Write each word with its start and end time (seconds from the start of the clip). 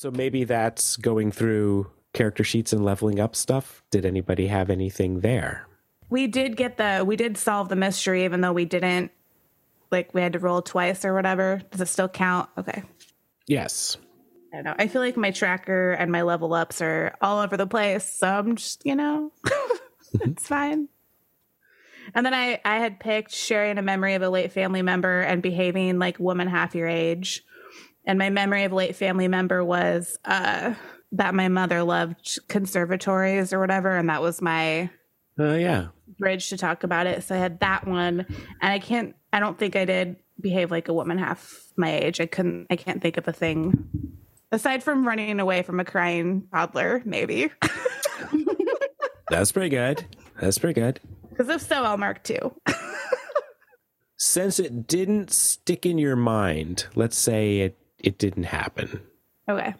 So 0.00 0.10
maybe 0.10 0.44
that's 0.44 0.96
going 0.96 1.30
through 1.30 1.90
character 2.14 2.42
sheets 2.42 2.72
and 2.72 2.82
leveling 2.82 3.20
up 3.20 3.36
stuff. 3.36 3.82
Did 3.90 4.06
anybody 4.06 4.46
have 4.46 4.70
anything 4.70 5.20
there? 5.20 5.66
We 6.08 6.26
did 6.26 6.56
get 6.56 6.78
the 6.78 7.04
we 7.06 7.16
did 7.16 7.36
solve 7.36 7.68
the 7.68 7.76
mystery 7.76 8.24
even 8.24 8.40
though 8.40 8.54
we 8.54 8.64
didn't 8.64 9.10
like 9.90 10.14
we 10.14 10.22
had 10.22 10.32
to 10.32 10.38
roll 10.38 10.62
twice 10.62 11.04
or 11.04 11.12
whatever. 11.12 11.60
Does 11.70 11.82
it 11.82 11.88
still 11.88 12.08
count? 12.08 12.48
Okay. 12.56 12.82
Yes. 13.46 13.98
I 14.54 14.56
don't 14.56 14.64
know. 14.64 14.74
I 14.78 14.88
feel 14.88 15.02
like 15.02 15.18
my 15.18 15.32
tracker 15.32 15.92
and 15.92 16.10
my 16.10 16.22
level 16.22 16.54
ups 16.54 16.80
are 16.80 17.14
all 17.20 17.40
over 17.40 17.58
the 17.58 17.66
place. 17.66 18.10
So 18.10 18.26
I'm 18.26 18.56
just, 18.56 18.86
you 18.86 18.96
know, 18.96 19.32
it's 20.14 20.46
fine. 20.46 20.88
And 22.14 22.24
then 22.24 22.32
I, 22.32 22.58
I 22.64 22.78
had 22.78 23.00
picked 23.00 23.34
sharing 23.34 23.76
a 23.76 23.82
memory 23.82 24.14
of 24.14 24.22
a 24.22 24.30
late 24.30 24.52
family 24.52 24.80
member 24.80 25.20
and 25.20 25.42
behaving 25.42 25.98
like 25.98 26.18
woman 26.18 26.48
half 26.48 26.74
your 26.74 26.88
age. 26.88 27.44
And 28.04 28.18
my 28.18 28.30
memory 28.30 28.64
of 28.64 28.72
late 28.72 28.96
family 28.96 29.28
member 29.28 29.64
was 29.64 30.18
uh, 30.24 30.74
that 31.12 31.34
my 31.34 31.48
mother 31.48 31.82
loved 31.82 32.38
conservatories 32.48 33.52
or 33.52 33.60
whatever. 33.60 33.96
And 33.96 34.08
that 34.08 34.22
was 34.22 34.40
my 34.40 34.90
Oh, 35.38 35.54
yeah. 35.54 35.88
bridge 36.18 36.48
to 36.50 36.56
talk 36.56 36.82
about 36.84 37.06
it. 37.06 37.22
So 37.24 37.34
I 37.34 37.38
had 37.38 37.60
that 37.60 37.86
one. 37.86 38.26
And 38.60 38.72
I 38.72 38.78
can't, 38.78 39.14
I 39.32 39.40
don't 39.40 39.58
think 39.58 39.76
I 39.76 39.84
did 39.84 40.16
behave 40.40 40.70
like 40.70 40.88
a 40.88 40.94
woman 40.94 41.18
half 41.18 41.64
my 41.76 41.90
age. 41.94 42.20
I 42.20 42.26
couldn't, 42.26 42.66
I 42.70 42.76
can't 42.76 43.00
think 43.02 43.16
of 43.16 43.28
a 43.28 43.32
thing 43.32 43.86
aside 44.52 44.82
from 44.82 45.06
running 45.06 45.38
away 45.40 45.62
from 45.62 45.78
a 45.80 45.84
crying 45.84 46.46
toddler, 46.52 47.02
maybe. 47.04 47.50
That's 49.30 49.52
pretty 49.52 49.68
good. 49.68 50.04
That's 50.40 50.58
pretty 50.58 50.80
good. 50.80 51.00
Because 51.28 51.48
if 51.48 51.62
so, 51.62 51.84
I'll 51.84 51.96
mark 51.96 52.24
two. 52.24 52.52
Since 54.16 54.58
it 54.58 54.86
didn't 54.86 55.30
stick 55.32 55.86
in 55.86 55.96
your 55.98 56.16
mind, 56.16 56.86
let's 56.94 57.16
say 57.16 57.60
it, 57.60 57.78
it 58.02 58.18
didn't 58.18 58.44
happen. 58.44 59.00
Okay. 59.48 59.74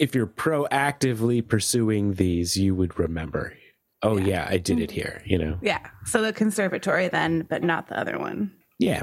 If 0.00 0.14
you're 0.14 0.26
proactively 0.26 1.46
pursuing 1.46 2.14
these, 2.14 2.56
you 2.56 2.74
would 2.74 2.98
remember. 2.98 3.54
Oh, 4.02 4.16
Yeah. 4.18 4.24
yeah, 4.26 4.46
I 4.50 4.58
did 4.58 4.80
it 4.80 4.90
here, 4.90 5.22
you 5.24 5.38
know? 5.38 5.58
Yeah. 5.62 5.86
So 6.04 6.20
the 6.20 6.32
conservatory 6.32 7.08
then, 7.08 7.46
but 7.48 7.62
not 7.62 7.88
the 7.88 7.98
other 7.98 8.18
one. 8.18 8.52
Yeah. 8.78 9.02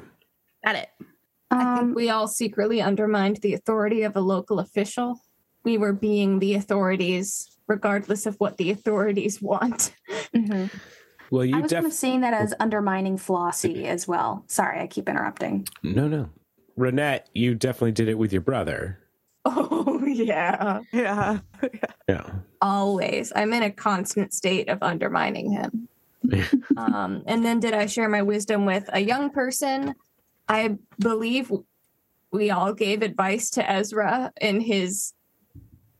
Got 0.66 0.76
it. 0.76 0.90
I 1.50 1.64
Um, 1.73 1.78
think 1.80 1.95
we 1.95 2.10
all 2.10 2.28
secretly 2.28 2.82
undermined 2.82 3.38
the 3.38 3.54
authority 3.54 4.04
of 4.04 4.16
a 4.16 4.22
local 4.22 4.60
official. 4.60 5.20
We 5.64 5.78
were 5.78 5.94
being 5.94 6.40
the 6.40 6.56
authorities, 6.56 7.58
regardless 7.67 8.26
of 8.26 8.36
what 8.40 8.58
the 8.58 8.70
authorities 8.72 9.42
want. 9.42 9.94
mhm. 10.36 10.70
Well, 11.32 11.44
I 11.44 11.45
you 11.45 11.62
was 11.62 11.72
kind 11.72 11.86
of 11.86 11.94
seeing 11.94 12.22
that 12.22 12.34
as 12.34 12.54
undermining 12.60 13.17
Flossie 13.17 13.86
as 13.86 14.06
well. 14.08 14.44
Sorry, 14.48 14.80
I 14.82 14.88
keep 14.88 15.08
interrupting. 15.08 15.66
No, 15.82 16.08
no. 16.10 16.30
Renette, 16.77 17.25
you 17.33 17.55
definitely 17.55 17.91
did 17.91 18.08
it 18.08 18.17
with 18.17 18.31
your 18.31 18.41
brother. 18.41 18.97
Oh, 19.44 20.05
yeah. 20.05 20.81
Yeah. 20.91 21.39
Yeah. 22.08 22.30
Always. 22.61 23.33
I'm 23.36 23.53
in 23.53 23.64
a 23.64 23.72
constant 23.72 24.33
state 24.33 24.69
of 24.69 24.83
undermining 24.83 25.52
him. 25.52 25.88
um, 26.77 27.23
and 27.25 27.44
then 27.44 27.59
did 27.59 27.73
I 27.73 27.88
share 27.88 28.08
my 28.09 28.22
wisdom 28.22 28.66
with 28.66 28.88
a 28.94 28.99
young 28.99 29.31
person? 29.31 29.95
I 30.47 30.77
believe 30.99 31.52
we 32.31 32.52
all 32.52 32.73
gave 32.73 33.02
advice 33.02 33.49
to 33.52 33.67
Ezra 33.67 34.31
in 34.39 34.61
his 34.61 35.14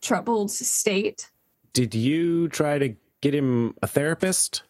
troubled 0.02 0.52
state. 0.52 1.32
Did 1.74 1.96
you 1.96 2.50
try 2.50 2.78
to 2.78 2.96
get 3.22 3.34
him 3.34 3.76
a 3.82 3.88
therapist? 3.88 4.64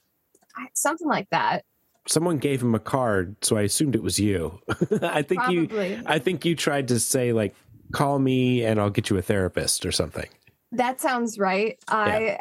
Something 0.73 1.07
like 1.07 1.29
that. 1.31 1.65
Someone 2.07 2.37
gave 2.37 2.61
him 2.61 2.73
a 2.73 2.79
card, 2.79 3.35
so 3.43 3.57
I 3.57 3.61
assumed 3.61 3.95
it 3.95 4.03
was 4.03 4.19
you. 4.19 4.59
I 5.01 5.21
think 5.21 5.41
you 5.49 6.03
I 6.05 6.19
think 6.19 6.45
you 6.45 6.55
tried 6.55 6.87
to 6.89 6.99
say 6.99 7.31
like 7.33 7.55
call 7.91 8.19
me 8.19 8.63
and 8.63 8.79
I'll 8.79 8.89
get 8.89 9.09
you 9.09 9.17
a 9.17 9.21
therapist 9.21 9.85
or 9.85 9.91
something. 9.91 10.27
That 10.71 10.99
sounds 11.01 11.37
right. 11.37 11.77
I 11.87 12.39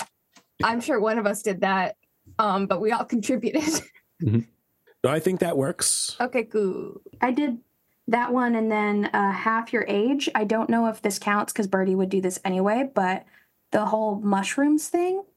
I'm 0.62 0.80
sure 0.80 1.00
one 1.00 1.18
of 1.18 1.26
us 1.26 1.42
did 1.42 1.60
that. 1.60 1.96
Um, 2.38 2.66
but 2.66 2.80
we 2.80 2.92
all 2.92 3.04
contributed. 3.16 3.82
No, 4.20 5.10
I 5.10 5.18
think 5.18 5.40
that 5.40 5.56
works. 5.56 6.16
okay, 6.20 6.42
good. 6.42 6.98
I 7.20 7.32
did 7.32 7.58
that 8.08 8.32
one 8.32 8.54
and 8.54 8.70
then 8.70 9.06
uh, 9.06 9.32
half 9.32 9.72
your 9.72 9.84
age. 9.88 10.28
I 10.34 10.44
don't 10.44 10.68
know 10.68 10.86
if 10.88 11.00
this 11.00 11.18
counts 11.18 11.52
because 11.52 11.66
Birdie 11.66 11.94
would 11.94 12.10
do 12.10 12.20
this 12.20 12.38
anyway, 12.44 12.90
but 12.94 13.24
the 13.72 13.86
whole 13.86 14.20
mushrooms 14.20 14.88
thing, 14.88 15.18
it, 15.18 15.29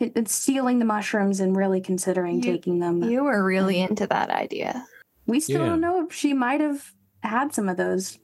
it's 0.00 0.32
stealing 0.32 0.78
the 0.78 0.84
mushrooms 0.84 1.40
and 1.40 1.56
really 1.56 1.80
considering 1.80 2.36
You- 2.36 2.42
taking 2.52 2.78
them. 2.78 3.02
You 3.02 3.24
were 3.24 3.42
really 3.44 3.80
into 3.80 4.06
that 4.06 4.30
idea. 4.30 4.86
we 5.26 5.40
still 5.40 5.60
Yeah. 5.60 5.66
don't 5.68 5.80
know 5.82 6.06
if 6.06 6.12
she 6.14 6.32
might 6.32 6.60
have 6.62 6.92
had 7.22 7.52
some 7.52 7.68
of 7.68 7.76
those, 7.76 8.18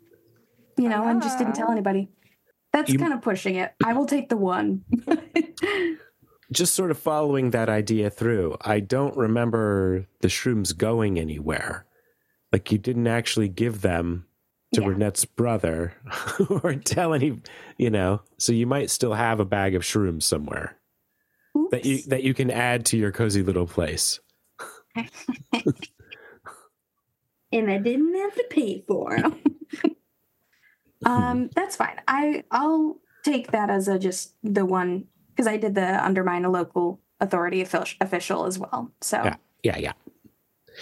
you 0.78 0.88
know, 0.88 1.06
and 1.06 1.20
just 1.20 1.36
didn't 1.38 1.54
tell 1.54 1.68
ah. 1.68 1.72
anybody. 1.72 2.08
That's 2.72 2.90
You- 2.90 2.98
kind 2.98 3.12
of 3.12 3.20
pushing 3.20 3.56
it. 3.56 3.72
I 3.84 3.92
will 3.92 4.06
take 4.06 4.28
the 4.30 4.36
one. 4.38 4.84
Just 6.52 6.74
sort 6.74 6.90
of 6.90 6.98
following 6.98 7.50
that 7.50 7.68
idea 7.68 8.10
through. 8.10 8.56
I 8.60 8.78
don't 8.80 9.16
remember 9.16 10.06
the 10.20 10.28
shrooms 10.28 10.76
going 10.76 11.18
anywhere. 11.18 11.86
Like 12.52 12.70
you 12.70 12.78
didn't 12.78 13.06
actually 13.06 13.48
give 13.48 13.80
them 13.80 14.26
to 14.74 14.82
Yeah. 14.82 14.88
Renette's 14.88 15.24
brother 15.24 15.94
or 16.62 16.74
tell 16.74 17.12
any, 17.14 17.40
you 17.76 17.90
know. 17.90 18.20
So 18.38 18.52
you 18.52 18.66
might 18.66 18.90
still 18.90 19.14
have 19.14 19.40
a 19.40 19.44
bag 19.44 19.74
of 19.74 19.82
shrooms 19.82 20.22
somewhere 20.24 20.76
that 21.70 21.84
you 21.84 22.02
that 22.08 22.22
you 22.22 22.34
can 22.34 22.50
add 22.50 22.86
to 22.86 22.96
your 22.96 23.12
cozy 23.12 23.42
little 23.42 23.66
place. 23.66 24.20
and 27.52 27.70
I 27.70 27.78
didn't 27.78 28.14
have 28.14 28.34
to 28.34 28.44
pay 28.50 28.84
for 28.86 29.16
them. 29.16 29.40
um, 31.06 31.50
that's 31.54 31.76
fine. 31.76 32.00
I 32.08 32.44
I'll 32.50 32.98
take 33.24 33.52
that 33.52 33.70
as 33.70 33.88
a 33.88 33.98
just 33.98 34.34
the 34.42 34.64
one 34.64 35.06
because 35.30 35.46
I 35.46 35.56
did 35.56 35.74
the 35.74 36.04
undermine 36.04 36.44
a 36.44 36.50
local 36.50 37.00
authority 37.20 37.62
offic- 37.62 37.96
official 38.00 38.44
as 38.46 38.58
well. 38.58 38.92
So 39.00 39.22
Yeah. 39.24 39.36
Yeah, 39.62 39.78
yeah. 39.78 39.92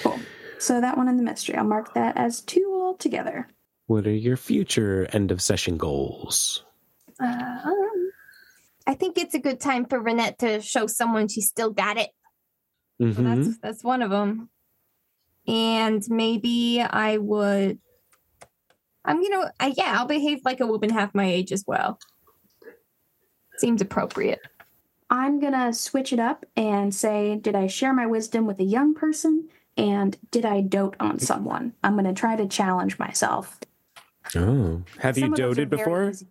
cool. 0.03 0.19
So 0.59 0.81
that 0.81 0.97
one 0.97 1.09
in 1.09 1.17
the 1.17 1.23
mystery, 1.23 1.57
I'll 1.57 1.65
mark 1.65 1.95
that 1.95 2.17
as 2.17 2.41
two 2.41 2.81
altogether. 2.83 3.49
What 3.87 4.07
are 4.07 4.13
your 4.13 4.37
future 4.37 5.09
end 5.13 5.31
of 5.31 5.41
session 5.43 5.77
goals? 5.77 6.65
Um, 7.21 7.82
I 8.87 8.95
think 8.95 9.19
it's 9.19 9.35
a 9.35 9.39
good 9.39 9.61
time 9.61 9.85
for 9.87 10.01
Renette 10.01 10.39
to 10.39 10.61
show 10.61 10.87
someone 10.87 11.29
she 11.29 11.41
still 11.41 11.71
got 11.71 11.97
it. 11.97 12.11
So 13.01 13.07
Mhm. 13.07 13.45
that's 13.45 13.59
that's 13.59 13.85
one 13.85 14.03
of 14.03 14.11
them. 14.11 14.49
And 15.47 16.03
maybe 16.09 16.81
I 16.81 17.17
would. 17.19 17.79
I'm 19.05 19.21
gonna. 19.23 19.53
I, 19.59 19.75
yeah, 19.77 19.99
I'll 19.99 20.07
behave 20.07 20.41
like 20.45 20.61
a 20.61 20.67
woman 20.67 20.91
half 20.91 21.15
my 21.15 21.25
age 21.27 21.51
as 21.53 21.65
well. 21.67 21.99
Seems 23.57 23.81
appropriate. 23.83 24.41
I'm 25.11 25.41
gonna 25.41 25.73
switch 25.73 26.13
it 26.13 26.19
up 26.21 26.47
and 26.57 26.95
say, 26.95 27.37
did 27.37 27.55
I 27.55 27.67
share 27.67 27.93
my 27.93 28.07
wisdom 28.07 28.47
with 28.47 28.61
a 28.61 28.65
young 28.65 28.95
person? 28.95 29.49
And 29.77 30.17
did 30.31 30.45
I 30.45 30.61
dote 30.61 30.97
on 31.01 31.19
someone? 31.19 31.75
I'm 31.83 31.97
gonna 31.97 32.15
try 32.15 32.37
to 32.37 32.47
challenge 32.47 32.99
myself. 32.99 33.59
Oh, 34.37 34.83
have 35.01 35.19
you 35.19 35.25
Some 35.25 35.33
of 35.33 35.39
those 35.39 35.45
are 35.45 35.55
doted 35.67 35.71
before? 35.71 36.11
easy. 36.11 36.29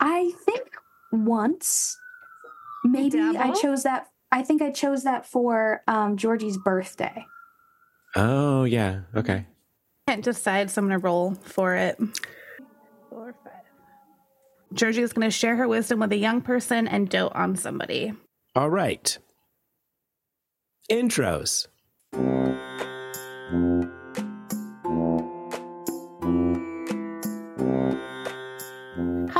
I 0.00 0.32
think 0.44 0.62
once. 1.24 1.96
Maybe 2.84 3.20
I 3.20 3.52
chose 3.52 3.82
that. 3.84 4.08
I 4.30 4.42
think 4.42 4.60
I 4.60 4.70
chose 4.70 5.04
that 5.04 5.26
for 5.26 5.82
um, 5.86 6.16
Georgie's 6.16 6.58
birthday. 6.58 7.24
Oh, 8.14 8.64
yeah. 8.64 9.00
Okay. 9.14 9.46
Can't 10.08 10.24
decide, 10.24 10.70
so 10.70 10.80
I'm 10.80 10.88
going 10.88 11.00
to 11.00 11.04
roll 11.04 11.34
for 11.42 11.74
it. 11.74 11.98
Four, 13.10 13.34
five. 13.44 13.52
Georgie 14.72 15.02
is 15.02 15.12
going 15.12 15.26
to 15.26 15.30
share 15.30 15.56
her 15.56 15.68
wisdom 15.68 16.00
with 16.00 16.12
a 16.12 16.16
young 16.16 16.40
person 16.40 16.86
and 16.88 17.08
dote 17.08 17.34
on 17.34 17.56
somebody. 17.56 18.12
All 18.54 18.70
right. 18.70 19.18
Intros. 20.90 21.66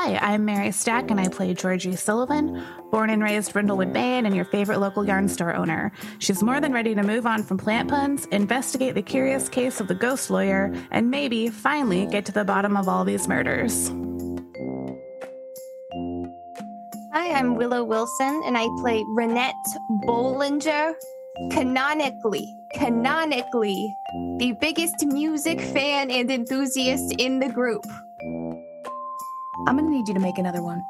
Hi, 0.07 0.35
I'm 0.35 0.45
Mary 0.45 0.71
Stack 0.71 1.11
and 1.11 1.19
I 1.19 1.27
play 1.27 1.53
Georgie 1.53 1.97
Sullivan, 1.97 2.65
born 2.93 3.11
and 3.11 3.21
raised 3.21 3.53
Brindlewood 3.53 3.93
Bay 3.93 4.19
and 4.19 4.37
your 4.37 4.45
favorite 4.45 4.79
local 4.79 5.05
yarn 5.05 5.29
store 5.29 5.53
owner. 5.53 5.91
She's 6.21 6.45
more 6.45 6.61
than 6.61 6.73
ready 6.73 6.95
to 6.95 7.03
move 7.03 7.27
on 7.27 7.43
from 7.43 7.59
plant 7.59 7.91
puns, 7.91 8.27
investigate 8.27 8.95
the 8.95 9.03
curious 9.03 9.49
case 9.49 9.81
of 9.81 9.89
the 9.89 9.97
ghost 9.97 10.31
lawyer, 10.31 10.73
and 10.93 11.11
maybe 11.11 11.49
finally 11.49 12.07
get 12.07 12.25
to 12.27 12.31
the 12.31 12.45
bottom 12.45 12.77
of 12.77 12.89
all 12.89 13.05
these 13.05 13.27
murders. 13.27 13.89
Hi, 17.13 17.33
I'm 17.33 17.57
Willow 17.57 17.83
Wilson, 17.83 18.43
and 18.47 18.57
I 18.57 18.69
play 18.79 19.03
Renette 19.19 19.55
Bollinger. 20.05 20.95
Canonically, 21.51 22.57
canonically, 22.75 23.93
the 24.39 24.57
biggest 24.61 25.05
music 25.05 25.61
fan 25.61 26.13
and 26.13 26.31
enthusiast 26.31 27.13
in 27.19 27.41
the 27.41 27.49
group. 27.49 27.85
I'm 29.67 29.77
gonna 29.77 29.91
need 29.91 30.07
you 30.09 30.15
to 30.15 30.21
make 30.21 30.39
another 30.39 30.63
one. 30.63 30.85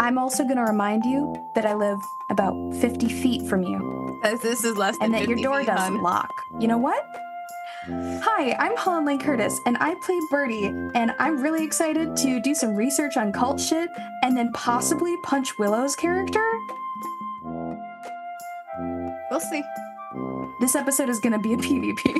I'm 0.00 0.18
also 0.18 0.44
gonna 0.44 0.64
remind 0.64 1.04
you 1.04 1.34
that 1.54 1.64
I 1.66 1.74
live 1.74 1.98
about 2.30 2.54
50 2.76 3.08
feet 3.08 3.46
from 3.48 3.62
you 3.62 4.20
As 4.24 4.40
this 4.40 4.64
is 4.64 4.76
less 4.76 4.96
than 4.98 5.06
and 5.06 5.14
that 5.14 5.28
your 5.28 5.36
door 5.38 5.58
feet, 5.60 5.66
doesn't 5.66 5.94
hon. 5.96 6.02
lock. 6.02 6.30
You 6.60 6.68
know 6.68 6.78
what? 6.78 7.02
Hi, 7.86 8.54
I'm 8.58 8.74
Holland 8.78 9.06
Lane 9.06 9.18
Curtis, 9.20 9.58
and 9.66 9.76
I 9.78 9.94
play 10.06 10.18
Birdie, 10.30 10.66
and 10.94 11.12
I'm 11.18 11.42
really 11.42 11.62
excited 11.64 12.16
to 12.16 12.40
do 12.40 12.54
some 12.54 12.74
research 12.74 13.18
on 13.18 13.30
cult 13.32 13.60
shit 13.60 13.90
and 14.22 14.34
then 14.34 14.50
possibly 14.54 15.14
punch 15.22 15.58
Willow's 15.58 15.94
character. 15.94 16.42
We'll 19.30 19.40
see. 19.40 19.62
This 20.60 20.74
episode 20.74 21.10
is 21.10 21.20
gonna 21.20 21.38
be 21.40 21.52
a 21.52 21.56
PvP. 21.58 22.18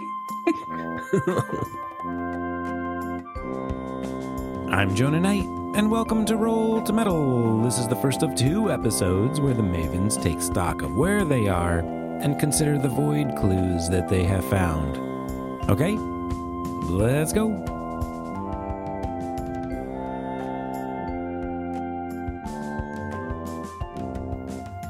I'm 4.74 4.92
Jonah 4.96 5.20
Knight, 5.20 5.46
and 5.76 5.88
welcome 5.88 6.24
to 6.26 6.36
Roll 6.36 6.82
to 6.82 6.92
Meddle. 6.92 7.62
This 7.62 7.78
is 7.78 7.86
the 7.86 7.94
first 7.94 8.24
of 8.24 8.34
two 8.34 8.72
episodes 8.72 9.40
where 9.40 9.54
the 9.54 9.62
Mavens 9.62 10.20
take 10.20 10.42
stock 10.42 10.82
of 10.82 10.96
where 10.96 11.24
they 11.24 11.46
are 11.46 11.78
and 11.78 12.40
consider 12.40 12.76
the 12.76 12.88
void 12.88 13.36
clues 13.36 13.88
that 13.90 14.08
they 14.08 14.24
have 14.24 14.44
found. 14.50 14.96
Okay, 15.70 15.92
let's 16.90 17.32
go. 17.32 17.52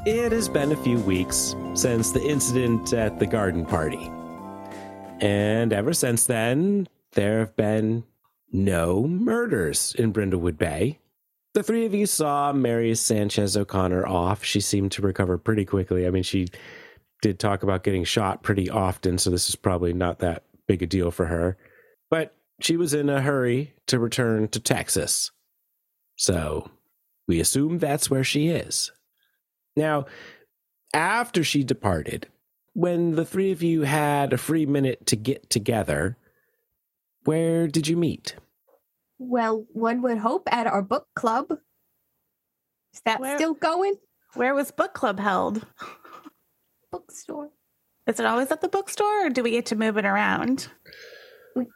It 0.07 0.31
has 0.31 0.49
been 0.49 0.71
a 0.71 0.77
few 0.77 0.97
weeks 0.97 1.55
since 1.75 2.11
the 2.11 2.23
incident 2.23 2.91
at 2.91 3.19
the 3.19 3.27
garden 3.27 3.67
party. 3.67 4.11
And 5.21 5.71
ever 5.71 5.93
since 5.93 6.25
then, 6.25 6.87
there 7.11 7.37
have 7.37 7.55
been 7.55 8.03
no 8.55 9.03
murders 9.03 9.93
in 9.97 10.13
Brindlewood 10.13 10.57
Bay. 10.57 10.99
The 11.53 11.63
three 11.63 11.85
of 11.85 11.93
you 11.93 12.05
saw 12.05 12.51
Mary 12.53 12.95
Sanchez 12.95 13.55
O'Connor 13.55 14.05
off. 14.05 14.43
She 14.43 14.59
seemed 14.59 14.91
to 14.93 15.01
recover 15.01 15.37
pretty 15.37 15.65
quickly. 15.65 16.05
I 16.05 16.09
mean, 16.09 16.23
she 16.23 16.47
did 17.21 17.39
talk 17.39 17.63
about 17.63 17.83
getting 17.83 18.03
shot 18.03 18.43
pretty 18.43 18.69
often, 18.69 19.17
so 19.17 19.29
this 19.29 19.49
is 19.49 19.55
probably 19.55 19.93
not 19.93 20.19
that 20.19 20.43
big 20.67 20.83
a 20.83 20.85
deal 20.85 21.11
for 21.11 21.25
her. 21.25 21.57
But 22.09 22.35
she 22.59 22.77
was 22.77 22.93
in 22.93 23.09
a 23.09 23.21
hurry 23.21 23.73
to 23.87 23.99
return 23.99 24.47
to 24.49 24.59
Texas. 24.59 25.31
So 26.15 26.69
we 27.27 27.39
assume 27.39 27.77
that's 27.77 28.09
where 28.09 28.23
she 28.23 28.47
is. 28.49 28.91
Now, 29.75 30.05
after 30.93 31.43
she 31.43 31.63
departed, 31.63 32.27
when 32.73 33.15
the 33.15 33.25
three 33.25 33.51
of 33.51 33.63
you 33.63 33.83
had 33.83 34.33
a 34.33 34.37
free 34.37 34.65
minute 34.65 35.05
to 35.07 35.15
get 35.15 35.49
together, 35.49 36.17
where 37.23 37.67
did 37.67 37.87
you 37.87 37.97
meet? 37.97 38.35
Well, 39.17 39.65
one 39.73 40.01
would 40.01 40.17
hope 40.17 40.47
at 40.51 40.67
our 40.67 40.81
book 40.81 41.07
club. 41.15 41.51
Is 42.93 43.01
that 43.05 43.19
Where- 43.19 43.37
still 43.37 43.53
going? 43.53 43.95
Where 44.33 44.53
was 44.53 44.71
book 44.71 44.93
club 44.93 45.19
held? 45.19 45.65
Bookstore. 46.91 47.49
Is 48.07 48.19
it 48.19 48.25
always 48.25 48.51
at 48.51 48.61
the 48.61 48.67
bookstore 48.69 49.25
or 49.27 49.29
do 49.29 49.41
we 49.43 49.51
get 49.51 49.65
to 49.67 49.75
move 49.75 49.97
it 49.97 50.05
around? 50.05 50.67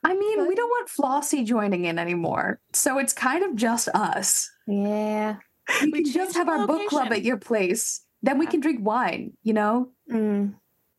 I 0.04 0.14
mean, 0.14 0.48
we 0.48 0.56
don't 0.56 0.70
want 0.70 0.90
Flossie 0.90 1.46
joining 1.46 1.86
in 1.86 1.98
anymore, 1.98 2.60
so 2.74 2.98
it's 3.00 3.14
kind 3.14 3.44
of 3.46 3.56
just 3.56 3.88
us. 3.90 4.50
Yeah. 4.68 5.38
We, 5.82 5.92
We 5.92 6.04
can 6.04 6.12
just 6.12 6.36
have 6.36 6.48
the 6.48 6.52
our 6.54 6.68
book 6.68 6.90
club 6.90 7.14
at 7.14 7.24
your 7.24 7.38
place. 7.38 8.02
Then 8.22 8.38
we 8.40 8.46
can 8.46 8.60
drink 8.60 8.86
wine, 8.86 9.38
you 9.44 9.54
know? 9.54 9.92
Mm. 10.12 10.56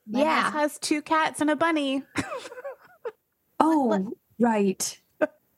My 0.09 0.21
Yeah. 0.21 0.43
house 0.45 0.53
has 0.55 0.79
two 0.79 1.03
cats 1.03 1.41
and 1.43 1.51
a 1.51 1.57
bunny. 1.57 2.03
Oh, 3.63 4.15
right. 4.39 4.99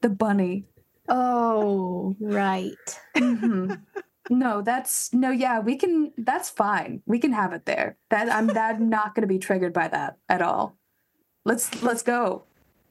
The 0.00 0.08
bunny. 0.08 0.64
Oh, 1.08 2.16
right. 2.20 3.00
Mhm. 3.16 3.82
no, 4.30 4.62
that's 4.62 5.12
no, 5.12 5.30
yeah, 5.30 5.60
we 5.60 5.76
can 5.76 6.12
that's 6.16 6.48
fine. 6.50 7.02
We 7.06 7.18
can 7.18 7.32
have 7.32 7.52
it 7.52 7.66
there. 7.66 7.96
That 8.10 8.32
I'm 8.32 8.46
that 8.48 8.76
I'm 8.76 8.88
not 8.88 9.14
gonna 9.14 9.26
be 9.26 9.38
triggered 9.38 9.72
by 9.72 9.88
that 9.88 10.16
at 10.28 10.42
all. 10.42 10.76
Let's 11.44 11.82
let's 11.82 12.02
go. 12.02 12.44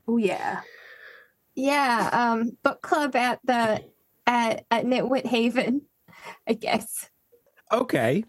Oh 0.08 0.18
yeah. 0.18 0.62
Yeah. 1.56 2.10
Um, 2.12 2.58
book 2.64 2.82
club 2.82 3.16
at 3.16 3.40
the 3.44 3.84
at 4.28 4.66
at 4.72 4.86
Nitwit 4.86 5.26
Haven, 5.26 5.84
I 6.48 6.54
guess. 6.54 7.10
Okay. 7.72 8.26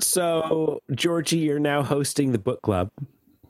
So, 0.00 0.80
Georgie, 0.94 1.38
you're 1.38 1.58
now 1.58 1.82
hosting 1.82 2.32
the 2.32 2.38
book 2.38 2.62
club. 2.62 2.90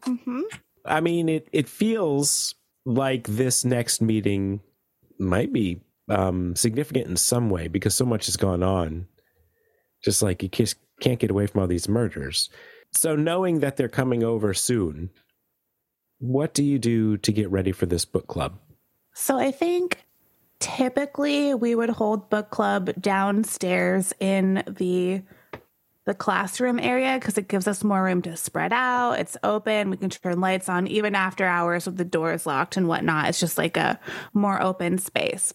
hmm 0.05 0.43
I 0.85 1.01
mean, 1.01 1.29
it, 1.29 1.49
it 1.53 1.69
feels 1.69 2.55
like 2.85 3.27
this 3.27 3.65
next 3.65 4.01
meeting 4.01 4.61
might 5.19 5.53
be 5.53 5.81
um, 6.09 6.55
significant 6.57 7.07
in 7.07 7.17
some 7.17 7.51
way 7.51 7.69
because 7.69 7.95
so 7.95 8.05
much 8.05 8.27
has 8.27 8.37
gone 8.37 8.63
on. 8.63 9.07
Just 10.03 10.23
like 10.23 10.43
you 10.43 10.49
just 10.49 10.77
can't 11.01 11.19
get 11.19 11.31
away 11.31 11.47
from 11.47 11.61
all 11.61 11.67
these 11.67 11.89
murders. 11.89 12.49
So, 12.93 13.17
knowing 13.17 13.61
that 13.61 13.77
they're 13.77 13.89
coming 13.89 14.23
over 14.23 14.55
soon, 14.55 15.11
what 16.19 16.55
do 16.55 16.63
you 16.65 16.79
do 16.79 17.17
to 17.19 17.33
get 17.33 17.51
ready 17.51 17.73
for 17.73 17.87
this 17.87 18.05
book 18.05 18.27
club? 18.27 18.59
So 19.19 19.39
I 19.39 19.51
think 19.51 20.05
typically 20.61 21.55
we 21.55 21.75
would 21.75 21.91
hold 21.91 22.31
book 22.31 22.51
club 22.51 22.91
downstairs 23.01 24.13
in 24.21 24.63
the 24.67 25.23
the 26.07 26.15
classroom 26.15 26.79
area 26.79 27.19
because 27.19 27.37
it 27.37 27.49
gives 27.49 27.67
us 27.69 27.85
more 27.85 28.03
room 28.03 28.23
to 28.23 28.37
spread 28.37 28.73
out. 28.73 29.15
It's 29.15 29.37
open. 29.43 29.91
We 29.91 29.97
can 29.97 30.09
turn 30.09 30.41
lights 30.41 30.69
on 30.69 30.87
even 30.87 31.15
after 31.15 31.45
hours 31.45 31.85
with 31.85 31.97
the 31.97 32.05
doors 32.05 32.47
locked 32.47 32.77
and 32.77 32.89
whatnot. 32.89 33.29
It's 33.29 33.41
just 33.41 33.59
like 33.59 33.77
a 33.77 33.99
more 34.33 34.63
open 34.63 34.99
space. 34.99 35.53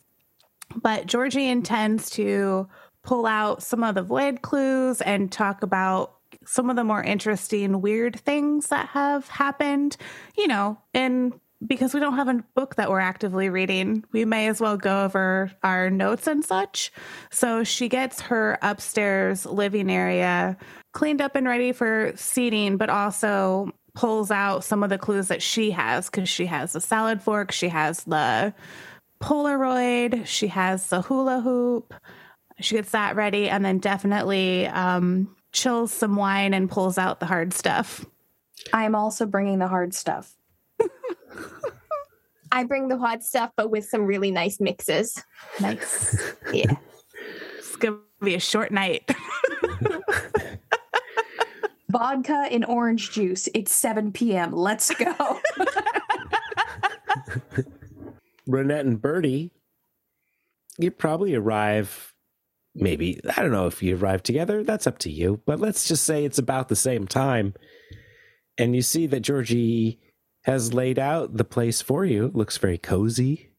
But 0.76 1.06
Georgie 1.06 1.48
intends 1.48 2.10
to 2.12 2.68
pull 3.04 3.26
out 3.26 3.64
some 3.64 3.84
of 3.84 3.96
the 3.96 4.04
void 4.04 4.42
clues 4.42 5.02
and 5.02 5.32
talk 5.32 5.64
about 5.64 6.16
some 6.46 6.70
of 6.70 6.76
the 6.76 6.84
more 6.84 7.04
interesting, 7.04 7.82
weird 7.82 8.20
things 8.20 8.68
that 8.68 8.90
have 8.90 9.28
happened, 9.30 9.96
you 10.38 10.48
know, 10.48 10.78
in 10.94 11.34
because 11.66 11.94
we 11.94 12.00
don't 12.00 12.16
have 12.16 12.28
a 12.28 12.44
book 12.56 12.76
that 12.76 12.90
we're 12.90 13.00
actively 13.00 13.50
reading, 13.50 14.04
we 14.12 14.26
may 14.26 14.48
as 14.48 14.60
well 14.60 14.78
go 14.78 15.04
over 15.04 15.52
our 15.64 15.90
notes 15.90 16.28
and 16.28 16.44
such. 16.44 16.92
So 17.30 17.64
she 17.64 17.90
gets 17.90 18.22
her 18.22 18.58
upstairs 18.62 19.46
living 19.46 19.92
area 19.92 20.58
cleaned 20.94 21.22
up 21.22 21.36
and 21.36 21.48
ready 21.48 21.72
for 21.72 22.12
seating, 22.16 22.78
but 22.78 22.90
also 22.90 23.72
pulls 23.94 24.32
out 24.32 24.64
some 24.64 24.84
of 24.84 24.90
the 24.90 24.98
clues 24.98 25.28
that 25.28 25.42
she 25.42 25.72
has 25.72 26.10
because 26.10 26.30
she 26.30 26.46
has 26.46 26.74
the 26.74 26.82
salad 26.82 27.22
fork, 27.22 27.52
she 27.52 27.70
has 27.70 28.04
the 28.06 28.54
Polaroid, 29.22 30.26
she 30.26 30.48
has 30.48 30.88
the 30.88 31.02
hula 31.02 31.42
hoop. 31.42 31.94
She 32.60 32.76
gets 32.76 32.92
that 32.92 33.16
ready 33.16 33.50
and 33.50 33.66
then 33.66 33.80
definitely 33.80 34.68
um, 34.68 35.36
chills 35.52 35.92
some 35.92 36.16
wine 36.16 36.54
and 36.54 36.70
pulls 36.70 36.98
out 36.98 37.20
the 37.20 37.26
hard 37.26 37.54
stuff. 37.54 38.06
I 38.74 38.86
am 38.86 38.96
also 38.96 39.26
bringing 39.26 39.60
the 39.60 39.68
hard 39.68 39.94
stuff. 39.94 40.36
I 42.52 42.64
bring 42.66 42.90
the 42.90 42.98
hot 42.98 43.24
stuff, 43.24 43.52
but 43.56 43.72
with 43.72 43.86
some 43.86 44.06
really 44.06 44.32
nice 44.32 44.60
mixes. 44.60 45.24
Nice. 45.60 46.34
Yeah. 46.54 46.76
It's 47.58 47.78
going 47.78 47.94
to 47.94 48.26
be 48.26 48.36
a 48.36 48.40
short 48.40 48.72
night. 48.72 49.10
Vodka 51.90 52.48
and 52.52 52.66
orange 52.66 53.12
juice. 53.12 53.48
It's 53.54 53.74
7 53.74 54.12
p.m. 54.12 54.52
Let's 54.52 54.94
go. 54.94 55.40
Renette 58.50 58.82
and 58.82 59.02
Birdie, 59.02 59.52
you 60.78 60.92
probably 60.92 61.36
arrive. 61.36 62.14
Maybe, 62.76 63.22
I 63.38 63.42
don't 63.42 63.52
know 63.52 63.68
if 63.68 63.82
you 63.82 63.96
arrive 63.96 64.24
together. 64.24 64.64
That's 64.64 64.88
up 64.88 64.98
to 65.00 65.10
you. 65.10 65.42
But 65.46 65.60
let's 65.60 65.88
just 65.88 66.04
say 66.04 66.26
it's 66.26 66.40
about 66.40 66.68
the 66.68 66.76
same 66.76 67.08
time. 67.08 67.54
And 68.58 68.76
you 68.76 68.82
see 68.82 69.08
that 69.08 69.22
Georgie 69.22 70.00
has 70.44 70.74
laid 70.74 70.98
out 70.98 71.38
the 71.38 71.44
place 71.44 71.82
for 71.82 72.06
you. 72.06 72.26
It 72.26 72.36
looks 72.36 72.58
very 72.58 72.78
cozy, 72.78 73.50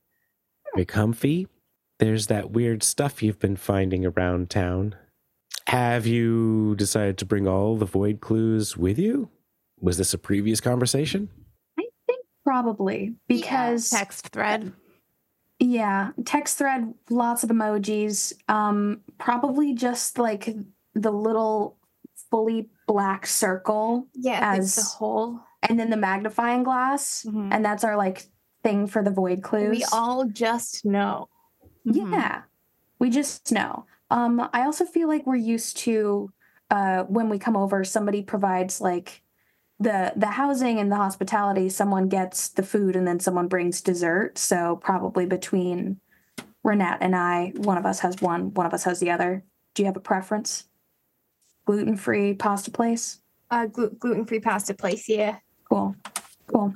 very 0.75 0.85
comfy. 0.85 1.47
There's 1.99 2.27
that 2.27 2.51
weird 2.51 2.83
stuff 2.83 3.23
you've 3.23 3.39
been 3.39 3.57
finding 3.57 4.05
around 4.05 4.51
town. 4.51 4.97
Have 5.69 6.07
you 6.07 6.75
decided 6.77 7.19
to 7.19 7.27
bring 7.27 7.47
all 7.47 7.77
the 7.77 7.87
void 7.87 8.21
clues 8.21 8.77
with 8.77 8.99
you? 8.99 9.31
Was 9.81 9.99
this 9.99 10.13
a 10.13 10.19
previous 10.19 10.61
conversation? 10.61 11.29
I 11.79 11.85
think 12.07 12.25
probably 12.45 13.15
because 13.29 13.89
Text 13.91 14.29
thread. 14.29 14.73
Yeah, 15.61 16.11
text 16.25 16.59
thread, 16.59 16.93
lots 17.09 17.45
of 17.45 17.51
emojis. 17.51 18.33
Um, 18.49 19.03
probably 19.19 19.75
just 19.75 20.19
like 20.19 20.49
the 20.95 21.13
little 21.13 21.79
fully 22.31 22.69
black 22.89 23.27
circle, 23.27 24.09
Yeah. 24.15 24.55
As 24.57 24.75
the 24.75 24.83
whole. 24.83 25.41
And 25.69 25.79
then 25.79 25.91
the 25.91 25.97
magnifying 25.97 26.63
glass, 26.65 27.25
Mhm. 27.29 27.49
and 27.53 27.65
that's 27.65 27.85
our 27.85 27.97
like 27.97 28.27
thing 28.63 28.87
for 28.87 29.03
the 29.03 29.11
void 29.11 29.43
clues. 29.43 29.71
We 29.71 29.85
all 29.93 30.25
just 30.25 30.85
know. 30.85 31.29
Mhm. 31.87 32.13
Yeah, 32.13 32.43
we 32.99 33.11
just 33.11 33.53
know. 33.53 33.87
Um, 34.11 34.49
I 34.53 34.63
also 34.65 34.85
feel 34.85 35.09
like 35.09 35.27
we're 35.27 35.37
used 35.37 35.77
to 35.79 36.31
uh, 36.71 37.05
when 37.05 37.29
we 37.29 37.39
come 37.39 37.55
over, 37.57 37.85
somebody 37.85 38.23
provides 38.23 38.81
like 38.81 39.23
the 39.79 40.13
the 40.17 40.27
housing 40.29 40.79
and 40.79 40.91
the 40.91 40.97
hospitality. 40.97 41.69
Someone 41.69 42.09
gets 42.09 42.49
the 42.49 42.63
food, 42.63 42.97
and 42.97 43.07
then 43.07 43.21
someone 43.21 43.47
brings 43.47 43.83
dessert. 43.83 44.39
So 44.39 44.77
probably 44.77 45.27
between 45.27 46.01
Renette 46.65 46.99
and 47.03 47.15
I, 47.15 47.53
one 47.57 47.77
of 47.77 47.85
us 47.85 48.01
has 48.01 48.17
one, 48.23 48.55
one 48.55 48.65
of 48.67 48.73
us 48.73 48.85
has 48.85 49.01
the 49.01 49.11
other. 49.11 49.45
Do 49.75 49.83
you 49.83 49.87
have 49.87 49.97
a 49.97 50.01
preference? 50.01 50.65
Gluten 51.67 51.97
free 51.97 52.33
pasta 52.35 52.71
place. 52.71 53.21
Uh, 53.51 53.67
glu- 53.67 53.91
gluten 53.91 54.25
free 54.25 54.41
pasta 54.41 54.73
place. 54.73 55.09
Yeah. 55.09 55.39
Cool, 55.73 55.97
cool. 56.49 56.75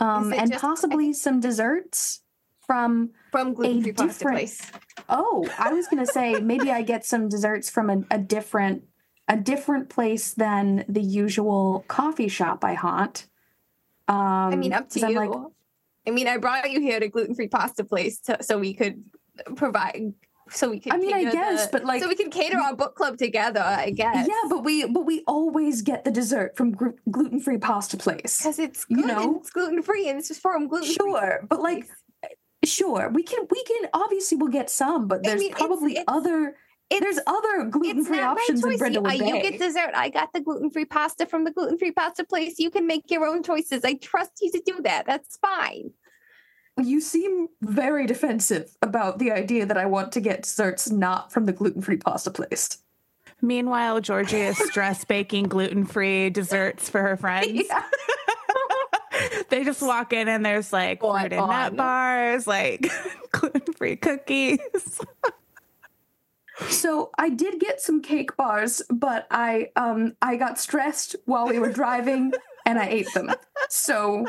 um, 0.00 0.32
and 0.32 0.50
just- 0.50 0.60
possibly 0.62 1.12
some 1.12 1.40
desserts 1.40 2.22
from. 2.66 3.10
From 3.30 3.54
gluten 3.54 3.82
free 3.82 3.92
different- 3.92 4.36
place. 4.36 4.70
Oh, 5.08 5.48
I 5.58 5.72
was 5.72 5.86
gonna 5.86 6.06
say 6.06 6.34
maybe 6.42 6.70
I 6.70 6.82
get 6.82 7.04
some 7.04 7.28
desserts 7.28 7.68
from 7.70 7.90
a, 7.90 8.02
a 8.10 8.18
different 8.18 8.84
a 9.28 9.36
different 9.36 9.88
place 9.88 10.34
than 10.34 10.84
the 10.88 11.00
usual 11.00 11.84
coffee 11.88 12.28
shop 12.28 12.62
I 12.64 12.74
haunt. 12.74 13.26
Um, 14.06 14.16
I 14.16 14.56
mean, 14.56 14.72
up 14.74 14.90
to 14.90 15.00
you. 15.00 15.16
like, 15.16 15.30
I 16.06 16.10
mean, 16.10 16.28
I 16.28 16.36
brought 16.36 16.70
you 16.70 16.80
here 16.80 17.00
to 17.00 17.08
gluten 17.08 17.34
free 17.34 17.48
pasta 17.48 17.84
place 17.84 18.18
to, 18.20 18.42
so 18.42 18.58
we 18.58 18.74
could 18.74 19.02
provide. 19.56 20.12
So 20.50 20.70
we 20.70 20.80
can. 20.80 20.92
I 20.92 20.96
mean, 20.98 21.14
I 21.14 21.24
guess, 21.24 21.66
the- 21.66 21.72
but, 21.72 21.84
like- 21.84 22.02
so 22.02 22.08
we 22.08 22.14
can 22.16 22.30
cater 22.30 22.58
our 22.58 22.74
book 22.76 22.94
club 22.94 23.16
together. 23.18 23.62
I 23.62 23.90
guess. 23.90 24.26
yeah, 24.28 24.48
but 24.48 24.64
we 24.64 24.86
but 24.86 25.04
we 25.06 25.22
always 25.26 25.82
get 25.82 26.04
the 26.04 26.10
dessert 26.10 26.56
from 26.56 26.72
gr- 26.72 26.90
gluten 27.10 27.40
free 27.40 27.58
pasta 27.58 27.96
place. 27.96 28.38
because 28.38 28.58
it's 28.58 28.86
you 28.88 29.04
know? 29.06 29.38
it's 29.40 29.50
gluten 29.50 29.82
free 29.82 30.08
and 30.08 30.18
it's 30.18 30.28
just 30.28 30.42
from 30.42 30.62
um, 30.62 30.68
gluten. 30.68 30.90
Sure, 30.92 31.40
but 31.48 31.60
like, 31.60 31.88
eh, 32.22 32.28
sure, 32.64 33.08
we 33.12 33.22
can 33.22 33.46
we 33.50 33.62
can 33.64 33.88
obviously 33.94 34.36
we'll 34.36 34.48
get 34.50 34.68
some, 34.70 35.08
but 35.08 35.20
I 35.20 35.30
there's 35.30 35.40
mean, 35.40 35.52
probably 35.52 35.92
it's- 35.92 36.04
other 36.08 36.56
there's 36.90 37.18
other 37.26 37.64
gluten 37.64 38.00
It's 38.00 38.08
free 38.08 38.20
options 38.20 38.64
in 38.64 38.78
choice. 38.78 39.20
You, 39.20 39.26
you 39.26 39.42
get 39.42 39.58
dessert. 39.58 39.90
I 39.94 40.10
got 40.10 40.32
the 40.32 40.40
gluten 40.40 40.70
free 40.70 40.84
pasta 40.84 41.26
from 41.26 41.44
the 41.44 41.50
gluten 41.50 41.78
free 41.78 41.90
pasta 41.90 42.24
place. 42.24 42.58
You 42.58 42.70
can 42.70 42.86
make 42.86 43.10
your 43.10 43.26
own 43.26 43.42
choices. 43.42 43.84
I 43.84 43.94
trust 43.94 44.32
you 44.42 44.52
to 44.52 44.62
do 44.64 44.80
that. 44.82 45.06
That's 45.06 45.36
fine. 45.38 45.90
You 46.82 47.00
seem 47.00 47.48
very 47.62 48.06
defensive 48.06 48.76
about 48.82 49.18
the 49.18 49.30
idea 49.30 49.64
that 49.66 49.76
I 49.76 49.86
want 49.86 50.12
to 50.12 50.20
get 50.20 50.42
desserts 50.42 50.90
not 50.90 51.32
from 51.32 51.46
the 51.46 51.52
gluten 51.52 51.82
free 51.82 51.98
pasta 51.98 52.30
place. 52.30 52.78
Meanwhile, 53.40 54.00
Georgie 54.00 54.40
is 54.40 54.58
stress 54.70 55.04
baking 55.04 55.44
gluten 55.44 55.84
free 55.86 56.30
desserts 56.30 56.88
for 56.88 57.00
her 57.00 57.16
friends. 57.16 57.62
Yeah. 57.68 57.82
they 59.50 59.62
just 59.64 59.82
walk 59.82 60.12
in 60.12 60.28
and 60.28 60.44
there's 60.44 60.72
like 60.72 61.00
Go 61.00 61.16
fruit 61.16 61.32
and 61.32 61.40
on. 61.42 61.48
nut 61.48 61.76
bars, 61.76 62.46
like 62.46 62.90
gluten 63.32 63.72
free 63.74 63.96
cookies. 63.96 64.58
So 66.68 67.10
I 67.18 67.28
did 67.30 67.58
get 67.60 67.80
some 67.80 68.00
cake 68.00 68.36
bars, 68.36 68.80
but 68.90 69.26
I 69.30 69.70
um 69.76 70.16
I 70.22 70.36
got 70.36 70.58
stressed 70.58 71.16
while 71.24 71.46
we 71.48 71.58
were 71.58 71.70
driving 71.72 72.32
and 72.64 72.78
I 72.78 72.86
ate 72.86 73.12
them. 73.12 73.30
So 73.68 74.24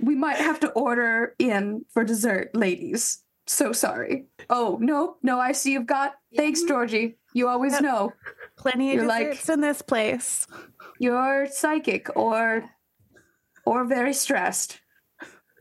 we 0.00 0.14
might 0.14 0.36
have 0.36 0.60
to 0.60 0.70
order 0.72 1.34
in 1.38 1.84
for 1.92 2.04
dessert, 2.04 2.54
ladies. 2.54 3.22
So 3.46 3.72
sorry. 3.72 4.26
Oh 4.48 4.78
no, 4.80 5.16
no, 5.22 5.38
I 5.38 5.52
see 5.52 5.72
you've 5.72 5.86
got 5.86 6.14
thanks, 6.36 6.62
Georgie. 6.62 7.16
You 7.34 7.48
always 7.48 7.80
know. 7.80 8.12
Plenty 8.56 8.90
of 8.90 8.96
You're 8.96 9.06
like- 9.06 9.30
desserts 9.30 9.48
in 9.48 9.60
this 9.60 9.82
place. 9.82 10.46
You're 10.98 11.46
psychic 11.50 12.08
or 12.16 12.64
or 13.66 13.84
very 13.84 14.12
stressed. 14.14 14.80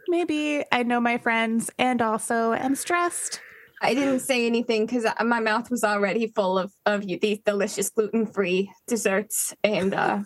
Maybe 0.07 0.63
I 0.71 0.83
know 0.83 0.99
my 0.99 1.17
friends 1.17 1.69
and 1.79 2.01
also 2.01 2.53
am 2.53 2.75
stressed. 2.75 3.41
I 3.81 3.93
didn't 3.93 4.19
say 4.21 4.45
anything 4.45 4.85
because 4.85 5.05
my 5.25 5.39
mouth 5.41 5.69
was 5.69 5.83
already 5.83 6.27
full 6.27 6.57
of 6.57 6.71
of 6.85 7.03
you, 7.03 7.19
these 7.19 7.39
delicious 7.39 7.89
gluten 7.89 8.25
free 8.25 8.71
desserts, 8.87 9.53
and 9.63 9.93
uh, 9.93 10.19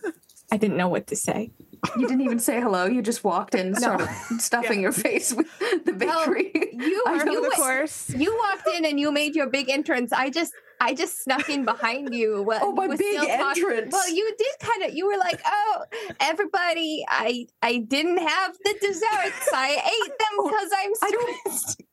I 0.51 0.57
didn't 0.57 0.77
know 0.77 0.89
what 0.89 1.07
to 1.07 1.15
say. 1.15 1.51
You 1.97 2.07
didn't 2.07 2.21
even 2.21 2.39
say 2.39 2.59
hello. 2.61 2.85
You 2.85 3.01
just 3.01 3.23
walked 3.23 3.55
in, 3.55 3.75
started 3.75 4.07
stuffing 4.39 4.81
your 4.81 4.91
face 4.91 5.33
with 5.33 5.47
the 5.85 5.93
bakery. 5.93 6.51
You 6.73 7.03
I 7.07 7.23
know 7.23 7.31
you, 7.31 7.45
Of 7.47 7.53
course. 7.53 8.09
you 8.09 8.35
walked 8.49 8.67
in 8.75 8.85
and 8.85 8.99
you 8.99 9.11
made 9.11 9.35
your 9.35 9.47
big 9.47 9.69
entrance. 9.69 10.11
I 10.13 10.29
just 10.29 10.53
I 10.79 10.93
just 10.93 11.23
snuck 11.23 11.49
in 11.49 11.65
behind 11.65 12.13
you. 12.13 12.43
When 12.43 12.59
Oh, 12.61 12.71
my 12.71 12.87
big 12.87 12.97
still 12.99 13.25
talk- 13.25 13.57
entrance. 13.57 13.91
Well, 13.91 14.09
you 14.09 14.31
did 14.37 14.47
kind 14.59 14.83
of. 14.83 14.93
You 14.95 15.07
were 15.07 15.17
like, 15.17 15.41
"Oh, 15.45 15.83
everybody, 16.19 17.03
I 17.09 17.47
I 17.61 17.77
didn't 17.77 18.17
have 18.19 18.55
the 18.63 18.75
desserts. 18.79 19.49
I 19.53 19.69
ate 20.05 20.17
them 20.19 20.27
oh, 20.39 20.49
because 20.49 20.69
I'm 20.77 20.91
I 21.01 21.11
don't- 21.11 21.37
stressed." 21.57 21.81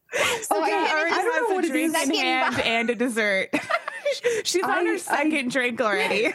So 0.48 0.62
Okay, 0.62 0.72
I 0.72 0.86
She 0.86 0.92
already 0.92 1.14
I 1.14 1.22
don't 1.24 1.50
know 1.50 1.58
a 1.58 1.62
drink 1.62 1.96
in 1.96 2.14
hand 2.14 2.54
bite. 2.56 2.66
and 2.66 2.90
a 2.90 2.94
dessert. 2.94 3.48
She's 4.44 4.62
on 4.62 4.70
I- 4.70 4.84
her 4.84 4.92
I- 4.92 4.96
second 4.98 5.50
drink 5.50 5.80
already. 5.80 6.32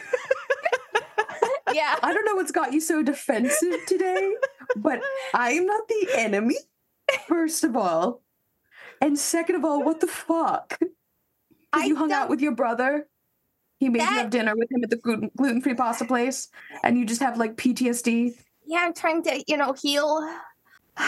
Yeah. 1.72 1.96
I 2.02 2.12
don't 2.12 2.24
know 2.24 2.34
what's 2.34 2.52
got 2.52 2.72
you 2.72 2.80
so 2.80 3.02
defensive 3.02 3.76
today, 3.86 4.34
but 4.76 5.02
I 5.34 5.52
am 5.52 5.66
not 5.66 5.88
the 5.88 6.08
enemy, 6.16 6.56
first 7.26 7.64
of 7.64 7.76
all. 7.76 8.22
And 9.00 9.18
second 9.18 9.56
of 9.56 9.64
all, 9.64 9.82
what 9.82 10.00
the 10.00 10.06
fuck? 10.06 10.78
You 11.84 11.96
hung 11.96 12.12
out 12.12 12.28
with 12.28 12.40
your 12.40 12.52
brother. 12.52 13.06
He 13.78 13.88
made 13.88 14.00
you 14.00 14.06
have 14.06 14.30
dinner 14.30 14.54
with 14.54 14.70
him 14.70 14.84
at 14.84 14.90
the 14.90 15.30
gluten 15.36 15.62
free 15.62 15.74
pasta 15.74 16.04
place, 16.04 16.48
and 16.84 16.98
you 16.98 17.06
just 17.06 17.22
have 17.22 17.38
like 17.38 17.56
PTSD. 17.56 18.34
Yeah, 18.66 18.80
I'm 18.80 18.92
trying 18.92 19.22
to, 19.22 19.42
you 19.46 19.56
know, 19.56 19.72
heal. 19.72 20.20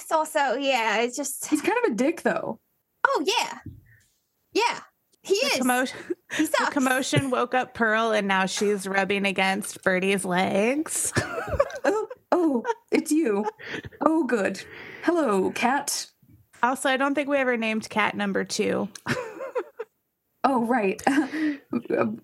It's 0.00 0.10
also, 0.10 0.54
yeah, 0.54 1.02
it's 1.02 1.16
just. 1.16 1.46
He's 1.46 1.60
kind 1.60 1.76
of 1.84 1.92
a 1.92 1.94
dick, 1.94 2.22
though. 2.22 2.58
Oh 3.06 3.24
yeah, 3.26 3.58
yeah. 4.54 4.80
He 5.28 5.38
The 5.40 5.46
is. 5.46 5.58
commotion, 5.58 5.98
he 6.36 6.44
the 6.46 6.68
commotion 6.70 7.30
woke 7.30 7.54
up 7.54 7.74
Pearl, 7.74 8.10
and 8.12 8.26
now 8.26 8.46
she's 8.46 8.86
rubbing 8.86 9.24
against 9.26 9.82
Birdie's 9.82 10.24
legs. 10.24 11.12
Oh, 11.84 12.08
oh, 12.32 12.64
it's 12.90 13.10
you. 13.12 13.44
Oh, 14.04 14.24
good. 14.24 14.62
Hello, 15.04 15.50
cat. 15.52 16.06
Also, 16.62 16.88
I 16.90 16.96
don't 16.98 17.14
think 17.14 17.28
we 17.28 17.36
ever 17.38 17.56
named 17.56 17.88
cat 17.88 18.16
number 18.16 18.44
two. 18.44 18.88
Oh, 20.44 20.64
right. 20.64 21.02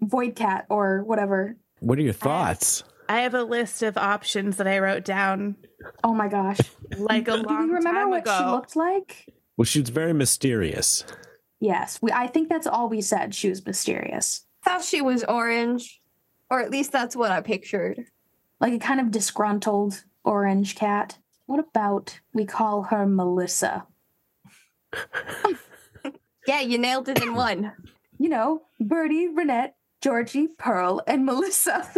Void 0.03 0.37
cat 0.37 0.67
or 0.71 1.03
whatever. 1.05 1.57
What 1.81 1.99
are 1.99 2.03
your 2.03 2.13
thoughts? 2.13 2.85
I 3.09 3.21
have 3.23 3.35
a 3.35 3.43
list 3.43 3.83
of 3.83 3.97
options 3.99 4.57
that 4.57 4.67
I 4.67 4.79
wrote 4.79 5.05
down 5.05 5.57
Oh 6.03 6.15
my 6.15 6.29
gosh. 6.29 6.59
like 6.97 7.29
a 7.29 7.35
long 7.35 7.45
time. 7.45 7.67
Do 7.67 7.73
you 7.73 7.75
remember 7.75 8.09
what 8.09 8.21
ago. 8.23 8.39
she 8.39 8.45
looked 8.47 8.77
like? 8.77 9.27
Well, 9.57 9.65
she 9.67 9.81
was 9.81 9.91
very 9.91 10.15
mysterious. 10.15 11.05
Yes, 11.65 11.99
we. 12.03 12.13
I 12.13 12.27
think 12.27 12.51
that's 12.51 12.67
all 12.67 12.91
we 12.91 13.01
said. 13.01 13.35
She 13.35 13.49
was 13.49 13.65
mysterious, 13.65 14.45
thought 14.63 14.85
she 14.85 15.01
was 15.01 15.25
orange, 15.25 16.03
or 16.51 16.61
at 16.61 16.71
least 16.71 16.93
that's 16.93 17.17
what 17.17 17.31
I 17.33 17.41
pictured. 17.41 18.05
like 18.61 18.75
a 18.75 18.79
kind 18.79 19.01
of 19.01 19.11
disgruntled 19.11 20.05
orange 20.25 20.75
cat. 20.75 21.17
What 21.47 21.61
about 21.61 22.21
we 22.35 22.45
call 22.45 22.83
her 22.83 23.07
Melissa? 23.07 23.87
Yeah, 26.47 26.61
you 26.61 26.77
nailed 26.77 27.09
it 27.09 27.23
in 27.23 27.35
one. 27.35 27.73
You 28.19 28.29
know, 28.29 28.63
Birdie, 28.79 29.29
Renette, 29.29 29.73
Georgie, 30.03 30.49
Pearl, 30.59 31.01
and 31.07 31.25
Melissa. 31.25 31.91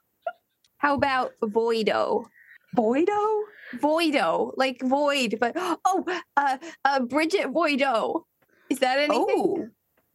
How 0.78 0.94
about 0.94 1.32
Voido? 1.42 2.24
Voido? 2.74 3.40
Voido, 3.76 4.52
like 4.56 4.80
void, 4.82 5.36
but 5.38 5.52
oh, 5.56 6.22
uh, 6.36 6.56
uh, 6.84 7.00
Bridget 7.00 7.48
Voido. 7.52 8.24
Is 8.74 8.80
that 8.80 8.98
anything? 8.98 9.26
Oh, 9.30 9.68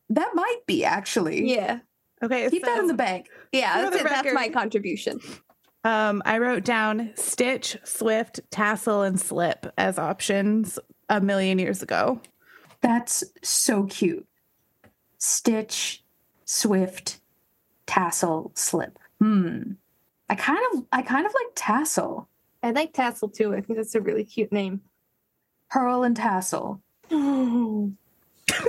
that 0.10 0.32
might 0.36 0.60
be 0.68 0.84
actually. 0.84 1.50
Yeah, 1.50 1.80
Okay, 2.22 2.50
Keep 2.50 2.66
so, 2.66 2.72
that 2.72 2.80
in 2.80 2.88
the 2.88 2.94
bank. 2.94 3.28
yeah. 3.54 3.82
That's, 3.84 3.96
the 3.96 4.02
it. 4.02 4.10
that's 4.10 4.34
my 4.34 4.50
contribution. 4.50 5.22
um, 5.86 6.22
I 6.26 6.38
wrote 6.40 6.66
down 6.66 7.12
Stitch, 7.16 7.78
Swift, 7.86 8.42
Tassel, 8.52 9.04
and 9.04 9.18
Slip 9.20 9.72
as 9.78 9.98
options 9.98 10.78
a 11.08 11.22
million 11.22 11.58
years 11.58 11.82
ago. 11.82 12.20
That's 12.82 13.24
so 13.42 13.86
cute. 13.86 14.28
Stitch, 15.18 16.04
Swift, 16.44 17.22
Tassel, 17.88 18.52
Slip. 18.56 19.00
Hmm. 19.20 19.74
I 20.30 20.36
kind 20.36 20.60
of, 20.74 20.84
I 20.92 21.02
kind 21.02 21.26
of 21.26 21.34
like 21.34 21.56
Tassel. 21.56 22.28
I 22.62 22.72
like 22.72 22.94
Tassel 22.94 23.30
too. 23.34 23.54
I 23.54 23.62
think 23.62 23.78
that's 23.78 23.96
a 23.96 24.02
really 24.02 24.26
cute 24.26 24.52
name. 24.52 24.82
Pearl 25.70 26.04
and 26.04 26.18
Tassel. 26.18 26.82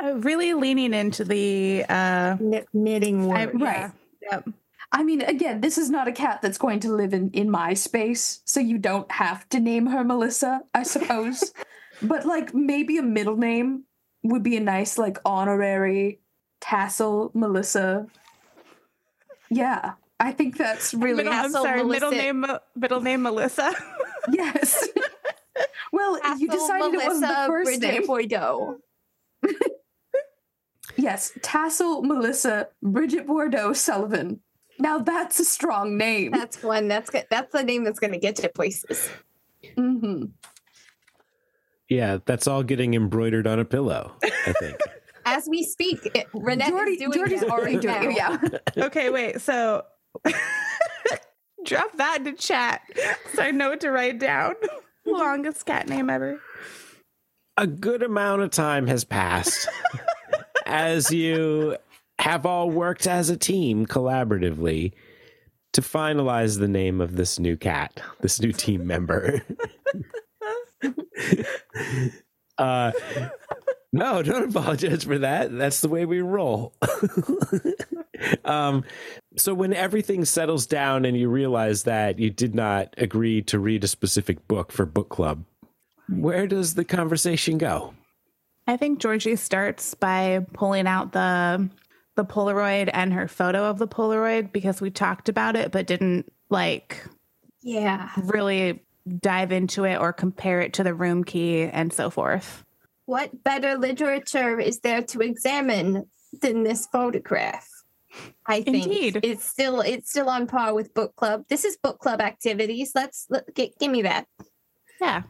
Uh, 0.00 0.12
really 0.18 0.54
leaning 0.54 0.94
into 0.94 1.24
the 1.24 1.84
uh, 1.88 2.36
Knit- 2.38 2.68
knitting 2.72 3.22
I- 3.32 3.46
word. 3.46 3.60
Right. 3.60 3.90
yeah, 4.22 4.30
yep. 4.30 4.48
I 4.92 5.02
mean, 5.02 5.22
again, 5.22 5.60
this 5.60 5.76
is 5.76 5.90
not 5.90 6.06
a 6.06 6.12
cat 6.12 6.40
that's 6.40 6.56
going 6.56 6.78
to 6.80 6.92
live 6.92 7.12
in, 7.12 7.30
in 7.32 7.50
my 7.50 7.74
space, 7.74 8.40
so 8.44 8.60
you 8.60 8.78
don't 8.78 9.10
have 9.10 9.48
to 9.48 9.58
name 9.58 9.86
her 9.86 10.04
Melissa, 10.04 10.62
I 10.72 10.84
suppose. 10.84 11.52
but 12.02 12.24
like 12.26 12.54
maybe 12.54 12.96
a 12.98 13.02
middle 13.02 13.36
name 13.36 13.84
would 14.22 14.44
be 14.44 14.56
a 14.56 14.60
nice 14.60 14.98
like 14.98 15.18
honorary 15.24 16.20
tassel 16.60 17.32
Melissa. 17.34 18.06
Yeah, 19.50 19.94
I 20.20 20.30
think 20.30 20.56
that's 20.56 20.94
really 20.94 21.24
Middle, 21.24 21.32
I'm 21.32 21.52
Tassel 21.52 21.62
sorry, 21.64 21.82
middle 21.84 22.10
name, 22.12 22.46
middle 22.76 23.00
name 23.00 23.22
Melissa. 23.22 23.74
yes. 24.30 24.88
Well, 25.98 26.38
you 26.38 26.46
Tassel, 26.48 26.60
decided 26.60 26.94
it 26.94 27.06
wasn't 27.06 27.28
the 27.28 27.44
first 27.48 27.80
Bridget 27.80 27.80
name. 27.80 28.06
Voido. 28.06 28.76
Yes, 30.96 31.32
Tassel 31.42 32.02
Melissa 32.02 32.68
Bridget 32.82 33.26
Bordeaux 33.26 33.72
Sullivan. 33.72 34.40
Now 34.80 34.98
that's 34.98 35.38
a 35.38 35.44
strong 35.44 35.96
name. 35.96 36.32
That's 36.32 36.60
one. 36.62 36.88
That's 36.88 37.08
good. 37.08 37.24
That's 37.30 37.52
the 37.52 37.62
name 37.62 37.84
that's 37.84 38.00
going 38.00 38.12
to 38.12 38.18
get 38.18 38.42
you 38.42 38.48
places. 38.48 39.08
Mm-hmm. 39.76 40.24
Yeah, 41.88 42.18
that's 42.26 42.48
all 42.48 42.64
getting 42.64 42.94
embroidered 42.94 43.46
on 43.46 43.60
a 43.60 43.64
pillow, 43.64 44.12
I 44.24 44.52
think. 44.58 44.76
As 45.24 45.46
we 45.48 45.62
speak, 45.62 46.04
it, 46.14 46.26
Renette 46.32 46.68
Georgie, 46.68 46.92
is 46.92 46.98
doing 46.98 47.12
Georgie's 47.12 47.40
that 47.40 47.50
already 47.50 47.78
doing 47.78 48.14
now. 48.16 48.38
it. 48.42 48.62
Yeah. 48.76 48.84
okay, 48.86 49.10
wait. 49.10 49.40
So 49.40 49.84
Drop 51.64 51.96
that 51.96 52.18
into 52.18 52.32
chat 52.32 52.82
so 53.34 53.42
I 53.42 53.50
know 53.50 53.70
what 53.70 53.80
to 53.80 53.90
write 53.90 54.18
down. 54.18 54.54
Longest 55.18 55.66
cat 55.66 55.88
name 55.88 56.10
ever. 56.10 56.40
A 57.56 57.66
good 57.66 58.02
amount 58.02 58.42
of 58.42 58.50
time 58.50 58.86
has 58.86 59.04
passed 59.04 59.68
as 60.66 61.10
you 61.10 61.76
have 62.18 62.46
all 62.46 62.70
worked 62.70 63.06
as 63.06 63.30
a 63.30 63.36
team 63.36 63.86
collaboratively 63.86 64.92
to 65.72 65.80
finalize 65.80 66.58
the 66.58 66.68
name 66.68 67.00
of 67.00 67.16
this 67.16 67.38
new 67.38 67.56
cat, 67.56 68.00
this 68.20 68.40
new 68.40 68.52
team 68.52 68.86
member. 68.86 69.42
uh, 72.58 72.92
no, 73.92 74.22
don't 74.22 74.50
apologize 74.54 75.04
for 75.04 75.18
that. 75.18 75.56
That's 75.56 75.80
the 75.80 75.88
way 75.88 76.04
we 76.04 76.20
roll. 76.20 76.74
um, 78.44 78.84
so 79.36 79.54
when 79.54 79.72
everything 79.72 80.24
settles 80.24 80.66
down 80.66 81.04
and 81.04 81.16
you 81.16 81.28
realize 81.28 81.84
that 81.84 82.18
you 82.18 82.30
did 82.30 82.54
not 82.54 82.94
agree 82.98 83.42
to 83.42 83.58
read 83.58 83.84
a 83.84 83.88
specific 83.88 84.46
book 84.48 84.72
for 84.72 84.84
book 84.86 85.08
club, 85.08 85.44
where 86.08 86.46
does 86.46 86.74
the 86.74 86.84
conversation 86.84 87.58
go? 87.58 87.94
I 88.66 88.76
think 88.76 88.98
Georgie 88.98 89.36
starts 89.36 89.94
by 89.94 90.44
pulling 90.52 90.86
out 90.86 91.12
the 91.12 91.68
the 92.16 92.24
Polaroid 92.24 92.90
and 92.92 93.12
her 93.12 93.28
photo 93.28 93.64
of 93.64 93.78
the 93.78 93.86
Polaroid 93.86 94.50
because 94.52 94.80
we 94.80 94.90
talked 94.90 95.28
about 95.28 95.54
it 95.54 95.70
but 95.70 95.86
didn't 95.86 96.30
like 96.50 97.04
Yeah. 97.62 98.10
really 98.16 98.82
dive 99.20 99.52
into 99.52 99.84
it 99.84 99.98
or 100.00 100.12
compare 100.12 100.60
it 100.60 100.72
to 100.74 100.82
the 100.82 100.94
room 100.94 101.22
key 101.22 101.62
and 101.62 101.92
so 101.92 102.10
forth. 102.10 102.64
What 103.08 103.42
better 103.42 103.78
literature 103.78 104.60
is 104.60 104.80
there 104.80 105.00
to 105.00 105.20
examine 105.20 106.04
than 106.42 106.62
this 106.62 106.86
photograph? 106.92 107.66
I 108.44 108.60
think 108.60 108.84
Indeed. 108.84 109.20
it's 109.22 109.46
still 109.46 109.80
it's 109.80 110.10
still 110.10 110.28
on 110.28 110.46
par 110.46 110.74
with 110.74 110.92
book 110.92 111.16
club. 111.16 111.44
This 111.48 111.64
is 111.64 111.78
book 111.82 112.00
club 112.00 112.20
activities. 112.20 112.92
Let's 112.94 113.24
let, 113.30 113.54
gi- 113.56 113.72
give 113.80 113.90
me 113.90 114.02
that. 114.02 114.26
Yeah. 115.00 115.22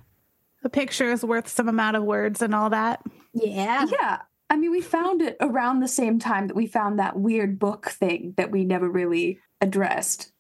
A 0.65 0.69
picture 0.69 1.13
is 1.13 1.25
worth 1.25 1.47
some 1.47 1.69
amount 1.69 1.95
of 1.95 2.03
words 2.03 2.43
and 2.43 2.53
all 2.53 2.71
that. 2.71 3.01
Yeah. 3.33 3.87
Yeah. 3.93 4.19
I 4.51 4.57
mean, 4.57 4.73
we 4.73 4.81
found 4.81 5.23
it 5.23 5.37
around 5.41 5.79
the 5.79 5.87
same 5.87 6.19
time 6.19 6.49
that 6.49 6.57
we 6.57 6.67
found 6.67 6.99
that 6.99 7.17
weird 7.17 7.61
book 7.61 7.91
thing 7.91 8.35
that 8.39 8.51
we 8.51 8.65
never 8.65 8.91
really 8.91 9.39
addressed. 9.61 10.33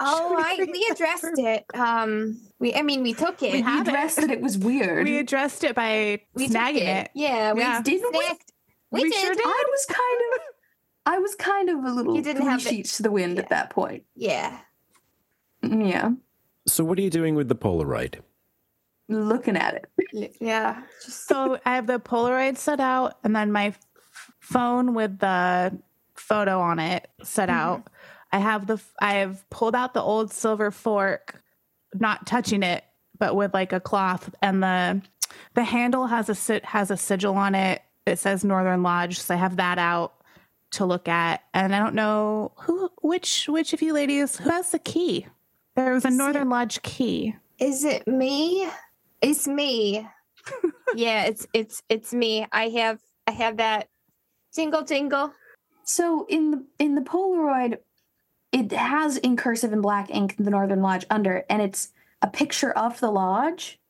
Oh, 0.00 0.28
Should 0.28 0.36
we 0.36 0.42
right. 0.42 0.56
bring 0.58 0.70
We 0.72 0.78
it 0.78 0.92
addressed 0.92 1.38
it. 1.38 1.64
Um, 1.74 2.40
we 2.58 2.74
I 2.74 2.82
mean 2.82 3.02
we 3.02 3.12
took 3.14 3.42
it. 3.42 3.52
We 3.52 3.58
We 3.58 3.62
have 3.62 3.88
it. 3.88 3.92
that 4.16 4.30
it 4.30 4.40
was 4.40 4.58
weird. 4.58 5.04
We 5.04 5.18
addressed 5.18 5.64
it 5.64 5.74
by 5.74 6.20
We 6.34 6.48
snagging 6.48 6.82
it. 6.86 7.10
Yeah, 7.14 7.52
we 7.52 7.60
Yeah. 7.60 7.82
Didn't 7.82 8.12
we? 8.12 8.24
snagged- 8.24 8.52
We, 8.90 9.02
We 9.04 9.10
did. 9.10 9.20
sure 9.20 9.34
did. 9.34 9.44
I 9.46 9.64
was 9.70 9.86
kind 9.86 10.20
of, 10.34 10.40
I 11.06 11.18
was 11.18 11.34
kind 11.36 11.68
of 11.70 11.84
a 11.84 11.90
little 11.90 12.14
You 12.16 12.22
didn't 12.22 12.46
have 12.46 12.60
sheets 12.60 12.96
to 12.98 13.02
the 13.02 13.10
wind 13.10 13.36
Yeah. 13.36 13.42
at 13.42 13.48
that 13.50 13.70
point. 13.70 14.04
Yeah. 14.14 14.58
Yeah, 15.62 16.10
So, 16.66 16.82
what 16.84 16.98
are 16.98 17.02
you 17.02 17.10
doing 17.10 17.34
with 17.36 17.48
the 17.48 17.54
Polaroid? 17.54 18.20
looking 19.08 19.56
at 19.56 19.74
it. 20.12 20.36
Yeah. 20.40 20.82
Just 21.04 21.28
So 21.28 21.58
I 21.66 21.74
have 21.76 21.86
the 21.86 22.00
Polaroid 22.00 22.56
set 22.56 22.80
out 22.80 23.18
and 23.24 23.34
then 23.36 23.52
my 23.52 23.74
phone 24.40 24.94
with 24.94 25.18
the 25.18 25.78
photo 26.14 26.60
on 26.60 26.78
it 26.78 27.08
set 27.22 27.48
Mm-hmm. 27.48 27.58
out. 27.58 27.88
I 28.32 28.38
have 28.38 28.66
the 28.66 28.74
f- 28.74 28.94
I 29.00 29.14
have 29.14 29.48
pulled 29.50 29.74
out 29.74 29.94
the 29.94 30.02
old 30.02 30.32
silver 30.32 30.70
fork, 30.70 31.42
not 31.94 32.26
touching 32.26 32.62
it, 32.62 32.84
but 33.18 33.36
with 33.36 33.52
like 33.54 33.72
a 33.72 33.80
cloth 33.80 34.34
and 34.40 34.62
the 34.62 35.02
the 35.54 35.64
handle 35.64 36.06
has 36.06 36.28
a 36.50 36.60
has 36.66 36.90
a 36.90 36.96
sigil 36.96 37.34
on 37.36 37.54
it. 37.54 37.82
It 38.06 38.18
says 38.18 38.44
Northern 38.44 38.82
Lodge, 38.82 39.20
so 39.20 39.34
I 39.34 39.36
have 39.38 39.56
that 39.56 39.78
out 39.78 40.14
to 40.72 40.84
look 40.86 41.06
at. 41.08 41.42
And 41.54 41.74
I 41.74 41.78
don't 41.78 41.94
know 41.94 42.52
who 42.56 42.90
which 43.02 43.46
which 43.48 43.72
of 43.72 43.82
you 43.82 43.92
ladies 43.92 44.38
who 44.38 44.50
has 44.50 44.70
the 44.70 44.78
key. 44.78 45.26
There 45.76 45.92
was 45.92 46.04
a 46.04 46.08
Is 46.08 46.14
it- 46.14 46.18
Northern 46.18 46.48
Lodge 46.48 46.82
key. 46.82 47.36
Is 47.58 47.84
it 47.84 48.06
me? 48.08 48.68
It's 49.20 49.46
me. 49.46 50.08
yeah, 50.96 51.24
it's 51.24 51.46
it's 51.52 51.82
it's 51.88 52.12
me. 52.12 52.46
I 52.50 52.70
have 52.70 52.98
I 53.26 53.30
have 53.32 53.58
that 53.58 53.88
jingle 54.54 54.82
jingle. 54.82 55.32
So 55.84 56.26
in 56.28 56.50
the 56.50 56.64
in 56.78 56.94
the 56.96 57.02
Polaroid, 57.02 57.78
it 58.52 58.70
has 58.72 59.16
in 59.16 59.36
cursive 59.36 59.72
and 59.72 59.82
black 59.82 60.10
ink 60.10 60.36
the 60.38 60.50
Northern 60.50 60.82
Lodge 60.82 61.04
under, 61.10 61.44
and 61.48 61.60
it's 61.62 61.88
a 62.20 62.28
picture 62.28 62.70
of 62.70 63.00
the 63.00 63.10
lodge 63.10 63.80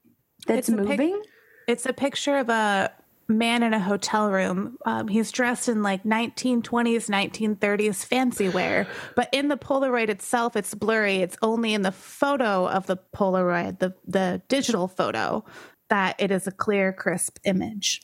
that's 0.46 0.68
It's 0.68 0.78
a 0.78 0.82
pic- 0.82 0.88
moving. 0.88 1.22
It's 1.68 1.86
a 1.86 1.92
picture 1.92 2.36
of 2.38 2.48
a 2.48 2.90
man 3.28 3.62
in 3.62 3.72
a 3.72 3.78
hotel 3.80 4.30
room. 4.30 4.76
Um, 4.84 5.08
he's 5.08 5.30
dressed 5.30 5.68
in 5.68 5.82
like 5.82 6.02
1920s, 6.02 7.08
1930s 7.08 8.04
fancy 8.04 8.48
wear, 8.48 8.86
but 9.16 9.28
in 9.32 9.48
the 9.48 9.56
Polaroid 9.56 10.08
itself, 10.08 10.56
it's 10.56 10.74
blurry. 10.74 11.16
It's 11.16 11.36
only 11.42 11.72
in 11.72 11.82
the 11.82 11.92
photo 11.92 12.66
of 12.68 12.86
the 12.86 12.98
Polaroid, 13.14 13.78
the 13.78 13.94
the 14.06 14.42
digital 14.48 14.88
photo, 14.88 15.44
that 15.88 16.16
it 16.18 16.30
is 16.30 16.46
a 16.46 16.52
clear, 16.52 16.92
crisp 16.92 17.38
image. 17.44 18.02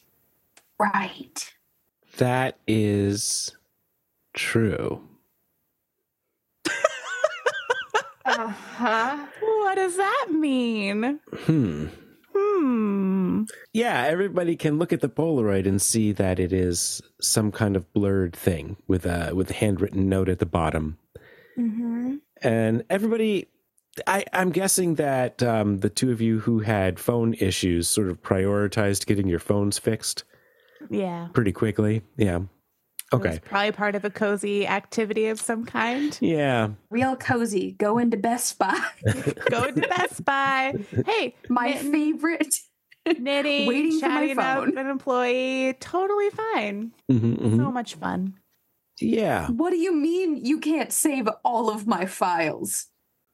right. 0.79 1.53
That 2.19 2.59
is 2.67 3.57
true. 4.35 5.01
Uh-huh. 8.29 9.27
What 9.41 9.75
does 9.77 9.97
that 9.97 10.27
mean? 10.31 11.21
Hmm. 11.33 11.87
Hmm. 12.37 13.45
Yeah, 13.73 14.05
everybody 14.05 14.55
can 14.57 14.79
look 14.79 14.93
at 14.93 15.01
the 15.01 15.09
Polaroid 15.09 15.67
and 15.67 15.81
see 15.81 16.13
that 16.13 16.39
it 16.39 16.53
is 16.53 17.01
some 17.21 17.51
kind 17.51 17.75
of 17.77 17.93
blurred 17.93 18.35
thing 18.37 18.77
with 18.87 19.07
a 19.07 19.33
with 19.35 19.51
a 19.51 19.55
handwritten 19.55 20.09
note 20.09 20.29
at 20.29 20.39
the 20.39 20.47
bottom. 20.47 20.99
Mm-hmm. 21.59 22.17
And 22.43 22.85
everybody, 22.89 23.49
I, 24.07 24.25
I'm 24.33 24.51
guessing 24.51 24.95
that 24.97 25.43
um, 25.43 25.79
the 25.79 25.91
two 25.91 26.13
of 26.13 26.21
you 26.21 26.39
who 26.41 26.61
had 26.61 27.01
phone 27.01 27.35
issues 27.35 27.89
sort 27.89 28.09
of 28.09 28.23
prioritized 28.23 29.07
getting 29.07 29.27
your 29.27 29.41
phones 29.41 29.77
fixed 29.79 30.23
Yeah. 30.89 31.29
pretty 31.33 31.51
quickly. 31.53 32.03
Yeah. 32.17 32.41
It 33.13 33.17
was 33.17 33.27
Okay. 33.27 33.39
probably 33.45 33.73
part 33.73 33.95
of 33.95 34.05
a 34.05 34.11
cozy 34.11 34.67
activity 34.67 35.27
of 35.29 35.41
some 35.41 35.65
kind. 35.65 36.17
Yeah. 36.21 36.71
Real 36.91 37.17
cozy. 37.17 37.73
Go 37.73 37.99
into 37.99 38.17
Best 38.17 38.59
Buy. 38.59 38.79
Go 39.51 39.71
to 39.71 39.81
Best 39.81 40.25
Buy. 40.25 40.75
Hey, 41.07 41.35
My 41.49 41.69
knitting- 41.69 41.93
favorite. 41.93 42.55
knitting, 43.19 43.67
Waiting 43.69 43.99
for 44.01 44.09
my 44.09 44.15
chatting 44.27 44.39
up 44.39 44.59
phone. 44.59 44.77
an 44.79 44.87
employee, 44.89 45.73
totally 45.81 46.29
fine. 46.31 46.93
Mhm, 47.11 47.39
mhm. 47.39 47.57
So 47.57 47.73
much 47.73 47.95
fun. 47.95 48.35
Yeah. 49.01 49.49
What 49.49 49.71
do 49.71 49.77
you 49.79 49.95
mean 49.95 50.45
you 50.45 50.59
can't 50.61 50.93
save 50.93 51.29
all 51.45 51.71
of 51.71 51.87
my 51.87 52.05
files? 52.05 52.89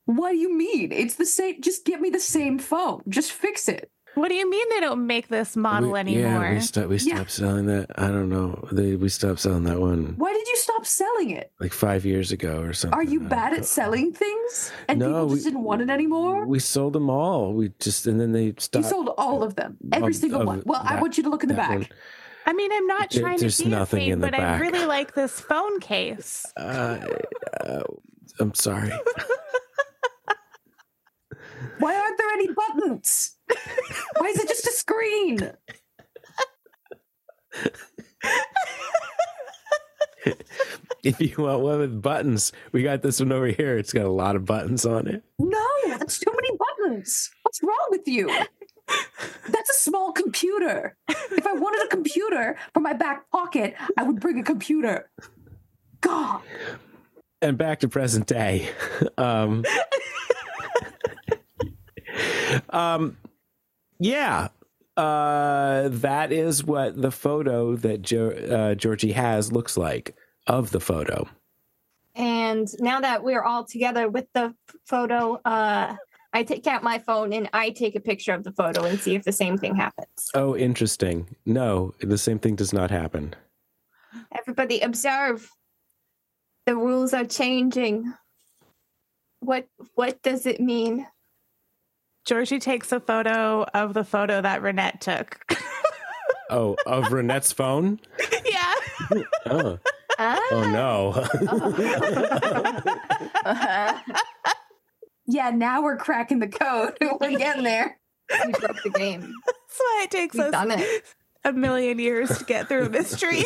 What 0.06 0.32
do 0.32 0.37
you 0.37 0.54
mean? 0.54 0.92
It's 0.92 1.14
the 1.16 1.24
same. 1.26 1.60
Just 1.62 1.84
get 1.87 2.00
me 2.00 2.10
the 2.10 2.20
same 2.20 2.58
phone. 2.58 3.02
Just 3.08 3.32
fix 3.32 3.68
it. 3.68 3.90
What 4.14 4.29
do 4.29 4.35
you 4.37 4.48
mean 4.48 4.66
they 4.70 4.81
don't 4.81 5.07
make 5.07 5.29
this 5.29 5.57
model 5.57 5.92
We- 5.92 5.98
anymore? 6.00 6.44
Yeah, 6.44 6.55
we 6.55 6.61
stopped. 6.61 6.88
We 6.88 6.96
Yeah. 6.98 7.24
selling 7.27 7.66
that. 7.66 7.90
I 7.96 8.09
don't 8.09 8.29
know. 8.29 8.66
They, 8.70 8.94
we 8.94 9.09
stopped 9.09 9.40
selling 9.40 9.64
that 9.64 9.81
one 9.81 10.14
Why 10.16 10.33
did 10.33 10.46
you 10.46 10.57
stop 10.57 10.87
selling 10.87 11.31
it? 11.31 11.50
like 11.61 11.72
five 11.72 12.05
years 12.05 12.31
ago 12.31 12.61
or 12.61 12.72
something. 12.72 12.96
Are 12.98 13.03
you 13.03 13.20
I 13.24 13.29
bad 13.29 13.53
know. 13.53 13.59
at 13.59 13.64
selling 13.64 14.12
things? 14.12 14.70
And 14.88 15.00
No, 15.00 15.07
people 15.07 15.29
just 15.31 15.44
we- 15.46 15.50
didn't 15.50 15.64
want 15.64 15.83
it 15.83 15.90
anymore? 15.90 16.46
We 16.46 16.61
sold 16.61 16.92
them 16.92 17.11
all. 17.11 17.53
We 17.55 17.72
just 17.81 18.07
and 18.07 18.20
then 18.20 18.33
they 18.33 18.55
stopped. 18.59 18.85
You 18.85 18.90
sold 18.90 19.11
all 19.18 19.42
of 19.42 19.57
them. 19.57 19.79
Every 19.92 20.11
Of- 20.11 20.16
single 20.16 20.42
of 20.42 20.46
one. 20.46 20.62
Well, 20.64 20.81
I 20.85 21.00
want 21.00 21.16
you 21.16 21.24
to 21.24 21.29
look 21.31 21.42
in 21.42 21.48
the 21.48 21.55
back. 21.55 21.70
one. 21.70 21.87
I 22.46 22.53
mean, 22.53 22.70
I'm 22.72 22.87
not 22.87 23.11
There- 23.11 23.22
trying 23.22 23.38
there's 23.38 23.57
to 23.57 23.64
be 23.64 23.70
nothing 23.70 23.98
a 24.00 24.03
fake, 24.05 24.12
in 24.12 24.20
the 24.20 24.27
but 24.31 24.38
I 24.38 24.59
really 24.59 24.85
like 24.85 25.14
this 25.14 25.40
phone 25.40 25.81
case. 25.81 26.44
Uh, 26.57 26.98
uh, 27.64 27.83
I'm 28.38 28.55
sorry. 28.55 28.92
Why 31.79 31.94
aren't 31.94 32.18
there 32.18 32.31
any 32.31 32.48
buttons? 32.53 33.37
Why 34.18 34.27
is 34.27 34.38
it 34.38 34.48
just 34.48 34.66
a 34.66 34.72
screen? 34.72 35.53
if 41.03 41.20
you 41.20 41.35
want 41.38 41.61
one 41.61 41.79
with 41.81 42.03
buttons, 42.03 42.53
we 42.72 42.83
got 42.83 43.03
this 43.03 43.20
one 43.20 43.33
over 43.33 43.48
here. 43.48 43.77
It's 43.79 43.92
got 43.92 44.07
a 44.07 44.11
lot 44.11 44.37
of 44.37 44.44
buttons 44.44 44.87
on 44.87 45.07
it. 45.07 45.22
No, 45.38 45.66
that's 45.87 46.18
too 46.18 46.33
many 46.35 46.57
buttons. 46.57 47.31
What's 47.42 47.62
wrong 47.62 47.87
with 47.90 48.07
you? 48.07 48.29
That's 49.48 49.70
a 49.70 49.74
small 49.74 50.12
computer. 50.12 50.96
If 51.09 51.46
I 51.46 51.53
wanted 51.53 51.87
a 51.87 51.88
computer 51.88 52.57
for 52.72 52.81
my 52.81 52.92
back 52.92 53.31
pocket, 53.31 53.74
I 53.96 54.03
would 54.03 54.20
bring 54.20 54.38
a 54.38 54.42
computer. 54.42 55.11
God. 56.00 56.40
And 57.42 57.59
back 57.59 57.81
to 57.81 57.88
present 57.88 58.27
day. 58.27 58.70
Um, 59.18 59.64
um, 62.71 63.17
yeah. 63.99 64.49
Uh, 64.97 65.88
that 65.88 66.31
is 66.31 66.62
what 66.62 67.01
the 67.01 67.11
photo 67.11 67.75
that 67.77 68.03
jo- 68.03 68.31
uh, 68.31 68.75
Georgie 68.75 69.12
has 69.12 69.51
looks 69.51 69.77
like 69.77 70.14
of 70.47 70.71
the 70.71 70.81
photo. 70.81 71.29
And 72.14 72.69
now 72.79 73.01
that 73.01 73.25
we're 73.25 73.43
all 73.43 73.64
together 73.64 74.09
with 74.09 74.27
the 74.35 74.55
photo, 74.87 75.40
uh, 75.45 75.97
I 76.33 76.43
take 76.43 76.67
out 76.67 76.83
my 76.83 76.99
phone 76.99 77.33
and 77.33 77.49
I 77.53 77.71
take 77.71 77.95
a 77.97 78.01
picture 78.01 78.33
of 78.33 78.45
the 78.45 78.53
photo 78.53 78.85
and 78.85 79.01
see 79.01 79.14
if 79.14 79.25
the 79.25 79.33
same 79.33 79.59
thing 79.59 79.75
happens. 79.75 80.31
Oh, 80.35 80.57
interesting. 80.57 81.37
No, 81.47 81.95
the 82.01 82.19
same 82.19 82.38
thing 82.38 82.57
does 82.57 82.73
not 82.73 82.90
happen. 82.90 83.35
Everybody 84.37 84.81
observe. 84.81 85.49
The 86.67 86.77
rules 86.77 87.14
are 87.14 87.25
changing. 87.25 88.12
What 89.40 89.69
what 89.95 90.23
does 90.23 90.47
it 90.47 90.61
mean? 90.61 91.07
Georgie 92.24 92.58
takes 92.58 92.90
a 92.92 93.00
photo 93.00 93.64
of 93.74 93.92
the 93.94 94.04
photo 94.04 94.40
that 94.40 94.62
Renette 94.62 95.00
took. 95.00 95.38
Oh, 96.50 96.76
of 96.87 97.04
Renette's 97.04 97.52
phone? 97.52 97.98
yeah. 98.44 98.74
Oh, 99.46 99.78
Ah. 100.18 100.38
oh 100.52 100.70
no. 100.70 101.24
Yeah, 105.26 105.50
now 105.50 105.82
we're 105.82 105.96
cracking 105.96 106.38
the 106.40 106.46
code. 106.48 106.98
we're 107.00 107.38
getting 107.38 107.64
there. 107.64 107.98
we 108.44 108.52
broke 108.52 108.82
the 108.82 108.90
game. 108.90 109.20
That's 109.22 109.78
why 109.78 110.00
it 110.04 110.10
takes 110.10 110.34
We've 110.34 110.44
us 110.44 110.50
done 110.52 110.70
it. 110.72 111.02
a 111.44 111.52
million 111.54 111.98
years 111.98 112.37
to 112.38 112.44
get 112.44 112.68
through 112.68 112.84
a 112.87 112.90
mystery. 112.90 113.44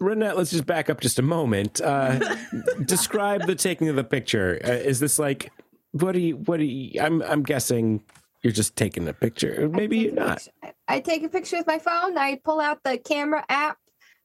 Renette, 0.00 0.34
let's 0.36 0.50
just 0.50 0.66
back 0.66 0.90
up 0.90 1.00
just 1.00 1.20
a 1.20 1.22
moment. 1.22 1.80
Uh, 1.80 2.18
describe 2.84 3.46
the 3.46 3.54
taking 3.54 3.88
of 3.88 3.94
the 3.94 4.02
picture. 4.04 4.60
Uh, 4.64 4.70
is 4.72 4.98
this 4.98 5.16
like, 5.16 5.52
what 5.92 6.12
do 6.12 6.20
you, 6.20 6.36
what 6.36 6.58
do 6.58 6.64
you, 6.64 7.00
I'm, 7.00 7.22
I'm 7.22 7.42
guessing 7.42 8.02
you're 8.42 8.52
just 8.52 8.76
taking 8.76 9.08
a 9.08 9.12
picture. 9.12 9.68
Maybe 9.68 9.98
you're 9.98 10.12
not. 10.12 10.46
I 10.62 10.72
I 10.88 11.00
take 11.00 11.22
a 11.22 11.28
picture 11.28 11.56
with 11.56 11.66
my 11.66 11.78
phone. 11.78 12.18
I 12.18 12.38
pull 12.44 12.60
out 12.60 12.82
the 12.84 12.98
camera 12.98 13.44
app. 13.48 13.78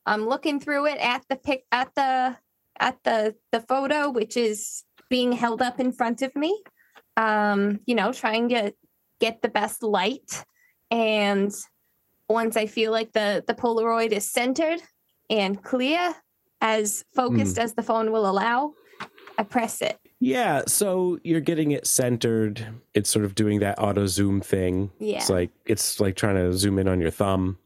I'm 0.06 0.28
looking 0.28 0.60
through 0.60 0.88
it 0.88 0.98
at 0.98 1.24
the 1.30 1.38
pic 1.38 1.64
at 1.72 1.94
the 1.96 2.36
at 2.80 2.98
the 3.04 3.36
the 3.52 3.62
photo, 3.62 4.10
which 4.10 4.36
is 4.36 4.84
being 5.10 5.32
held 5.32 5.62
up 5.62 5.80
in 5.80 5.92
front 5.92 6.22
of 6.22 6.36
me. 6.36 6.62
Um, 7.16 7.80
you 7.86 7.96
know, 7.96 8.12
trying 8.12 8.50
to 8.50 8.74
get 9.20 9.42
the 9.42 9.50
best 9.50 9.82
light. 9.82 10.44
And 10.92 11.54
once 12.28 12.58
I 12.58 12.66
feel 12.66 12.92
like 12.92 13.14
the 13.14 13.44
the 13.48 13.54
Polaroid 13.54 14.12
is 14.12 14.30
centered 14.30 14.82
and 15.30 15.64
clear, 15.64 16.16
as 16.60 17.06
focused 17.16 17.58
as 17.60 17.76
the 17.76 17.84
phone 17.84 18.12
will 18.12 18.30
allow, 18.30 18.74
I 19.38 19.44
press 19.44 19.82
it. 19.82 19.98
Yeah. 20.20 20.64
So 20.68 21.20
you're 21.24 21.42
getting 21.42 21.72
it 21.72 21.86
centered. 21.86 22.66
It's 22.94 23.10
sort 23.10 23.24
of 23.26 23.36
doing 23.36 23.60
that 23.60 23.80
auto 23.80 24.08
zoom 24.08 24.42
thing. 24.42 24.92
Yeah. 25.00 25.18
It's 25.18 25.30
like, 25.30 25.52
it's 25.66 26.00
like 26.00 26.16
trying 26.16 26.36
to 26.36 26.54
zoom 26.54 26.80
in 26.80 26.88
on 26.88 27.00
your 27.00 27.12
thumb. 27.12 27.58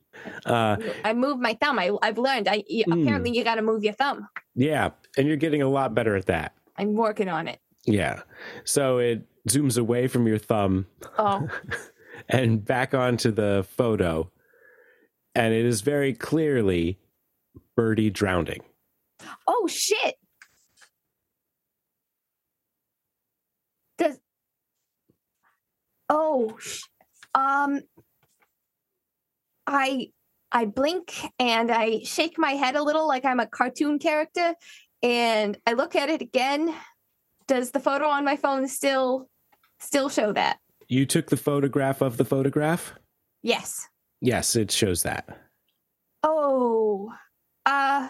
Uh, 0.46 0.78
I 1.06 1.14
move 1.14 1.40
my 1.40 1.54
thumb. 1.62 1.80
I, 1.80 1.92
I've 2.02 2.18
learned. 2.18 2.48
I 2.48 2.64
Mm. 2.70 3.02
apparently 3.04 3.32
you 3.36 3.44
got 3.44 3.56
to 3.56 3.62
move 3.62 3.84
your 3.84 3.94
thumb. 3.94 4.28
yeah. 4.56 4.90
And 5.18 5.28
you're 5.28 5.38
getting 5.38 5.62
a 5.62 5.68
lot 5.70 5.94
better 5.96 6.16
at 6.16 6.26
that. 6.28 6.54
I'm 6.78 6.94
working 6.94 7.28
on 7.30 7.48
it. 7.48 7.60
Yeah. 7.86 8.22
So 8.66 8.98
it 9.00 9.26
zooms 9.50 9.78
away 9.78 10.08
from 10.08 10.28
your 10.28 10.38
thumb 10.38 10.86
Oh, 11.18 11.48
and 12.30 12.64
back 12.64 12.94
onto 12.94 13.32
the 13.32 13.66
photo. 13.78 14.30
And 15.36 15.54
it 15.54 15.66
is 15.66 15.82
very 15.82 16.14
clearly 16.14 17.00
Birdie 17.76 18.10
drowning. 18.10 18.62
oh 19.48 19.68
shit. 19.68 20.16
Does 23.98 24.20
oh 26.12 26.58
um 27.34 27.80
I 29.66 30.10
I 30.52 30.66
blink 30.66 31.14
and 31.40 31.72
I 31.72 32.02
shake 32.04 32.38
my 32.38 32.52
head 32.52 32.76
a 32.76 32.84
little 32.84 33.08
like 33.08 33.24
I'm 33.24 33.40
a 33.40 33.48
cartoon 33.48 33.98
character 33.98 34.54
and 35.02 35.58
I 35.66 35.74
look 35.74 35.96
at 35.96 36.10
it 36.10 36.22
again. 36.22 36.76
Does 37.48 37.72
the 37.72 37.80
photo 37.80 38.08
on 38.08 38.26
my 38.26 38.36
phone 38.36 38.68
still 38.68 39.30
still 39.80 40.10
show 40.10 40.34
that? 40.34 40.60
You 40.90 41.06
took 41.06 41.30
the 41.30 41.38
photograph 41.38 42.02
of 42.02 42.18
the 42.18 42.26
photograph? 42.26 42.94
Yes. 43.42 43.88
Yes, 44.20 44.56
it 44.58 44.72
shows 44.72 45.04
that. 45.04 45.30
Oh, 46.22 47.12
uh, 47.66 48.10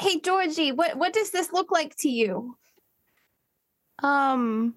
hey 0.00 0.20
Georgie, 0.20 0.72
what 0.72 0.98
what 0.98 1.14
does 1.14 1.30
this 1.30 1.52
look 1.52 1.72
like 1.72 1.96
to 2.00 2.10
you? 2.10 2.56
um, 4.02 4.74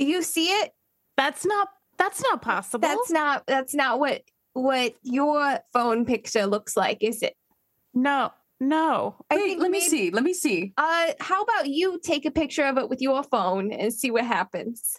You 0.00 0.22
see 0.22 0.46
it? 0.48 0.72
that's 1.20 1.44
not 1.44 1.68
that's 1.98 2.22
not 2.22 2.40
possible. 2.40 2.88
That's 2.88 3.10
not 3.10 3.46
that's 3.46 3.74
not 3.74 4.00
what 4.00 4.22
what 4.54 4.94
your 5.02 5.60
phone 5.72 6.06
picture 6.06 6.46
looks 6.46 6.76
like, 6.76 7.02
is 7.02 7.22
it? 7.22 7.36
no, 7.92 8.32
no. 8.58 9.16
I 9.30 9.36
Wait, 9.36 9.42
think 9.42 9.60
let 9.60 9.70
me 9.70 9.80
see. 9.80 10.10
Let 10.10 10.24
me 10.24 10.32
see. 10.32 10.72
Uh, 10.76 11.12
how 11.20 11.42
about 11.42 11.68
you 11.68 12.00
take 12.02 12.24
a 12.24 12.30
picture 12.30 12.64
of 12.64 12.78
it 12.78 12.88
with 12.88 13.02
your 13.02 13.22
phone 13.22 13.70
and 13.72 13.92
see 13.92 14.10
what 14.10 14.24
happens? 14.24 14.96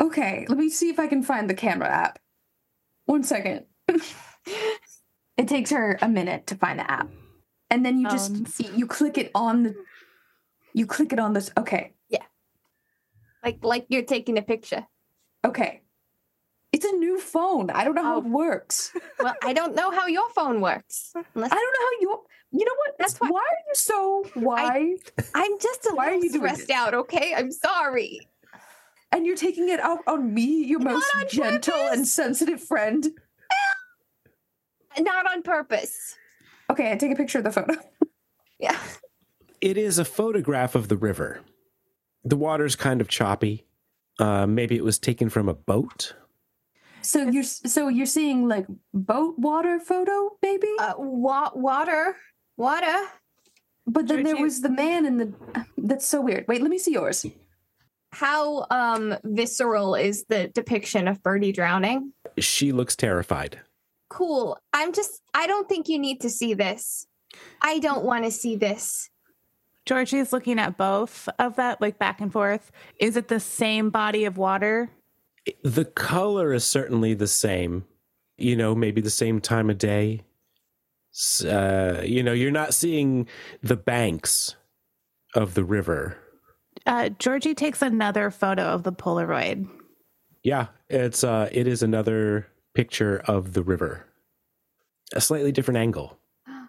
Okay, 0.00 0.46
let 0.48 0.56
me 0.56 0.70
see 0.70 0.88
if 0.88 0.98
I 0.98 1.06
can 1.06 1.22
find 1.22 1.50
the 1.50 1.54
camera 1.54 1.88
app. 1.88 2.18
One 3.04 3.22
second. 3.22 3.66
it 5.36 5.48
takes 5.48 5.70
her 5.70 5.98
a 6.00 6.08
minute 6.08 6.46
to 6.46 6.54
find 6.54 6.78
the 6.78 6.90
app. 6.90 7.10
And 7.70 7.84
then 7.84 8.00
you 8.00 8.08
just 8.08 8.32
Phones. 8.32 8.60
you 8.74 8.86
click 8.86 9.18
it 9.18 9.30
on 9.34 9.64
the 9.64 9.74
you 10.72 10.86
click 10.86 11.12
it 11.12 11.18
on 11.18 11.34
this 11.34 11.50
okay. 11.58 11.92
Like 13.44 13.58
like 13.64 13.86
you're 13.88 14.02
taking 14.02 14.38
a 14.38 14.42
picture. 14.42 14.86
Okay. 15.44 15.82
It's 16.72 16.84
a 16.84 16.92
new 16.92 17.18
phone. 17.18 17.68
I 17.70 17.82
don't 17.84 17.94
know 17.96 18.04
how 18.04 18.16
Oh. 18.16 18.18
it 18.18 18.26
works. 18.26 18.92
Well, 19.18 19.34
I 19.42 19.52
don't 19.52 19.74
know 19.74 19.90
how 19.90 20.06
your 20.06 20.28
phone 20.30 20.60
works. 20.60 21.12
Unless 21.34 21.52
I 21.52 21.54
don't 21.56 21.74
know 21.76 21.86
how 21.86 22.00
you 22.00 22.24
you 22.60 22.64
know 22.64 22.74
what? 22.76 22.98
That's 22.98 23.18
why- 23.18 23.28
why 23.30 23.40
are 23.40 23.62
you 23.68 23.74
so 23.74 24.24
why? 24.34 24.96
I'm 25.34 25.58
just 25.60 25.86
a 25.86 25.94
Why 25.94 26.08
are 26.08 26.14
little 26.16 26.24
you 26.24 26.30
stressed 26.30 26.66
this? 26.68 26.76
out, 26.76 26.94
okay? 26.94 27.34
I'm 27.36 27.50
sorry. 27.52 28.20
and 29.12 29.26
you're 29.26 29.36
taking 29.36 29.68
it 29.68 29.80
out 29.80 30.00
on 30.06 30.32
me, 30.34 30.64
your 30.64 30.78
Not 30.80 30.92
most 30.94 31.16
on 31.16 31.28
gentle 31.28 31.74
and 31.94 32.06
sensitive 32.06 32.60
friend. 32.62 33.08
Not 34.98 35.26
on 35.30 35.42
purpose. 35.42 36.16
Okay, 36.68 36.92
I 36.92 36.96
take 36.96 37.12
a 37.12 37.16
picture 37.16 37.38
of 37.38 37.44
the 37.44 37.52
photo. 37.52 37.74
Yeah. 38.58 38.78
It 39.62 39.78
is 39.78 39.98
a 39.98 40.04
photograph 40.04 40.74
of 40.74 40.88
the 40.88 40.96
river. 40.96 41.40
The 42.24 42.36
water's 42.36 42.76
kind 42.76 43.00
of 43.00 43.08
choppy. 43.08 43.66
Uh, 44.18 44.46
maybe 44.46 44.76
it 44.76 44.84
was 44.84 44.98
taken 44.98 45.28
from 45.30 45.48
a 45.48 45.54
boat. 45.54 46.14
So 47.02 47.22
you're 47.22 47.42
so 47.44 47.88
you're 47.88 48.04
seeing 48.06 48.46
like 48.48 48.66
boat 48.92 49.38
water 49.38 49.80
photo, 49.80 50.36
maybe? 50.42 50.68
Uh, 50.78 50.94
wa- 50.98 51.52
water. 51.54 52.16
Water. 52.56 53.06
but 53.86 54.06
then 54.06 54.22
there 54.22 54.36
was 54.36 54.60
the 54.60 54.68
man 54.68 55.06
in 55.06 55.16
the. 55.16 55.34
That's 55.78 56.06
so 56.06 56.20
weird. 56.20 56.44
Wait, 56.46 56.60
let 56.60 56.70
me 56.70 56.78
see 56.78 56.92
yours. 56.92 57.24
How 58.12 58.66
um 58.70 59.16
visceral 59.24 59.94
is 59.94 60.24
the 60.28 60.48
depiction 60.48 61.08
of 61.08 61.22
Birdie 61.22 61.52
drowning? 61.52 62.12
She 62.38 62.72
looks 62.72 62.96
terrified. 62.96 63.60
Cool. 64.10 64.58
I'm 64.72 64.92
just 64.92 65.22
I 65.32 65.46
don't 65.46 65.68
think 65.68 65.88
you 65.88 65.98
need 65.98 66.20
to 66.22 66.30
see 66.30 66.52
this. 66.54 67.06
I 67.62 67.78
don't 67.78 68.04
want 68.04 68.24
to 68.24 68.30
see 68.30 68.56
this. 68.56 69.08
Georgie's 69.90 70.32
looking 70.32 70.60
at 70.60 70.76
both 70.76 71.28
of 71.40 71.56
that, 71.56 71.80
like 71.80 71.98
back 71.98 72.20
and 72.20 72.32
forth. 72.32 72.70
Is 73.00 73.16
it 73.16 73.26
the 73.26 73.40
same 73.40 73.90
body 73.90 74.24
of 74.24 74.38
water? 74.38 74.88
The 75.64 75.84
color 75.84 76.52
is 76.52 76.62
certainly 76.62 77.12
the 77.12 77.26
same. 77.26 77.84
You 78.38 78.54
know, 78.54 78.76
maybe 78.76 79.00
the 79.00 79.10
same 79.10 79.40
time 79.40 79.68
of 79.68 79.78
day. 79.78 80.20
Uh, 81.44 82.02
you 82.04 82.22
know, 82.22 82.32
you're 82.32 82.52
not 82.52 82.72
seeing 82.72 83.26
the 83.64 83.74
banks 83.74 84.54
of 85.34 85.54
the 85.54 85.64
river. 85.64 86.16
Uh, 86.86 87.08
Georgie 87.08 87.56
takes 87.56 87.82
another 87.82 88.30
photo 88.30 88.62
of 88.62 88.84
the 88.84 88.92
Polaroid. 88.92 89.68
Yeah, 90.44 90.68
it's 90.88 91.24
uh, 91.24 91.48
it 91.50 91.66
is 91.66 91.82
another 91.82 92.46
picture 92.74 93.24
of 93.24 93.54
the 93.54 93.62
river, 93.64 94.06
a 95.16 95.20
slightly 95.20 95.50
different 95.50 95.78
angle. 95.78 96.16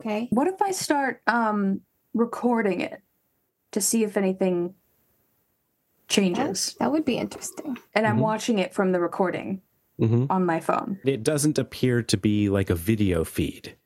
Okay. 0.00 0.28
What 0.30 0.46
if 0.46 0.60
I 0.60 0.70
start 0.72 1.22
um 1.26 1.80
recording 2.14 2.80
it 2.80 3.00
to 3.72 3.80
see 3.80 4.04
if 4.04 4.16
anything 4.16 4.74
changes? 6.08 6.74
That 6.80 6.90
would 6.92 7.04
be 7.04 7.18
interesting. 7.18 7.78
And 7.94 8.06
I'm 8.06 8.16
Mhm. 8.16 8.20
watching 8.22 8.58
it 8.58 8.72
from 8.74 8.92
the 8.92 9.00
recording 9.00 9.62
hmm 9.98 10.26
on 10.30 10.46
my 10.46 10.60
phone. 10.60 11.00
It 11.04 11.22
doesn't 11.22 11.58
appear 11.58 12.02
to 12.02 12.16
be 12.16 12.48
like 12.48 12.70
a 12.70 12.74
video 12.74 13.24
feed. 13.24 13.76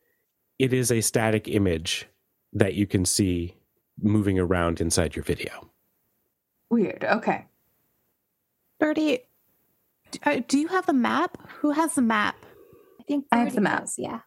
It 0.58 0.72
is 0.72 0.92
a 0.92 1.00
static 1.00 1.48
image 1.48 2.06
that 2.52 2.74
you 2.74 2.86
can 2.86 3.04
see 3.04 3.56
moving 4.00 4.38
around 4.38 4.80
inside 4.80 5.16
your 5.16 5.24
video. 5.24 5.70
Weird. 6.70 7.04
Okay. 7.04 7.46
Birdie, 8.78 9.20
uh, 10.24 10.40
do 10.46 10.58
you 10.58 10.68
have 10.68 10.86
the 10.86 10.92
map? 10.92 11.38
Who 11.60 11.70
has 11.70 11.94
the 11.94 12.02
map? 12.02 12.36
I 13.00 13.02
think 13.04 13.26
I 13.32 13.38
have 13.38 13.54
the 13.54 13.60
map. 13.60 13.80
does, 13.82 13.98
Yeah. 13.98 14.20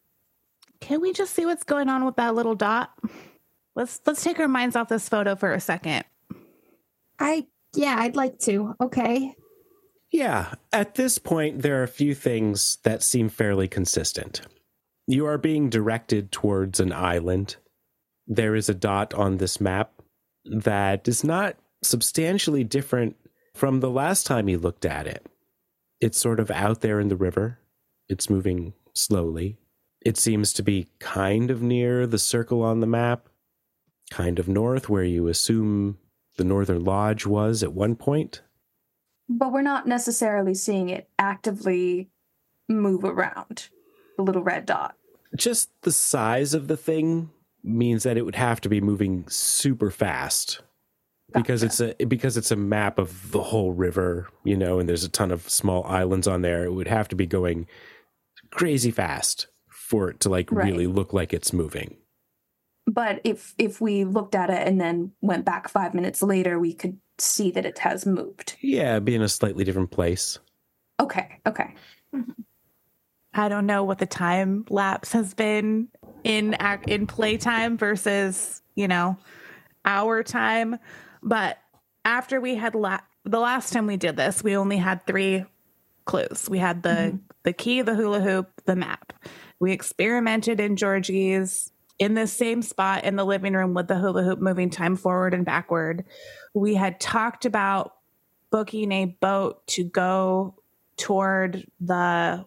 Can 0.82 1.02
we 1.02 1.14
just 1.14 1.34
see 1.34 1.46
what's 1.46 1.64
going 1.64 1.88
on 1.90 2.04
with 2.06 2.16
that 2.18 2.36
little 2.36 2.56
dot? 2.56 2.92
Let's 3.76 4.00
let's 4.06 4.24
take 4.24 4.40
our 4.40 4.48
minds 4.48 4.76
off 4.76 4.88
this 4.88 5.10
photo 5.10 5.36
for 5.36 5.54
a 5.54 5.60
second. 5.60 6.06
I 7.20 7.48
yeah, 7.74 7.98
I'd 8.00 8.16
like 8.16 8.40
to. 8.40 8.76
Okay. 8.82 9.36
Yeah, 10.12 10.54
at 10.72 10.96
this 10.96 11.18
point, 11.18 11.62
there 11.62 11.80
are 11.80 11.84
a 11.84 11.90
few 11.90 12.16
things 12.16 12.78
that 12.84 13.04
seem 13.04 13.28
fairly 13.28 13.68
consistent. 13.68 14.42
You 15.08 15.26
are 15.26 15.38
being 15.38 15.70
directed 15.70 16.32
towards 16.32 16.80
an 16.80 16.94
island. 16.94 17.58
There 18.26 18.56
is 18.56 18.70
a 18.70 18.74
dot 18.74 19.14
on 19.14 19.38
this 19.38 19.60
map 19.60 19.92
that 20.46 21.08
is 21.08 21.24
not 21.24 21.58
substantially 21.84 22.64
different 22.64 23.18
from 23.54 23.80
the 23.80 23.90
last 23.90 24.26
time 24.26 24.48
you 24.48 24.58
looked 24.58 24.86
at 24.86 25.06
it. 25.06 25.26
It's 26.00 26.20
sort 26.20 26.40
of 26.40 26.50
out 26.50 26.82
there 26.82 27.00
in 27.00 27.10
the 27.10 27.16
river, 27.16 27.60
it's 28.08 28.30
moving 28.30 28.74
slowly. 28.94 29.58
It 30.02 30.18
seems 30.18 30.54
to 30.54 30.64
be 30.64 30.88
kind 31.00 31.50
of 31.52 31.62
near 31.62 32.06
the 32.06 32.20
circle 32.20 32.62
on 32.62 32.80
the 32.80 32.88
map. 32.88 33.28
Kind 34.12 34.40
of 34.40 34.48
north 34.48 34.90
where 34.90 35.04
you 35.04 35.28
assume 35.28 35.98
the 36.38 36.44
Northern 36.44 36.84
Lodge 36.84 37.26
was 37.26 37.64
at 37.64 37.74
one 37.74 37.96
point. 37.96 38.42
But 39.28 39.52
we're 39.52 39.62
not 39.62 39.88
necessarily 39.88 40.54
seeing 40.54 40.90
it 40.90 41.10
actively 41.18 42.10
move 42.70 43.04
around 43.04 43.70
the 44.18 44.24
little 44.24 44.44
red 44.44 44.66
dot. 44.66 44.96
Just 45.36 45.70
the 45.82 45.92
size 45.92 46.54
of 46.54 46.68
the 46.68 46.78
thing 46.78 47.32
means 47.64 48.04
that 48.04 48.18
it 48.18 48.24
would 48.24 48.36
have 48.36 48.62
to 48.62 48.70
be 48.70 48.80
moving 48.80 49.28
super 49.28 49.90
fast 49.90 50.62
because 51.34 51.64
it's 51.64 51.80
a 51.80 51.96
because 52.06 52.38
it's 52.38 52.52
a 52.52 52.56
map 52.56 53.00
of 53.00 53.32
the 53.32 53.42
whole 53.42 53.74
river, 53.74 54.30
you 54.44 54.56
know, 54.56 54.80
and 54.80 54.88
there's 54.88 55.04
a 55.04 55.10
ton 55.10 55.32
of 55.32 55.50
small 55.50 55.84
islands 55.86 56.28
on 56.28 56.42
there. 56.44 56.64
It 56.64 56.74
would 56.74 56.88
have 56.88 57.08
to 57.10 57.16
be 57.16 57.26
going 57.26 57.68
crazy 58.52 58.92
fast 58.92 59.48
for 59.68 60.10
it 60.10 60.20
to 60.22 60.30
like 60.30 60.52
Right. 60.52 60.68
really 60.68 60.88
look 60.88 61.12
like 61.12 61.34
it's 61.34 61.52
moving. 61.52 61.98
But 62.88 63.22
if 63.24 63.56
if 63.58 63.82
we 63.82 64.06
looked 64.06 64.36
at 64.36 64.50
it 64.50 64.68
and 64.68 64.80
then 64.80 65.12
went 65.22 65.46
back 65.46 65.68
five 65.70 65.94
minutes 65.94 66.22
later, 66.22 66.60
we 66.60 66.74
could 66.74 67.00
see 67.18 67.52
that 67.52 67.66
it 67.66 67.80
has 67.80 68.06
moved. 68.06 68.56
Yeah, 68.62 69.00
be 69.00 69.16
in 69.16 69.22
a 69.22 69.30
slightly 69.30 69.64
different 69.64 69.92
place. 69.92 70.40
Okay, 71.00 71.40
okay. 71.48 71.74
Mm-hmm. 72.14 72.42
I 73.34 73.50
don't 73.50 73.66
know 73.66 73.84
what 73.84 73.98
the 73.98 74.06
time 74.06 74.66
lapse 74.70 75.12
has 75.12 75.34
been 75.34 75.90
in 76.24 76.56
ac- 76.62 76.84
in 76.88 77.08
playtime 77.08 77.78
versus 77.78 78.62
you 78.76 78.88
know 78.88 79.18
our 79.84 80.24
time, 80.24 80.78
but 81.22 81.58
after 82.06 82.40
we 82.40 82.56
had 82.56 82.76
la- 82.76 83.02
the 83.26 83.40
last 83.40 83.74
time 83.74 83.88
we 83.88 83.98
did 83.98 84.16
this, 84.16 84.44
we 84.44 84.56
only 84.56 84.78
had 84.78 85.06
three 85.06 85.44
clues. 86.06 86.48
We 86.50 86.60
had 86.60 86.84
the 86.84 86.90
mm-hmm. 86.90 87.18
the 87.44 87.54
key, 87.54 87.82
the 87.82 87.96
hula 87.96 88.22
hoop, 88.22 88.50
the 88.66 88.76
map. 88.76 89.12
We 89.60 89.72
experimented 89.72 90.60
in 90.60 90.76
Georgie's 90.76 91.72
in 92.00 92.14
the 92.14 92.28
same 92.28 92.62
spot 92.62 93.04
in 93.04 93.16
the 93.16 93.26
living 93.26 93.54
room 93.54 93.74
with 93.74 93.88
the 93.88 93.98
hula 93.98 94.24
hoop 94.24 94.40
moving 94.40 94.70
time 94.70 94.96
forward 94.96 95.34
and 95.34 95.46
backward. 95.46 96.04
We 96.54 96.76
had 96.76 97.00
talked 97.00 97.46
about 97.46 97.94
booking 98.52 98.92
a 98.92 99.06
boat 99.06 99.66
to 99.68 99.84
go 99.84 100.56
toward 100.98 101.66
the 101.80 102.46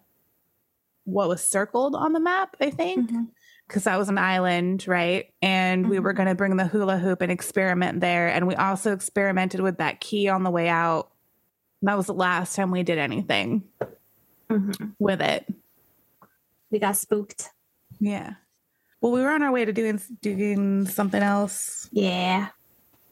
what 1.05 1.29
was 1.29 1.43
circled 1.43 1.95
on 1.95 2.13
the 2.13 2.21
map, 2.21 2.55
I 2.61 2.69
think, 2.71 3.11
Mhm. 3.11 3.29
because 3.67 3.85
that 3.85 3.99
was 3.99 4.11
an 4.11 4.19
island, 4.19 4.87
right? 4.87 5.33
And 5.41 5.89
we 5.89 5.99
were 5.99 6.13
going 6.13 6.29
to 6.29 6.35
bring 6.35 6.57
the 6.57 6.67
hula 6.67 6.99
hoop 6.99 7.23
and 7.23 7.33
experiment 7.33 8.01
there. 8.01 8.29
And 8.29 8.47
we 8.47 8.55
also 8.55 8.93
experimented 8.93 9.61
with 9.61 9.79
that 9.79 10.01
key 10.01 10.29
on 10.29 10.43
the 10.43 10.51
way 10.51 10.69
out. 10.69 11.11
And 11.81 11.89
that 11.89 11.97
was 11.97 12.07
the 12.07 12.15
last 12.15 12.55
time 12.57 12.71
we 12.71 12.83
did 12.83 12.99
anything 12.99 13.63
Mhm. 14.51 14.95
with 14.99 15.23
it. 15.23 15.47
We 16.71 16.79
got 16.79 16.97
spooked. 16.97 17.51
Yeah. 17.99 18.35
Well, 19.01 19.13
we 19.13 19.21
were 19.21 19.31
on 19.31 19.43
our 19.43 19.53
way 19.53 19.65
to 19.65 19.73
doing 19.73 20.01
doing 20.23 20.87
something 20.87 21.23
else. 21.23 21.89
Yeah. 21.93 22.49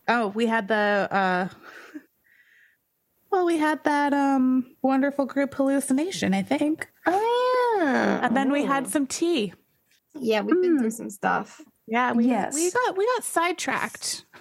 Oh, 0.09 0.29
we 0.29 0.47
had 0.47 0.69
the 0.69 1.09
uh 1.11 1.49
well, 3.31 3.45
we 3.47 3.59
had 3.59 3.83
that 3.85 4.13
um 4.13 4.75
wonderful 4.83 5.27
group 5.27 5.55
hallucination, 5.55 6.35
I 6.35 6.43
think. 6.43 6.89
Oh 7.07 7.77
yeah. 7.79 8.25
And 8.27 8.37
then 8.37 8.51
we 8.53 8.65
had 8.65 8.89
some 8.89 9.07
tea. 9.07 9.53
Yeah, 10.19 10.41
we've 10.41 10.61
been 10.61 10.77
Mm. 10.77 10.81
through 10.81 10.91
some 10.91 11.11
stuff. 11.11 11.61
Yeah, 11.87 12.13
we 12.13 12.27
Yes. 12.27 12.55
we 12.55 12.71
got 12.71 12.97
we 12.97 13.07
got 13.07 13.25
sidetracked. 13.25 14.25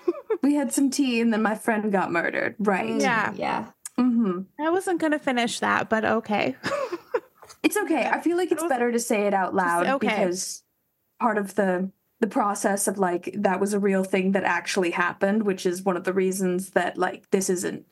We 0.43 0.53
had 0.55 0.71
some 0.73 0.89
tea 0.91 1.21
and 1.21 1.31
then 1.33 1.41
my 1.41 1.55
friend 1.55 1.91
got 1.91 2.11
murdered. 2.11 2.55
Right. 2.59 2.89
Mm, 2.89 3.01
Yeah. 3.01 3.33
Yeah. 3.35 3.65
hmm 3.97 4.41
I 4.59 4.69
wasn't 4.69 4.99
gonna 5.01 5.17
finish 5.19 5.59
that, 5.59 5.89
but 5.89 6.05
okay. 6.05 6.55
It's 7.63 7.77
okay. 7.77 8.05
I 8.07 8.19
feel 8.19 8.37
like 8.37 8.51
it's 8.51 8.63
better 8.63 8.91
to 8.91 8.99
say 8.99 9.25
it 9.25 9.33
out 9.33 9.55
loud 9.55 9.87
okay. 9.87 10.07
because 10.07 10.61
part 11.25 11.39
of 11.39 11.55
the 11.55 11.89
the 12.19 12.27
process 12.27 12.87
of 12.87 12.99
like 12.99 13.31
that 13.35 13.59
was 13.59 13.73
a 13.73 13.79
real 13.79 14.03
thing 14.03 14.33
that 14.33 14.43
actually 14.43 14.91
happened, 14.91 15.41
which 15.41 15.65
is 15.65 15.81
one 15.81 15.97
of 15.97 16.03
the 16.03 16.13
reasons 16.13 16.69
that 16.71 16.99
like 16.99 17.27
this 17.31 17.49
isn't 17.49 17.83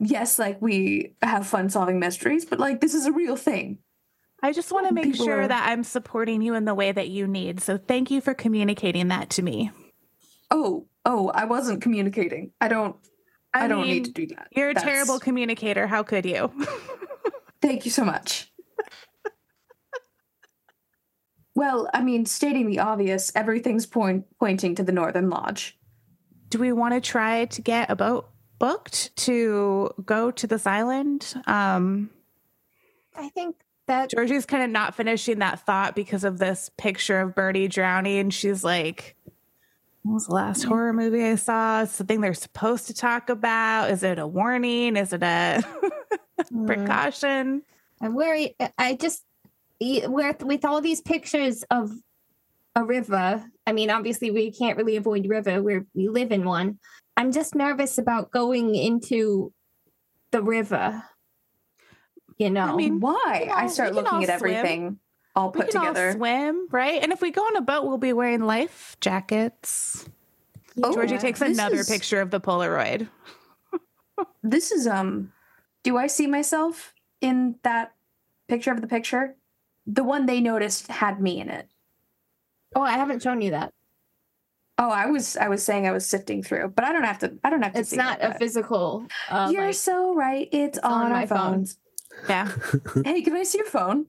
yes, 0.00 0.38
like 0.38 0.60
we 0.62 1.12
have 1.20 1.46
fun 1.46 1.68
solving 1.68 1.98
mysteries, 1.98 2.46
but 2.46 2.58
like 2.58 2.80
this 2.80 2.94
is 2.94 3.04
a 3.04 3.12
real 3.12 3.36
thing. 3.36 3.76
I 4.42 4.52
just 4.52 4.72
want 4.72 4.88
to 4.88 4.94
make 4.94 5.12
People 5.12 5.26
sure 5.26 5.42
are- 5.42 5.48
that 5.48 5.68
I'm 5.68 5.84
supporting 5.84 6.40
you 6.40 6.54
in 6.54 6.64
the 6.64 6.74
way 6.74 6.90
that 6.90 7.08
you 7.10 7.26
need. 7.26 7.60
So 7.60 7.76
thank 7.76 8.10
you 8.10 8.22
for 8.22 8.32
communicating 8.32 9.08
that 9.08 9.28
to 9.30 9.42
me. 9.42 9.70
Oh, 10.50 10.86
oh, 11.04 11.28
I 11.34 11.44
wasn't 11.44 11.82
communicating. 11.82 12.52
I 12.62 12.68
don't 12.68 12.96
I, 13.52 13.68
don't 13.68 13.82
mean, 13.82 13.90
need 13.90 14.04
to 14.06 14.12
do 14.12 14.26
that. 14.28 14.48
You're 14.50 14.70
a 14.70 14.74
That's- 14.74 14.90
terrible 14.90 15.20
communicator. 15.20 15.86
How 15.86 16.02
could 16.02 16.24
you? 16.24 16.50
Thank 17.60 17.84
you 17.84 17.90
so 17.90 18.04
much. 18.04 18.47
Well, 21.58 21.90
I 21.92 22.02
mean, 22.02 22.24
stating 22.24 22.68
the 22.68 22.78
obvious, 22.78 23.32
everything's 23.34 23.84
point 23.84 24.26
pointing 24.38 24.76
to 24.76 24.84
the 24.84 24.92
Northern 24.92 25.28
Lodge. 25.28 25.76
Do 26.50 26.58
we 26.60 26.70
want 26.70 26.94
to 26.94 27.00
try 27.00 27.46
to 27.46 27.60
get 27.60 27.90
a 27.90 27.96
boat 27.96 28.28
booked 28.60 29.14
to 29.26 29.90
go 30.04 30.30
to 30.30 30.46
this 30.46 30.66
island? 30.68 31.34
Um, 31.48 32.10
I 33.16 33.28
think 33.30 33.56
that 33.88 34.10
Georgie's 34.10 34.46
kind 34.46 34.62
of 34.62 34.70
not 34.70 34.94
finishing 34.94 35.40
that 35.40 35.66
thought 35.66 35.96
because 35.96 36.22
of 36.22 36.38
this 36.38 36.70
picture 36.76 37.20
of 37.20 37.34
Birdie 37.34 37.66
drowning. 37.66 38.18
And 38.18 38.32
She's 38.32 38.62
like, 38.62 39.16
what 40.02 40.14
was 40.14 40.26
the 40.28 40.34
last 40.34 40.62
horror 40.62 40.92
movie 40.92 41.24
I 41.24 41.34
saw? 41.34 41.82
It's 41.82 41.98
the 41.98 42.04
thing 42.04 42.20
they're 42.20 42.34
supposed 42.34 42.86
to 42.86 42.94
talk 42.94 43.30
about. 43.30 43.90
Is 43.90 44.04
it 44.04 44.20
a 44.20 44.26
warning? 44.26 44.96
Is 44.96 45.12
it 45.12 45.22
a 45.24 45.62
Mm, 46.52 46.66
precaution? 46.68 47.62
I'm 48.00 48.14
worried. 48.14 48.54
I 48.78 48.94
just 48.94 49.24
with 49.80 50.42
with 50.42 50.64
all 50.64 50.80
these 50.80 51.00
pictures 51.00 51.64
of 51.70 51.90
a 52.74 52.84
river. 52.84 53.44
I 53.66 53.72
mean, 53.72 53.90
obviously 53.90 54.30
we 54.30 54.50
can't 54.52 54.76
really 54.76 54.96
avoid 54.96 55.28
river 55.28 55.62
where 55.62 55.84
we 55.94 56.08
live 56.08 56.32
in 56.32 56.44
one. 56.44 56.78
I'm 57.16 57.32
just 57.32 57.54
nervous 57.54 57.98
about 57.98 58.30
going 58.30 58.74
into 58.74 59.52
the 60.30 60.42
river. 60.42 61.02
You 62.38 62.50
know, 62.50 62.72
I 62.72 62.76
mean, 62.76 63.00
Why? 63.00 63.44
can 63.48 63.50
I 63.50 63.66
start 63.66 63.90
we 63.90 63.96
can 63.96 64.04
looking 64.04 64.28
all 64.28 64.30
at 64.34 64.38
swim. 64.38 64.54
everything 64.54 64.98
all 65.34 65.50
We 65.50 65.60
put 65.62 65.70
can 65.70 65.80
all 65.80 65.86
together. 65.88 66.12
swim, 66.12 66.68
right? 66.70 67.02
And 67.02 67.10
if 67.12 67.20
we 67.20 67.30
go 67.32 67.42
on 67.42 67.56
a 67.56 67.60
boat, 67.60 67.84
we'll 67.86 67.98
be 67.98 68.12
wearing 68.12 68.42
life 68.42 68.96
jackets. 69.00 70.08
Oh, 70.82 70.92
Georgie 70.92 71.18
takes 71.18 71.40
this 71.40 71.56
another 71.58 71.80
is- 71.80 71.88
picture 71.88 72.20
of 72.20 72.30
the 72.30 72.40
Polaroid. 72.40 73.08
This 74.42 74.70
is 74.72 74.86
um 74.86 75.32
do 75.84 75.96
I 75.96 76.06
see 76.08 76.26
myself 76.26 76.92
in 77.20 77.56
that 77.62 77.92
picture 78.48 78.70
of 78.72 78.80
the 78.80 78.86
picture? 78.88 79.34
The 79.90 80.04
one 80.04 80.26
they 80.26 80.40
noticed 80.40 80.86
had 80.88 81.20
me 81.20 81.40
in 81.40 81.48
it. 81.48 81.66
Oh, 82.76 82.82
I 82.82 82.92
haven't 82.92 83.22
shown 83.22 83.40
you 83.40 83.52
that. 83.52 83.72
Oh, 84.76 84.90
I 84.90 85.06
was 85.06 85.36
I 85.36 85.48
was 85.48 85.64
saying 85.64 85.88
I 85.88 85.92
was 85.92 86.06
sifting 86.06 86.42
through, 86.42 86.68
but 86.76 86.84
I 86.84 86.92
don't 86.92 87.02
have 87.04 87.18
to 87.20 87.36
I 87.42 87.50
don't 87.50 87.62
have 87.62 87.72
to 87.72 87.80
It's 87.80 87.90
see 87.90 87.96
not 87.96 88.20
that. 88.20 88.36
a 88.36 88.38
physical. 88.38 89.06
Uh, 89.30 89.48
You're 89.52 89.66
like- 89.66 89.74
so 89.74 90.14
right. 90.14 90.48
It's, 90.52 90.76
it's 90.76 90.84
on, 90.86 90.92
on 90.92 91.02
our 91.06 91.18
my 91.20 91.26
phone. 91.26 91.38
phones. 91.38 91.78
Yeah. 92.28 92.52
hey, 93.04 93.22
can 93.22 93.34
I 93.34 93.42
see 93.42 93.58
your 93.58 93.66
phone? 93.66 94.06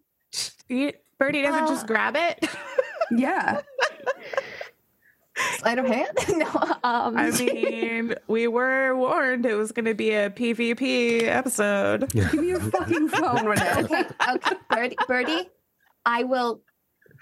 You- 0.67 0.93
Birdie 1.17 1.41
doesn't 1.41 1.67
just 1.67 1.85
Uh, 1.85 1.87
grab 1.87 2.15
it. 2.15 2.45
Yeah. 3.11 3.61
sleight 5.57 5.79
of 5.79 5.85
hand. 5.87 6.09
no, 6.37 6.45
um, 6.83 7.17
I 7.17 7.31
mean, 7.31 8.13
we 8.27 8.47
were 8.47 8.95
warned 8.95 9.45
it 9.47 9.55
was 9.55 9.71
going 9.71 9.85
to 9.85 9.93
be 9.95 10.11
a 10.11 10.29
PvP 10.29 11.23
episode. 11.23 12.09
Give 12.11 12.33
me 12.35 12.49
your 12.49 12.59
fucking 12.59 13.07
phone, 13.09 13.37
Renette. 13.37 13.85
okay, 13.85 14.05
okay, 14.33 14.55
Birdie, 14.69 14.95
Birdie, 15.07 15.49
I 16.05 16.23
will. 16.23 16.61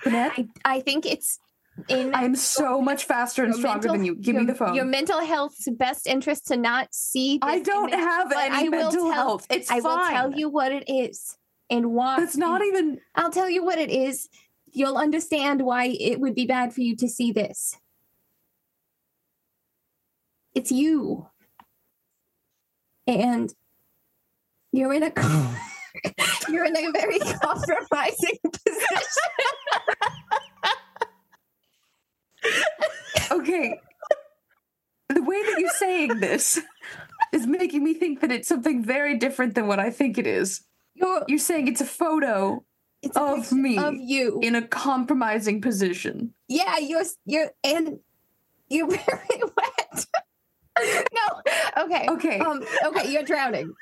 Renette, 0.06 0.32
I, 0.38 0.48
I 0.66 0.80
think 0.82 1.06
it's 1.06 1.40
in 1.88 2.14
I 2.14 2.24
am 2.24 2.36
so 2.36 2.82
much 2.82 3.06
faster 3.06 3.44
and 3.44 3.56
stronger 3.56 3.88
mental- 3.88 3.94
than 3.94 4.06
you. 4.06 4.16
Give 4.16 4.34
your, 4.36 4.44
me 4.44 4.52
the 4.52 4.56
phone. 4.56 4.76
Your 4.76 4.86
mental 4.86 5.20
health's 5.24 5.68
best 5.72 6.08
interest 6.08 6.48
to 6.48 6.58
not 6.58 6.94
see. 6.94 7.40
I 7.42 7.60
don't 7.60 7.90
image, 7.90 8.00
have 8.06 8.30
but 8.30 8.38
any 8.38 8.56
I 8.56 8.62
will 8.64 8.70
mental 8.72 8.92
tell- 8.92 9.12
health. 9.12 9.48
It's 9.50 9.72
I 9.72 9.80
will 9.80 9.98
tell 10.10 10.32
you 10.34 10.50
what 10.50 10.72
it 10.72 10.90
is 10.90 11.38
and 11.70 11.94
why. 11.94 12.22
It's 12.22 12.38
not 12.38 12.62
even 12.64 13.00
I'll 13.16 13.32
tell 13.32 13.50
you 13.50 13.64
what 13.64 13.78
it 13.80 13.90
is. 13.90 14.28
You'll 14.74 14.98
understand 14.98 15.62
why 15.62 15.86
it 16.00 16.20
would 16.20 16.36
be 16.36 16.46
bad 16.46 16.74
for 16.74 16.82
you 16.82 16.96
to 16.98 17.08
see 17.08 17.32
this. 17.32 17.76
It's 20.54 20.72
you. 20.72 21.28
And 23.06 23.54
you're 24.72 24.94
in 24.94 25.04
a 25.04 25.12
you're 26.50 26.66
in 26.66 26.76
a 26.78 26.92
very 26.92 27.20
compromising 27.42 28.38
position. 28.44 29.02
okay. 33.32 33.80
The 35.10 35.22
way 35.24 35.42
that 35.44 35.56
you're 35.60 35.70
saying 35.72 36.20
this 36.20 36.60
is 37.34 37.48
making 37.48 37.84
me 37.84 37.94
think 37.94 38.22
that 38.22 38.32
it's 38.32 38.48
something 38.48 38.84
very 38.84 39.18
different 39.18 39.56
than 39.56 39.68
what 39.68 39.80
I 39.80 39.90
think 39.90 40.18
it 40.18 40.28
is. 40.28 40.62
You're 40.96 41.24
You're 41.28 41.40
saying 41.40 41.68
it's 41.68 41.82
a 41.82 41.86
photo 41.86 42.64
it's 43.02 43.16
a 43.16 43.22
of 43.22 43.52
me 43.52 43.78
of 43.78 43.94
you. 43.96 44.40
in 44.42 44.56
a 44.56 44.62
compromising 44.68 45.62
position. 45.62 46.34
yeah, 46.48 46.78
you're 46.80 47.04
you're 47.26 47.52
and 47.64 48.00
you're 48.70 48.88
very 48.90 49.42
wet. 49.56 50.06
no, 51.14 51.84
okay. 51.86 52.08
Okay. 52.10 52.40
Um, 52.40 52.64
okay, 52.86 53.12
you're 53.12 53.24
drowning. 53.24 53.74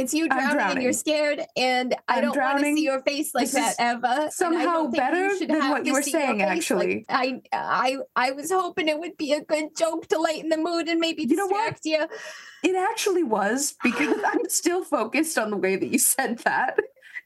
It's 0.00 0.14
you 0.14 0.26
I'm 0.30 0.52
drowning, 0.54 0.76
and 0.76 0.82
you're 0.82 0.92
scared, 0.92 1.42
and 1.56 1.94
I 2.08 2.16
I'm 2.16 2.22
don't 2.22 2.36
want 2.38 2.58
to 2.60 2.74
see 2.74 2.84
your 2.84 3.02
face 3.02 3.34
like 3.34 3.50
that, 3.50 3.74
Eva. 3.78 4.30
somehow 4.32 4.86
better 4.86 5.28
than 5.46 5.68
what 5.70 5.84
you 5.84 5.92
were 5.92 6.02
saying, 6.02 6.40
actually. 6.42 7.04
like- 7.08 7.46
I, 7.52 7.52
I, 7.52 7.96
I 8.16 8.30
was 8.32 8.50
hoping 8.50 8.88
it 8.88 8.98
would 8.98 9.16
be 9.16 9.32
a 9.32 9.42
good 9.44 9.76
joke 9.76 10.06
to 10.08 10.18
lighten 10.18 10.48
the 10.48 10.56
mood 10.56 10.88
and 10.88 11.00
maybe 11.00 11.24
You 11.24 11.36
know 11.36 11.46
what? 11.46 11.76
distract 11.80 11.84
you. 11.84 12.70
It 12.70 12.76
actually 12.76 13.22
was 13.24 13.74
because 13.82 14.16
I'm 14.26 14.48
still 14.48 14.84
focused 14.84 15.36
on 15.38 15.50
the 15.50 15.56
way 15.56 15.76
that 15.76 15.86
you 15.88 15.98
said 15.98 16.38
that, 16.40 16.78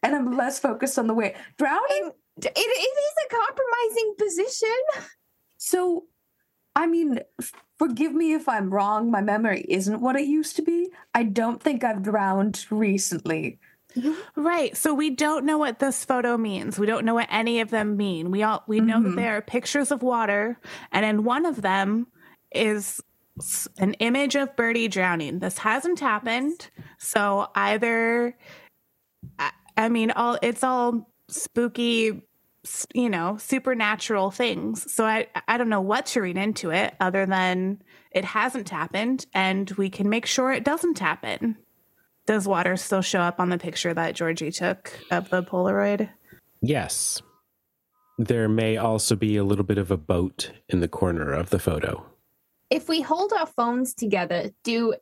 and 0.02 0.14
I'm 0.16 0.36
less 0.36 0.58
focused 0.58 0.98
on 0.98 1.06
the 1.06 1.14
way 1.14 1.34
drowning. 1.58 2.10
It, 2.36 2.52
it 2.56 2.58
is 2.58 3.14
a 3.24 3.28
compromising 3.34 4.14
position. 4.18 5.08
So, 5.58 6.04
I 6.74 6.86
mean, 6.88 7.20
forgive 7.78 8.14
me 8.14 8.32
if 8.34 8.48
I'm 8.48 8.72
wrong. 8.72 9.10
My 9.10 9.20
memory 9.20 9.64
isn't 9.68 10.00
what 10.00 10.16
it 10.16 10.26
used 10.26 10.56
to 10.56 10.62
be. 10.62 10.90
I 11.14 11.24
don't 11.24 11.62
think 11.62 11.84
I've 11.84 12.02
drowned 12.02 12.66
recently. 12.70 13.58
Right. 14.34 14.76
So 14.76 14.92
we 14.92 15.10
don't 15.10 15.44
know 15.44 15.56
what 15.58 15.78
this 15.78 16.04
photo 16.04 16.36
means. 16.36 16.78
We 16.80 16.86
don't 16.86 17.04
know 17.04 17.14
what 17.14 17.28
any 17.30 17.60
of 17.60 17.70
them 17.70 17.96
mean. 17.96 18.32
We 18.32 18.42
all 18.42 18.64
we 18.66 18.80
know 18.80 19.00
that 19.00 19.10
Mhm. 19.10 19.16
there 19.16 19.36
are 19.36 19.42
pictures 19.42 19.92
of 19.92 20.02
water, 20.02 20.58
and 20.90 21.06
in 21.06 21.22
one 21.22 21.46
of 21.46 21.62
them 21.62 22.08
is 22.52 23.00
an 23.78 23.94
image 23.94 24.34
of 24.34 24.54
Birdie 24.56 24.88
drowning. 24.88 25.38
This 25.38 25.58
hasn't 25.58 26.00
happened. 26.00 26.70
So 26.98 27.48
either 27.54 28.36
I, 29.38 29.50
I 29.76 29.88
mean 29.88 30.10
all 30.10 30.38
it's 30.42 30.64
all 30.64 31.08
spooky 31.28 32.22
you 32.94 33.10
know, 33.10 33.36
supernatural 33.38 34.30
things. 34.30 34.90
So 34.92 35.04
I 35.04 35.26
I 35.48 35.58
don't 35.58 35.68
know 35.68 35.80
what 35.80 36.06
to 36.06 36.22
read 36.22 36.36
into 36.36 36.70
it 36.70 36.94
other 37.00 37.26
than 37.26 37.82
it 38.10 38.24
hasn't 38.24 38.70
happened 38.70 39.26
and 39.34 39.70
we 39.72 39.90
can 39.90 40.08
make 40.08 40.26
sure 40.26 40.52
it 40.52 40.64
doesn't 40.64 40.98
happen. 40.98 41.56
Does 42.26 42.48
water 42.48 42.76
still 42.76 43.02
show 43.02 43.20
up 43.20 43.38
on 43.38 43.50
the 43.50 43.58
picture 43.58 43.92
that 43.92 44.14
Georgie 44.14 44.50
took 44.50 44.98
of 45.10 45.28
the 45.28 45.42
Polaroid? 45.42 46.08
Yes. 46.62 47.20
There 48.16 48.48
may 48.48 48.76
also 48.76 49.16
be 49.16 49.36
a 49.36 49.44
little 49.44 49.64
bit 49.64 49.76
of 49.76 49.90
a 49.90 49.96
boat 49.96 50.52
in 50.68 50.80
the 50.80 50.88
corner 50.88 51.32
of 51.32 51.50
the 51.50 51.58
photo. 51.58 52.06
If 52.70 52.88
we 52.88 53.02
hold 53.02 53.32
our 53.32 53.46
phones 53.46 53.92
together, 53.92 54.50
do 54.62 54.94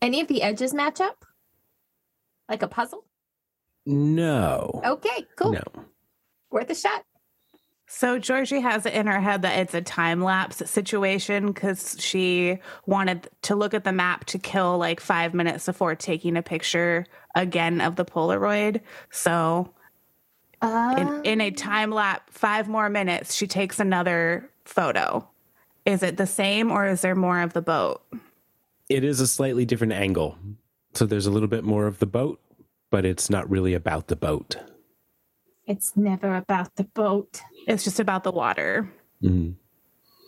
any 0.00 0.20
of 0.20 0.28
the 0.28 0.42
edges 0.42 0.72
match 0.72 1.00
up? 1.00 1.24
Like 2.48 2.62
a 2.62 2.68
puzzle? 2.68 3.04
No. 3.84 4.80
Okay, 4.84 5.26
cool. 5.36 5.52
No. 5.52 5.62
Worth 6.52 6.70
a 6.70 6.74
shot. 6.74 7.04
So 7.88 8.18
Georgie 8.18 8.60
has 8.60 8.86
it 8.86 8.94
in 8.94 9.06
her 9.06 9.20
head 9.20 9.42
that 9.42 9.58
it's 9.58 9.74
a 9.74 9.82
time 9.82 10.22
lapse 10.22 10.70
situation 10.70 11.48
because 11.48 11.96
she 11.98 12.58
wanted 12.86 13.28
to 13.42 13.54
look 13.54 13.74
at 13.74 13.84
the 13.84 13.92
map 13.92 14.24
to 14.26 14.38
kill 14.38 14.78
like 14.78 15.00
five 15.00 15.34
minutes 15.34 15.66
before 15.66 15.94
taking 15.94 16.36
a 16.36 16.42
picture 16.42 17.04
again 17.34 17.80
of 17.80 17.96
the 17.96 18.04
Polaroid. 18.04 18.80
So 19.10 19.74
Uh, 20.62 20.94
in, 21.24 21.32
in 21.32 21.40
a 21.40 21.50
time 21.50 21.90
lapse, 21.90 22.32
five 22.32 22.68
more 22.68 22.88
minutes, 22.88 23.34
she 23.34 23.46
takes 23.46 23.80
another 23.80 24.48
photo. 24.64 25.28
Is 25.84 26.02
it 26.02 26.16
the 26.16 26.26
same 26.26 26.70
or 26.70 26.86
is 26.86 27.00
there 27.00 27.16
more 27.16 27.42
of 27.42 27.52
the 27.52 27.62
boat? 27.62 28.00
It 28.88 29.04
is 29.04 29.20
a 29.20 29.26
slightly 29.26 29.64
different 29.64 29.92
angle. 29.92 30.38
So 30.94 31.04
there's 31.04 31.26
a 31.26 31.30
little 31.30 31.48
bit 31.48 31.64
more 31.64 31.86
of 31.86 31.98
the 31.98 32.06
boat, 32.06 32.40
but 32.90 33.04
it's 33.04 33.28
not 33.28 33.50
really 33.50 33.74
about 33.74 34.06
the 34.06 34.16
boat. 34.16 34.56
It's 35.66 35.96
never 35.96 36.34
about 36.36 36.74
the 36.76 36.84
boat. 36.84 37.40
It's 37.66 37.84
just 37.84 38.00
about 38.00 38.24
the 38.24 38.32
water. 38.32 38.92
Mhm. 39.22 39.56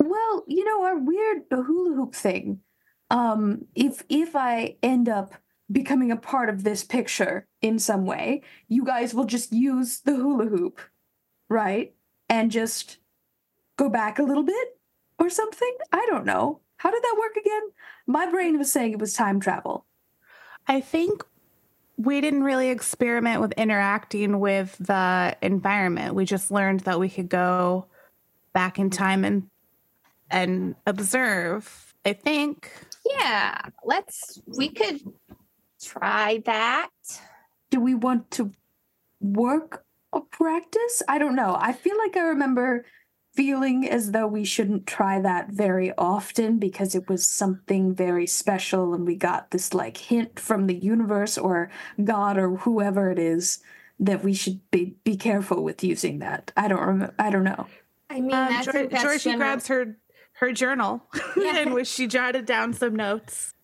Well, 0.00 0.44
you 0.46 0.64
know, 0.64 0.84
our 0.84 0.98
weird 0.98 1.44
hula 1.50 1.94
hoop 1.94 2.14
thing. 2.14 2.60
Um, 3.10 3.66
if 3.74 4.04
if 4.08 4.34
I 4.34 4.76
end 4.82 5.08
up 5.08 5.34
becoming 5.70 6.10
a 6.10 6.16
part 6.16 6.48
of 6.48 6.62
this 6.62 6.84
picture 6.84 7.46
in 7.62 7.78
some 7.78 8.04
way, 8.04 8.42
you 8.68 8.84
guys 8.84 9.14
will 9.14 9.24
just 9.24 9.52
use 9.52 10.00
the 10.00 10.16
hula 10.16 10.46
hoop, 10.46 10.80
right? 11.48 11.94
And 12.28 12.50
just 12.50 12.98
go 13.76 13.88
back 13.88 14.18
a 14.18 14.22
little 14.22 14.42
bit 14.42 14.78
or 15.18 15.28
something? 15.30 15.76
I 15.92 16.06
don't 16.08 16.26
know. 16.26 16.60
How 16.76 16.90
did 16.90 17.02
that 17.02 17.16
work 17.18 17.36
again? 17.36 17.62
My 18.06 18.26
brain 18.30 18.58
was 18.58 18.70
saying 18.70 18.92
it 18.92 18.98
was 18.98 19.14
time 19.14 19.40
travel. 19.40 19.86
I 20.66 20.80
think 20.80 21.24
we 21.96 22.20
didn't 22.20 22.42
really 22.42 22.70
experiment 22.70 23.40
with 23.40 23.52
interacting 23.52 24.40
with 24.40 24.76
the 24.78 25.36
environment. 25.42 26.14
We 26.14 26.24
just 26.24 26.50
learned 26.50 26.80
that 26.80 26.98
we 26.98 27.08
could 27.08 27.28
go 27.28 27.86
back 28.52 28.78
in 28.78 28.90
time 28.90 29.24
and 29.24 29.48
and 30.30 30.74
observe. 30.86 31.94
I 32.04 32.12
think. 32.12 32.70
Yeah, 33.06 33.60
let's. 33.84 34.40
We 34.46 34.68
could 34.68 35.00
try 35.82 36.42
that. 36.44 36.90
Do 37.70 37.80
we 37.80 37.94
want 37.94 38.30
to 38.32 38.50
work 39.20 39.84
or 40.12 40.22
practice? 40.22 41.02
I 41.08 41.18
don't 41.18 41.34
know. 41.34 41.56
I 41.58 41.72
feel 41.72 41.96
like 41.98 42.16
I 42.16 42.28
remember 42.28 42.84
feeling 43.44 43.88
as 43.88 44.12
though 44.12 44.26
we 44.26 44.44
shouldn't 44.44 44.86
try 44.86 45.20
that 45.20 45.48
very 45.50 45.92
often 45.98 46.58
because 46.58 46.94
it 46.94 47.08
was 47.08 47.26
something 47.26 47.94
very 47.94 48.26
special 48.26 48.94
and 48.94 49.06
we 49.06 49.16
got 49.16 49.50
this 49.50 49.74
like 49.74 49.96
hint 49.96 50.38
from 50.38 50.66
the 50.66 50.74
universe 50.74 51.36
or 51.36 51.70
God 52.02 52.38
or 52.38 52.56
whoever 52.58 53.10
it 53.10 53.18
is 53.18 53.58
that 53.98 54.22
we 54.24 54.34
should 54.34 54.60
be 54.70 54.94
be 55.04 55.16
careful 55.16 55.62
with 55.64 55.82
using 55.84 56.18
that. 56.20 56.52
I 56.56 56.68
don't 56.68 56.80
remember. 56.80 57.14
I 57.18 57.30
don't 57.30 57.44
know. 57.44 57.66
I 58.10 58.20
mean, 58.20 58.32
Um, 58.34 58.48
that's, 58.50 58.66
Geor- 58.68 58.90
that's 58.90 59.02
Georgie 59.02 59.18
general- 59.30 59.38
grabs 59.38 59.66
her 59.68 59.96
her 60.38 60.52
journal 60.52 61.02
Yeah. 61.36 61.58
in 61.60 61.72
which 61.74 61.86
she 61.88 62.06
jotted 62.06 62.44
down 62.46 62.72
some 62.72 62.94
notes. 62.96 63.54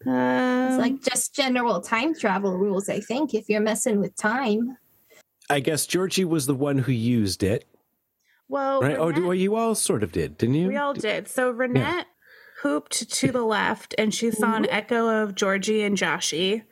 It's 0.00 0.08
Um, 0.08 0.78
like 0.78 1.02
just 1.02 1.34
general 1.34 1.80
time 1.80 2.14
travel 2.14 2.56
rules, 2.56 2.88
I 2.88 3.00
think, 3.00 3.34
if 3.34 3.48
you're 3.48 3.60
messing 3.60 4.00
with 4.00 4.16
time. 4.16 4.76
I 5.48 5.60
guess 5.60 5.86
Georgie 5.86 6.24
was 6.24 6.46
the 6.46 6.54
one 6.54 6.78
who 6.78 6.92
used 6.92 7.42
it, 7.42 7.64
well, 8.50 8.80
right? 8.80 8.98
Oh, 8.98 9.12
do, 9.12 9.26
well, 9.26 9.34
you 9.34 9.54
all 9.54 9.74
sort 9.74 10.02
of 10.02 10.10
did, 10.10 10.36
didn't 10.36 10.56
you? 10.56 10.68
we 10.68 10.76
all 10.76 10.92
did. 10.92 11.28
So 11.28 11.52
Renette 11.54 12.04
hooped 12.62 13.10
to 13.10 13.30
the 13.32 13.44
left, 13.44 13.94
and 13.96 14.12
she 14.12 14.30
saw 14.30 14.56
an 14.56 14.68
echo 14.68 15.22
of 15.22 15.34
Georgie 15.34 15.82
and 15.82 15.96
Joshy, 15.96 16.64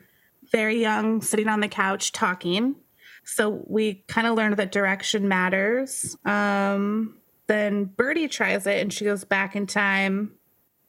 very 0.51 0.79
young, 0.81 1.21
sitting 1.21 1.47
on 1.47 1.61
the 1.61 1.69
couch 1.69 2.11
talking. 2.11 2.75
So 3.23 3.63
we 3.67 4.03
kind 4.07 4.27
of 4.27 4.35
learned 4.35 4.57
that 4.57 4.71
direction 4.71 5.27
matters. 5.27 6.17
Um, 6.25 7.17
then 7.47 7.85
Birdie 7.85 8.27
tries 8.27 8.67
it, 8.67 8.81
and 8.81 8.91
she 8.91 9.05
goes 9.05 9.23
back 9.23 9.55
in 9.55 9.65
time, 9.65 10.33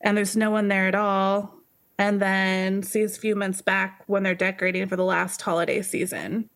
and 0.01 0.17
there's 0.17 0.37
no 0.37 0.51
one 0.51 0.69
there 0.69 0.89
at 0.89 0.95
all. 0.95 1.55
And 1.99 2.21
then 2.21 2.83
sees 2.83 3.17
a 3.17 3.21
few 3.21 3.37
months 3.37 3.63
back 3.63 4.03
when 4.07 4.23
they're 4.23 4.35
decorating 4.35 4.89
for 4.89 4.97
the 4.97 5.05
last 5.05 5.41
holiday 5.41 5.83
season. 5.83 6.49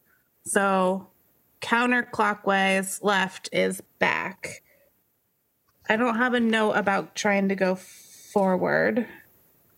So 0.47 1.09
counterclockwise 1.65 3.03
left 3.03 3.49
is 3.53 3.81
back. 3.99 4.63
I 5.89 5.97
don't 5.97 6.17
have 6.17 6.35
a 6.35 6.41
note 6.41 6.73
about 6.73 7.15
trying 7.15 7.49
to 7.49 7.55
go 7.55 7.75
forward. 7.75 9.07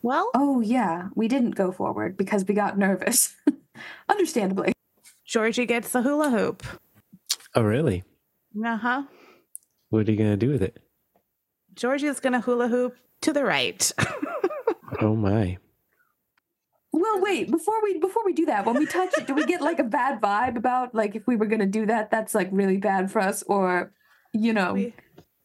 Well, 0.02 0.30
Oh 0.34 0.60
yeah, 0.60 1.08
we 1.14 1.28
didn't 1.28 1.52
go 1.52 1.70
forward 1.72 2.16
because 2.16 2.44
we 2.46 2.54
got 2.54 2.76
nervous. 2.76 3.34
Understandably. 4.08 4.72
Georgie 5.24 5.66
gets 5.66 5.90
the 5.90 6.02
hula 6.02 6.30
hoop. 6.30 6.64
Oh, 7.54 7.62
really? 7.62 8.02
Uh 8.64 8.76
huh. 8.76 9.02
What 9.90 10.08
are 10.08 10.10
you 10.10 10.18
going 10.18 10.30
to 10.30 10.36
do 10.36 10.50
with 10.50 10.62
it? 10.62 10.78
Georgie's 11.74 12.20
gonna 12.20 12.40
hula 12.40 12.68
hoop 12.68 12.96
to 13.22 13.32
the 13.32 13.44
right. 13.44 13.92
Oh, 15.00 15.14
my. 15.16 15.58
Well, 16.98 17.20
wait, 17.20 17.50
before 17.50 17.74
we 17.82 17.98
before 17.98 18.22
we 18.24 18.32
do 18.32 18.46
that, 18.46 18.64
when 18.64 18.76
we 18.78 18.86
touch 18.86 19.16
it, 19.18 19.26
do 19.26 19.34
we 19.34 19.44
get 19.44 19.60
like 19.60 19.78
a 19.78 19.84
bad 19.84 20.18
vibe 20.20 20.56
about 20.56 20.94
like 20.94 21.14
if 21.14 21.26
we 21.26 21.36
were 21.36 21.44
gonna 21.46 21.66
do 21.66 21.84
that, 21.86 22.10
that's 22.10 22.34
like 22.34 22.48
really 22.52 22.78
bad 22.78 23.10
for 23.12 23.20
us, 23.20 23.42
or 23.44 23.92
you 24.32 24.52
know 24.54 24.72
We- 24.74 24.94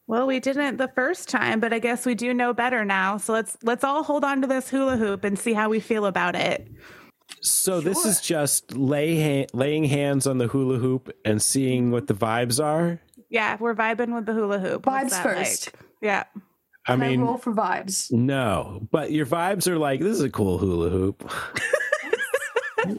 well, 0.07 0.27
we 0.27 0.39
didn't 0.39 0.77
the 0.77 0.89
first 0.95 1.29
time, 1.29 1.59
but 1.59 1.71
I 1.73 1.79
guess 1.79 2.05
we 2.05 2.15
do 2.15 2.33
know 2.33 2.53
better 2.53 2.83
now. 2.85 3.17
So 3.17 3.33
let's 3.33 3.57
let's 3.63 3.83
all 3.83 4.03
hold 4.03 4.23
on 4.23 4.41
to 4.41 4.47
this 4.47 4.69
hula 4.69 4.95
hoop 4.97 5.23
and 5.25 5.37
see 5.37 5.53
how 5.53 5.69
we 5.69 5.79
feel 5.81 6.05
about 6.05 6.35
it. 6.35 6.67
So 7.41 7.79
this 7.81 8.05
is 8.05 8.21
just 8.21 8.73
lay 8.75 9.19
ha- 9.43 9.47
laying 9.53 9.83
hands 9.85 10.27
on 10.27 10.37
the 10.37 10.47
hula 10.47 10.77
hoop 10.79 11.09
and 11.25 11.41
seeing 11.41 11.91
what 11.91 12.07
the 12.07 12.13
vibes 12.13 12.63
are. 12.63 12.99
Yeah, 13.29 13.57
we're 13.59 13.75
vibing 13.75 14.13
with 14.13 14.25
the 14.25 14.33
hula 14.33 14.59
hoop. 14.59 14.83
Vibes 14.83 15.21
first. 15.21 15.67
like? 15.73 15.83
Yeah. 16.01 16.23
I 16.87 16.93
Can 16.93 17.03
I 17.03 17.07
mean, 17.09 17.21
roll 17.21 17.37
for 17.37 17.53
vibes. 17.53 18.11
no, 18.11 18.87
but 18.91 19.11
your 19.11 19.25
vibes 19.25 19.67
are 19.67 19.77
like 19.77 19.99
this 19.99 20.13
is 20.17 20.23
a 20.23 20.29
cool 20.29 20.57
hula 20.57 20.89
hoop. 20.89 21.29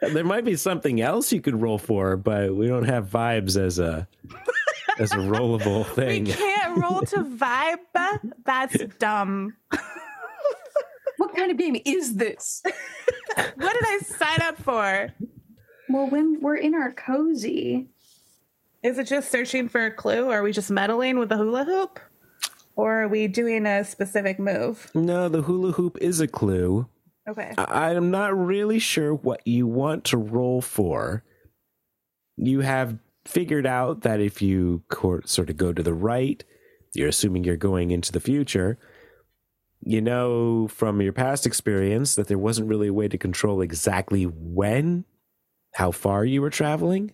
there 0.00 0.24
might 0.24 0.44
be 0.44 0.56
something 0.56 1.00
else 1.00 1.32
you 1.32 1.40
could 1.40 1.60
roll 1.60 1.78
for, 1.78 2.16
but 2.16 2.54
we 2.54 2.66
don't 2.66 2.84
have 2.84 3.06
vibes 3.08 3.56
as 3.56 3.78
a 3.78 4.06
as 4.98 5.12
a 5.12 5.16
rollable 5.16 5.86
thing. 5.94 6.24
We 6.24 6.32
can't 6.32 6.76
roll 6.82 7.00
to 7.02 7.24
vibe. 7.24 7.78
That's 8.44 8.76
dumb. 8.98 9.54
What 11.18 11.36
kind 11.36 11.50
of 11.50 11.56
game 11.56 11.76
is 11.84 12.16
this? 12.16 12.62
What 13.36 13.72
did 13.72 13.84
I 13.86 13.98
sign 14.04 14.42
up 14.42 14.58
for? 14.60 15.12
Well, 15.88 16.08
when 16.10 16.40
we're 16.40 16.56
in 16.56 16.74
our 16.74 16.92
cozy, 16.92 17.88
Is 18.82 18.98
it 18.98 19.06
just 19.06 19.30
searching 19.30 19.68
for 19.68 19.86
a 19.86 19.90
clue? 19.90 20.24
Or 20.26 20.38
Are 20.38 20.42
we 20.42 20.52
just 20.52 20.70
meddling 20.70 21.18
with 21.18 21.28
the 21.28 21.36
hula 21.36 21.64
hoop? 21.64 22.00
Or 22.74 23.02
are 23.02 23.08
we 23.08 23.28
doing 23.28 23.66
a 23.66 23.84
specific 23.84 24.38
move? 24.38 24.90
No, 24.94 25.28
the 25.28 25.42
hula 25.42 25.72
hoop 25.72 25.98
is 26.00 26.20
a 26.20 26.26
clue. 26.28 26.88
Okay. 27.28 27.52
I- 27.58 27.90
I'm 27.94 28.10
not 28.10 28.36
really 28.36 28.78
sure 28.78 29.14
what 29.14 29.46
you 29.46 29.66
want 29.66 30.04
to 30.06 30.16
roll 30.16 30.60
for. 30.60 31.22
You 32.36 32.60
have 32.60 32.98
figured 33.24 33.66
out 33.66 34.02
that 34.02 34.20
if 34.20 34.42
you 34.42 34.82
cor- 34.88 35.22
sort 35.26 35.50
of 35.50 35.56
go 35.56 35.72
to 35.72 35.82
the 35.82 35.94
right, 35.94 36.42
you're 36.94 37.08
assuming 37.08 37.44
you're 37.44 37.56
going 37.56 37.90
into 37.90 38.10
the 38.10 38.20
future. 38.20 38.78
You 39.84 40.00
know 40.00 40.68
from 40.68 41.00
your 41.00 41.12
past 41.12 41.46
experience 41.46 42.14
that 42.14 42.28
there 42.28 42.38
wasn't 42.38 42.68
really 42.68 42.88
a 42.88 42.92
way 42.92 43.08
to 43.08 43.18
control 43.18 43.60
exactly 43.60 44.24
when, 44.24 45.04
how 45.74 45.90
far 45.90 46.24
you 46.24 46.40
were 46.40 46.50
traveling. 46.50 47.12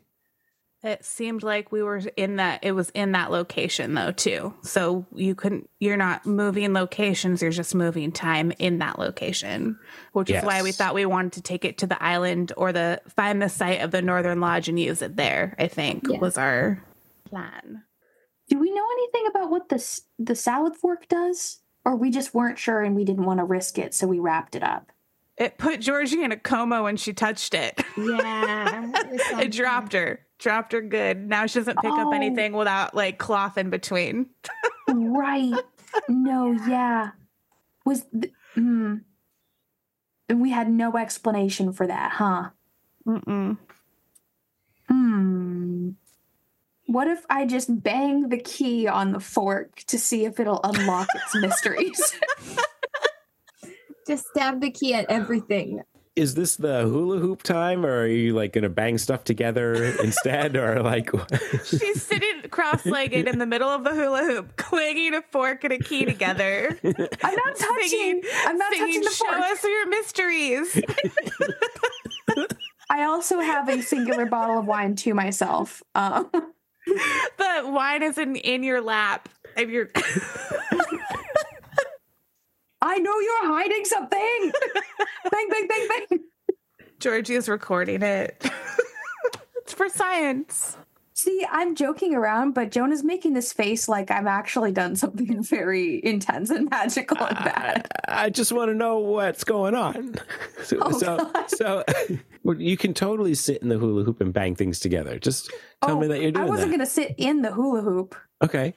It 0.89 1.05
seemed 1.05 1.43
like 1.43 1.71
we 1.71 1.83
were 1.83 1.99
in 2.17 2.37
that 2.37 2.61
it 2.65 2.73
was 2.73 2.89
in 2.91 3.13
that 3.13 3.31
location 3.31 3.93
though 3.93 4.11
too. 4.13 4.55
So 4.63 5.05
you 5.15 5.35
couldn't 5.35 5.69
you're 5.81 5.99
not 5.99 6.25
moving 6.25 6.73
locations, 6.73 7.43
you're 7.43 7.51
just 7.51 7.75
moving 7.75 8.11
time 8.11 8.53
in 8.59 8.79
that 8.79 8.99
location. 8.99 9.79
Which 10.13 10.31
is 10.31 10.43
why 10.43 10.63
we 10.63 10.73
thought 10.73 10.95
we 10.95 11.05
wanted 11.05 11.33
to 11.35 11.43
take 11.43 11.67
it 11.67 11.77
to 11.79 11.87
the 11.87 12.03
island 12.03 12.53
or 12.57 12.73
the 12.73 13.03
find 13.09 13.43
the 13.43 13.51
site 13.51 13.83
of 13.83 13.91
the 13.91 14.01
Northern 14.01 14.41
Lodge 14.41 14.69
and 14.71 14.81
use 14.81 15.03
it 15.03 15.17
there, 15.17 15.55
I 15.59 15.69
think 15.69 16.07
Yeah. 16.09 16.19
was 16.19 16.39
our 16.39 16.83
plan. 17.29 17.83
Do 18.49 18.59
we 18.59 18.73
know 18.73 18.87
anything 18.93 19.27
about 19.29 19.51
what 19.51 19.69
the 19.69 20.01
the 20.19 20.35
salad 20.35 20.75
fork 20.75 21.07
does, 21.09 21.61
or 21.85 21.97
we 21.97 22.11
just 22.11 22.33
weren't 22.33 22.59
sure 22.59 22.81
and 22.81 22.97
we 22.97 23.05
didn't 23.05 23.27
want 23.27 23.41
to 23.41 23.45
risk 23.45 23.77
it, 23.79 23.93
so 23.93 24.07
we 24.07 24.19
wrapped 24.19 24.55
it 24.57 24.63
up? 24.63 24.91
It 25.37 25.59
put 25.59 25.81
Georgie 25.81 26.25
in 26.25 26.33
a 26.33 26.37
coma 26.39 26.83
when 26.83 26.97
she 26.97 27.13
touched 27.13 27.53
it. 27.53 27.79
Yeah. 27.97 28.91
it 29.39 29.53
dropped 29.53 29.93
her. 29.93 30.21
Dropped 30.39 30.73
her 30.73 30.81
good. 30.81 31.29
Now 31.29 31.47
she 31.47 31.59
doesn't 31.59 31.79
pick 31.81 31.91
up 31.91 32.07
Oh. 32.09 32.13
anything 32.13 32.53
without 32.53 32.95
like 32.95 33.19
cloth 33.19 33.59
in 33.59 33.71
between. 33.71 34.31
right. 34.89 35.55
No. 36.09 36.53
Yeah. 36.53 37.11
Was. 37.85 38.05
Th- 38.13 38.33
hmm. 38.55 38.97
We 40.33 40.51
had 40.51 40.71
no 40.71 40.97
explanation 40.97 41.73
for 41.73 41.87
that, 41.87 42.13
huh? 42.13 42.51
Mm-mm. 43.07 43.57
Hmm. 44.89 45.91
What 46.87 47.09
if 47.09 47.25
I 47.29 47.47
just 47.47 47.83
bang 47.83 48.29
the 48.29 48.39
key 48.39 48.87
on 48.87 49.13
the 49.13 49.21
fork 49.21 49.77
to 49.89 49.99
see 49.99 50.25
if 50.25 50.39
it'll 50.41 50.61
unlock 50.63 51.09
its 51.15 51.35
mysteries? 51.41 52.15
Just 54.07 54.27
stab 54.29 54.63
the 54.63 54.71
key 54.71 54.95
at 54.95 55.05
everything. 55.11 55.83
Is 56.19 56.35
this 56.35 56.57
the 56.57 56.83
hula 56.83 57.19
hoop 57.19 57.45
time, 57.45 57.87
or 57.87 58.01
are 58.01 58.07
you 58.09 58.35
like 58.35 58.53
going 58.53 58.65
to 58.65 58.69
bang 58.69 58.99
stuff 58.99 59.23
together 59.23 59.73
instead, 60.03 60.57
or 60.57 60.83
like? 60.83 61.11
She's 61.65 62.03
sitting 62.03 62.43
cross-legged 62.51 63.29
in 63.29 63.39
the 63.39 63.47
middle 63.47 63.69
of 63.69 63.85
the 63.85 63.91
hula 63.95 64.25
hoop, 64.25 64.57
clanging 64.57 65.15
a 65.15 65.23
fork 65.31 65.63
and 65.63 65.73
a 65.75 65.79
key 65.79 66.05
together. 66.05 66.77
I'm 66.85 66.93
not 67.37 67.57
touching. 67.57 67.89
Singing- 67.89 68.23
I'm 68.47 68.59
not 68.59 68.73
singing, 68.73 68.87
touching 68.89 69.03
the 69.03 69.11
Show 69.11 69.27
fork. 69.27 69.41
us 69.43 69.63
your 69.63 69.89
mysteries. 69.89 70.83
I 72.91 73.05
also 73.05 73.39
have 73.39 73.69
a 73.69 73.81
singular 73.83 74.27
bottle 74.27 74.59
of 74.59 74.67
wine 74.67 74.97
to 74.97 75.15
myself. 75.15 75.85
Um, 75.95 76.31
the 76.85 77.63
wine 77.65 78.03
is 78.03 78.19
in, 78.19 78.35
in 78.35 78.65
your 78.65 78.81
lap. 78.81 79.29
And 79.57 79.71
you're 79.71 79.89
I 82.81 82.99
know 82.99 83.19
you're 83.19 83.47
hiding 83.47 83.85
something. 83.85 84.53
bang, 85.31 85.49
bang, 85.51 85.69
bang, 85.69 85.89
bang. 85.89 86.21
Georgie 87.01 87.35
is 87.35 87.49
recording 87.49 88.03
it. 88.03 88.51
it's 89.57 89.73
for 89.73 89.89
science. 89.89 90.77
See, 91.19 91.45
I'm 91.51 91.75
joking 91.75 92.15
around, 92.15 92.53
but 92.53 92.71
Jonah's 92.71 93.03
making 93.03 93.33
this 93.33 93.53
face 93.53 93.89
like 93.89 94.09
I've 94.09 94.29
actually 94.29 94.71
done 94.71 94.95
something 94.95 95.43
very 95.43 96.01
intense 96.05 96.49
and 96.51 96.71
magical 96.71 97.17
and 97.17 97.37
I, 97.37 97.45
bad. 97.45 97.89
I 98.07 98.31
just 98.31 98.53
want 98.53 98.71
to 98.71 98.75
know 98.75 98.99
what's 98.99 99.43
going 99.43 99.75
on. 99.75 100.15
So, 100.63 100.79
Oh, 100.81 100.97
so, 100.97 101.33
so 101.49 101.85
you 102.57 102.77
can 102.77 102.95
totally 102.95 103.35
sit 103.35 103.61
in 103.63 103.69
the 103.69 103.79
hula 103.79 104.05
hoop 104.05 104.21
and 104.21 104.33
bang 104.33 104.55
things 104.55 104.79
together. 104.79 105.19
Just 105.19 105.51
tell 105.83 105.97
oh, 105.97 106.01
me 106.01 106.07
that 106.07 106.23
you're 106.23 106.31
doing 106.31 106.45
Oh, 106.45 106.47
I 106.47 106.51
wasn't 106.51 106.71
going 106.71 106.81
to 106.81 106.87
sit 106.87 107.17
in 107.19 107.43
the 107.43 107.51
hula 107.51 107.83
hoop, 107.83 108.15
Okay. 108.41 108.77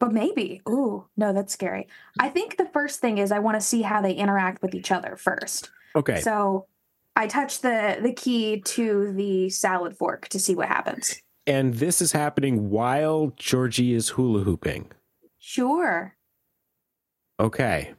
But 0.00 0.12
maybe. 0.12 0.60
Ooh, 0.68 1.06
no, 1.16 1.32
that's 1.32 1.52
scary. 1.52 1.86
I 2.18 2.28
think 2.30 2.56
the 2.56 2.66
first 2.66 3.00
thing 3.00 3.18
is 3.18 3.30
I 3.30 3.38
want 3.38 3.54
to 3.56 3.60
see 3.60 3.82
how 3.82 4.00
they 4.02 4.12
interact 4.14 4.62
with 4.62 4.74
each 4.74 4.90
other 4.90 5.14
first. 5.16 5.70
Okay. 5.94 6.20
So 6.20 6.66
I 7.16 7.26
touch 7.28 7.60
the 7.60 7.98
the 8.02 8.12
key 8.12 8.60
to 8.62 9.12
the 9.12 9.50
salad 9.50 9.96
fork 9.96 10.26
to 10.28 10.38
see 10.40 10.54
what 10.54 10.68
happens. 10.68 11.20
and 11.46 11.74
this 11.74 12.00
is 12.02 12.12
happening 12.12 12.70
while 12.70 13.32
Georgie 13.36 13.94
is 13.94 14.08
hula 14.10 14.40
hooping. 14.42 14.90
Sure. 15.38 16.16
Okay. 17.38 17.94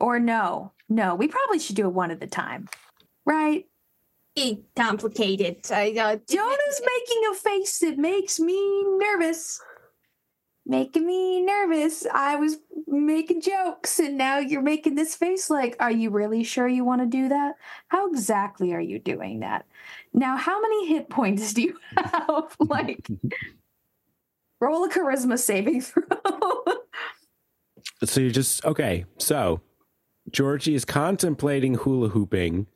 Or 0.00 0.18
no. 0.18 0.72
No, 0.88 1.14
we 1.14 1.26
probably 1.28 1.58
should 1.58 1.76
do 1.76 1.86
it 1.86 1.94
one 1.94 2.10
at 2.10 2.22
a 2.22 2.26
time. 2.26 2.68
Right? 3.24 3.66
Eh, 4.36 4.56
Complicated. 4.76 5.56
I, 5.70 5.90
uh, 5.92 6.16
Jonah's 6.28 6.80
making 6.80 7.22
a 7.30 7.34
face 7.34 7.78
that 7.80 7.98
makes 7.98 8.38
me 8.40 8.84
nervous. 8.98 9.60
Making 10.64 11.06
me 11.06 11.40
nervous. 11.42 12.06
I 12.12 12.36
was 12.36 12.58
making 12.86 13.40
jokes, 13.40 13.98
and 13.98 14.16
now 14.16 14.38
you're 14.38 14.62
making 14.62 14.94
this 14.94 15.16
face 15.16 15.50
like, 15.50 15.76
are 15.80 15.90
you 15.90 16.10
really 16.10 16.44
sure 16.44 16.68
you 16.68 16.84
want 16.84 17.00
to 17.00 17.06
do 17.06 17.28
that? 17.28 17.54
How 17.88 18.08
exactly 18.08 18.72
are 18.72 18.80
you 18.80 18.98
doing 18.98 19.40
that? 19.40 19.66
Now, 20.12 20.36
how 20.36 20.60
many 20.60 20.86
hit 20.86 21.08
points 21.08 21.52
do 21.52 21.62
you 21.62 21.78
have? 21.96 22.56
like, 22.60 23.08
roll 24.60 24.84
a 24.84 24.88
charisma 24.88 25.38
saving 25.38 25.80
throw. 25.82 26.04
So 28.04 28.20
you're 28.20 28.30
just 28.30 28.64
okay. 28.64 29.04
So 29.18 29.60
Georgie 30.30 30.74
is 30.74 30.84
contemplating 30.84 31.74
hula 31.74 32.08
hooping, 32.10 32.66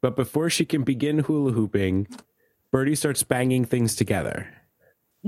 but 0.00 0.16
before 0.16 0.48
she 0.48 0.64
can 0.64 0.82
begin 0.82 1.20
hula 1.20 1.52
hooping, 1.52 2.08
Birdie 2.70 2.94
starts 2.94 3.22
banging 3.22 3.66
things 3.66 3.94
together. 3.94 4.48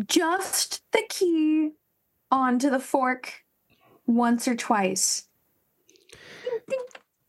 Just 0.07 0.83
the 0.93 1.03
key 1.09 1.73
onto 2.31 2.69
the 2.71 2.81
fork 2.81 3.45
once 4.07 4.49
or 4.49 4.55
twice. 4.57 5.29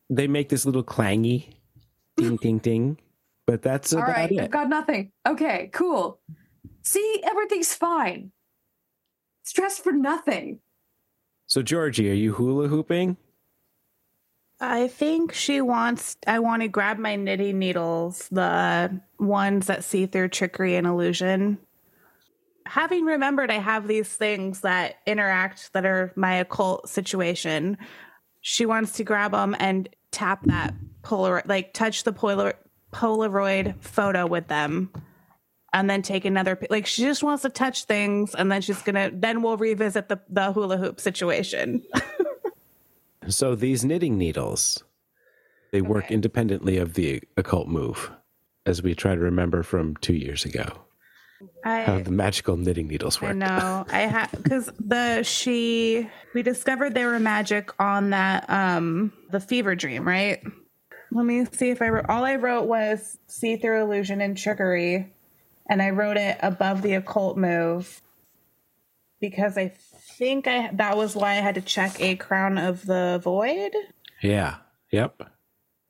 They 0.09 0.27
make 0.27 0.49
this 0.49 0.65
little 0.65 0.83
clangy 0.83 1.53
ding 2.17 2.37
ding 2.37 2.59
ding, 2.59 2.97
but 3.45 3.61
that's 3.61 3.93
All 3.93 3.99
about 3.99 4.11
right, 4.15 4.31
I've 4.31 4.45
it. 4.45 4.51
got 4.51 4.69
nothing. 4.69 5.11
Okay, 5.27 5.69
cool. 5.73 6.19
See, 6.81 7.21
everything's 7.23 7.73
fine. 7.73 8.31
Stress 9.43 9.77
for 9.79 9.91
nothing. 9.91 10.59
So 11.47 11.61
Georgie, 11.61 12.09
are 12.09 12.13
you 12.15 12.33
hula 12.33 12.67
hooping? 12.67 13.17
I 14.59 14.87
think 14.87 15.33
she 15.33 15.61
wants. 15.61 16.17
I 16.25 16.39
want 16.39 16.61
to 16.61 16.67
grab 16.67 16.97
my 16.97 17.15
knitting 17.15 17.59
needles, 17.59 18.27
the 18.31 19.01
ones 19.19 19.67
that 19.67 19.83
see 19.83 20.05
through 20.05 20.29
trickery 20.29 20.75
and 20.75 20.87
illusion. 20.87 21.57
Having 22.65 23.05
remembered 23.05 23.51
I 23.51 23.59
have 23.59 23.87
these 23.87 24.09
things 24.09 24.61
that 24.61 24.95
interact 25.05 25.73
that 25.73 25.85
are 25.85 26.11
my 26.15 26.35
occult 26.35 26.89
situation, 26.89 27.77
she 28.41 28.65
wants 28.65 28.93
to 28.93 29.03
grab 29.03 29.31
them 29.31 29.55
and 29.59 29.87
tap 30.11 30.43
that 30.45 30.73
Polaroid, 31.03 31.47
like 31.47 31.73
touch 31.73 32.03
the 32.03 32.11
Polar, 32.11 32.55
Polaroid 32.91 33.79
photo 33.81 34.25
with 34.25 34.47
them, 34.47 34.91
and 35.73 35.89
then 35.89 36.01
take 36.01 36.25
another. 36.25 36.57
Like 36.69 36.85
she 36.85 37.03
just 37.03 37.21
wants 37.21 37.43
to 37.43 37.49
touch 37.49 37.85
things, 37.85 38.33
and 38.33 38.51
then 38.51 38.61
she's 38.61 38.81
gonna. 38.81 39.11
Then 39.13 39.41
we'll 39.41 39.57
revisit 39.57 40.09
the 40.09 40.19
the 40.29 40.51
hula 40.51 40.77
hoop 40.77 40.99
situation. 40.99 41.83
So 43.27 43.55
these 43.55 43.83
knitting 43.83 44.17
needles, 44.17 44.83
they 45.71 45.81
work 45.81 46.11
independently 46.11 46.77
of 46.77 46.93
the 46.93 47.23
occult 47.37 47.67
move, 47.67 48.11
as 48.67 48.83
we 48.83 48.93
try 48.93 49.15
to 49.15 49.21
remember 49.21 49.63
from 49.63 49.95
two 49.97 50.13
years 50.13 50.45
ago. 50.45 50.84
How 51.63 51.99
the 51.99 52.11
magical 52.11 52.57
knitting 52.57 52.87
needles 52.87 53.21
I 53.21 53.25
work. 53.27 53.35
know. 53.35 53.85
I 53.89 53.99
had 54.01 54.27
because 54.31 54.69
the 54.79 55.23
she 55.23 56.09
we 56.33 56.41
discovered 56.43 56.93
they 56.93 57.05
were 57.05 57.19
magic 57.19 57.71
on 57.79 58.11
that 58.11 58.49
um 58.49 59.13
the 59.31 59.39
fever 59.39 59.75
dream, 59.75 60.07
right? 60.07 60.41
Let 61.11 61.25
me 61.25 61.45
see 61.51 61.69
if 61.69 61.81
I 61.81 61.89
wrote 61.89 62.05
all 62.09 62.25
I 62.25 62.35
wrote 62.35 62.67
was 62.67 63.17
see 63.27 63.57
through 63.57 63.81
illusion 63.83 64.21
and 64.21 64.37
trickery, 64.37 65.13
and 65.69 65.81
I 65.81 65.91
wrote 65.91 66.17
it 66.17 66.37
above 66.41 66.81
the 66.81 66.93
occult 66.95 67.37
move 67.37 68.01
because 69.21 69.57
I 69.57 69.69
think 70.17 70.47
I 70.47 70.69
that 70.73 70.97
was 70.97 71.15
why 71.15 71.31
I 71.31 71.35
had 71.35 71.55
to 71.55 71.61
check 71.61 71.99
a 72.01 72.15
crown 72.15 72.57
of 72.57 72.85
the 72.85 73.19
void, 73.23 73.71
Yeah. 74.21 74.57
Yep. 74.91 75.21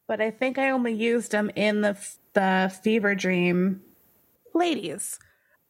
but 0.08 0.22
I 0.22 0.32
think 0.32 0.58
I 0.58 0.70
only 0.70 0.93
used 0.93 1.32
them 1.32 1.49
in 1.56 1.82
the 1.82 1.97
the 2.34 2.72
fever 2.84 3.16
dream. 3.16 3.82
Ladies, 4.53 5.20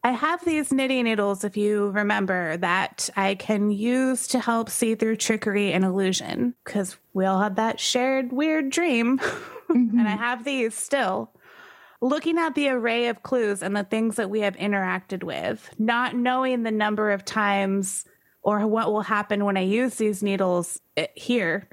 I 0.06 0.12
have 0.12 0.44
these 0.44 0.72
knitting 0.72 1.02
needles, 1.02 1.42
if 1.42 1.56
you 1.56 1.90
remember, 1.90 2.56
that 2.58 3.10
I 3.16 3.34
can 3.34 3.72
use 3.72 4.28
to 4.28 4.38
help 4.38 4.70
see 4.70 4.94
through 4.94 5.16
trickery 5.16 5.72
and 5.72 5.84
illusion 5.84 6.54
because 6.64 6.96
we 7.12 7.24
all 7.24 7.40
had 7.40 7.56
that 7.56 7.80
shared 7.80 8.32
weird 8.32 8.70
dream. 8.70 9.20
and 9.68 10.02
I 10.02 10.14
have 10.14 10.44
these 10.44 10.76
still. 10.76 11.32
Looking 12.00 12.38
at 12.38 12.54
the 12.54 12.68
array 12.68 13.08
of 13.08 13.24
clues 13.24 13.64
and 13.64 13.74
the 13.74 13.82
things 13.82 14.14
that 14.14 14.30
we 14.30 14.42
have 14.42 14.54
interacted 14.54 15.24
with, 15.24 15.68
not 15.76 16.14
knowing 16.14 16.62
the 16.62 16.70
number 16.70 17.10
of 17.10 17.24
times 17.24 18.04
or 18.42 18.64
what 18.64 18.92
will 18.92 19.02
happen 19.02 19.44
when 19.44 19.56
I 19.56 19.62
use 19.62 19.96
these 19.96 20.22
needles 20.22 20.80
eh, 20.96 21.08
here, 21.16 21.68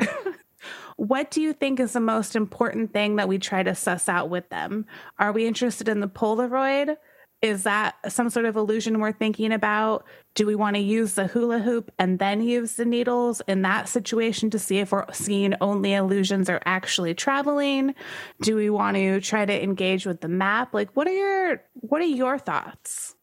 what 0.97 1.29
do 1.29 1.39
you 1.39 1.53
think 1.53 1.79
is 1.79 1.93
the 1.93 1.99
most 1.99 2.35
important 2.35 2.93
thing 2.93 3.17
that 3.17 3.27
we 3.27 3.37
try 3.37 3.61
to 3.61 3.75
suss 3.75 4.09
out 4.09 4.31
with 4.31 4.49
them? 4.49 4.87
Are 5.19 5.31
we 5.31 5.45
interested 5.45 5.87
in 5.87 5.99
the 5.99 6.07
Polaroid? 6.07 6.97
Is 7.43 7.63
that 7.63 7.95
some 8.07 8.29
sort 8.29 8.45
of 8.45 8.55
illusion 8.55 9.01
we're 9.01 9.11
thinking 9.11 9.51
about? 9.51 10.05
Do 10.33 10.47
we 10.47 10.55
want 10.55 10.77
to 10.77 10.81
use 10.81 11.15
the 11.15 11.27
hula 11.27 11.59
hoop 11.59 11.91
and 11.99 12.17
then 12.17 12.41
use 12.41 12.75
the 12.75 12.85
needles 12.85 13.41
in 13.49 13.63
that 13.63 13.89
situation 13.89 14.49
to 14.51 14.57
see 14.57 14.77
if 14.77 14.93
we're 14.93 15.11
seeing 15.11 15.53
only 15.59 15.93
illusions 15.93 16.49
or 16.49 16.61
actually 16.65 17.13
traveling? 17.13 17.95
Do 18.41 18.55
we 18.55 18.69
want 18.69 18.95
to 18.95 19.19
try 19.19 19.45
to 19.45 19.61
engage 19.61 20.05
with 20.05 20.21
the 20.21 20.29
map? 20.29 20.73
Like 20.73 20.95
what 20.95 21.05
are 21.05 21.13
your 21.13 21.61
what 21.73 22.01
are 22.01 22.05
your 22.05 22.39
thoughts? 22.39 23.13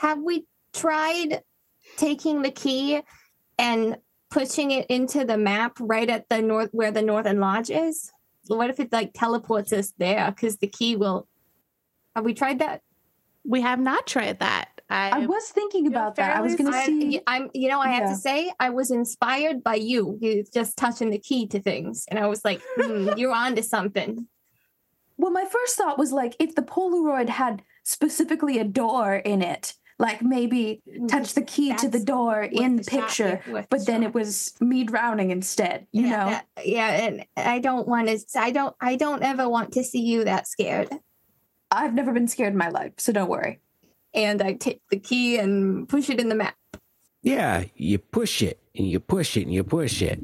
Have 0.00 0.18
we 0.18 0.44
tried 0.74 1.42
taking 1.96 2.42
the 2.42 2.50
key 2.50 3.00
and 3.58 3.96
pushing 4.30 4.72
it 4.72 4.88
into 4.88 5.24
the 5.24 5.38
map 5.38 5.78
right 5.80 6.10
at 6.10 6.28
the 6.28 6.42
north 6.42 6.68
where 6.72 6.92
the 6.92 7.00
northern 7.00 7.40
lodge 7.40 7.70
is? 7.70 8.12
What 8.46 8.68
if 8.68 8.78
it 8.78 8.92
like 8.92 9.12
teleports 9.14 9.72
us 9.72 9.94
there? 9.96 10.30
Because 10.30 10.58
the 10.58 10.66
key 10.66 10.96
will. 10.96 11.26
Have 12.14 12.26
we 12.26 12.34
tried 12.34 12.58
that? 12.58 12.82
We 13.50 13.62
have 13.62 13.80
not 13.80 14.06
tried 14.06 14.38
that. 14.38 14.68
I, 14.88 15.22
I 15.22 15.26
was 15.26 15.48
thinking 15.48 15.88
about 15.88 16.14
that. 16.16 16.36
I 16.36 16.40
was 16.40 16.54
going 16.54 16.72
to 16.72 16.84
see. 16.84 17.20
I'm, 17.26 17.50
you 17.52 17.68
know, 17.68 17.80
I 17.80 17.88
have 17.88 18.08
to 18.10 18.16
say, 18.16 18.52
I 18.60 18.70
was 18.70 18.92
inspired 18.92 19.64
by 19.64 19.74
you. 19.74 20.18
You 20.20 20.44
just 20.54 20.76
touching 20.76 21.10
the 21.10 21.18
key 21.18 21.46
to 21.48 21.60
things, 21.60 22.04
and 22.08 22.18
I 22.18 22.28
was 22.28 22.44
like, 22.44 22.60
hmm, 22.76 23.10
"You're 23.16 23.32
onto 23.32 23.62
something." 23.62 24.28
Well, 25.16 25.32
my 25.32 25.44
first 25.44 25.76
thought 25.76 25.98
was 25.98 26.12
like 26.12 26.36
if 26.38 26.54
the 26.54 26.62
Polaroid 26.62 27.28
had 27.28 27.62
specifically 27.82 28.58
a 28.58 28.64
door 28.64 29.16
in 29.16 29.42
it, 29.42 29.74
like 29.98 30.22
maybe 30.22 30.82
touch 31.08 31.34
the 31.34 31.42
key 31.42 31.74
to 31.74 31.88
the 31.88 32.02
door 32.02 32.42
in 32.42 32.76
the 32.76 32.84
picture, 32.84 33.42
yeah, 33.46 33.52
worth 33.52 33.64
a 33.64 33.68
but 33.68 33.86
then 33.86 34.02
shot. 34.02 34.08
it 34.08 34.14
was 34.14 34.54
me 34.60 34.84
drowning 34.84 35.30
instead. 35.30 35.86
You 35.92 36.02
yeah, 36.02 36.10
know, 36.10 36.30
that- 36.30 36.46
yeah, 36.64 36.88
and 36.88 37.26
I 37.36 37.58
don't 37.58 37.86
want 37.86 38.08
to. 38.08 38.18
I 38.36 38.50
don't. 38.52 38.74
I 38.80 38.94
don't 38.94 39.22
ever 39.22 39.48
want 39.48 39.72
to 39.72 39.84
see 39.84 40.02
you 40.02 40.24
that 40.24 40.46
scared. 40.46 40.88
I've 41.70 41.94
never 41.94 42.12
been 42.12 42.28
scared 42.28 42.52
in 42.52 42.58
my 42.58 42.68
life, 42.68 42.92
so 42.98 43.12
don't 43.12 43.28
worry. 43.30 43.60
And 44.14 44.42
I 44.42 44.54
take 44.54 44.80
the 44.90 44.98
key 44.98 45.36
and 45.38 45.88
push 45.88 46.10
it 46.10 46.20
in 46.20 46.28
the 46.28 46.34
map. 46.34 46.56
Yeah, 47.22 47.64
you 47.76 47.98
push 47.98 48.42
it 48.42 48.58
and 48.74 48.88
you 48.88 48.98
push 48.98 49.36
it 49.36 49.42
and 49.42 49.52
you 49.52 49.62
push 49.62 50.02
it. 50.02 50.20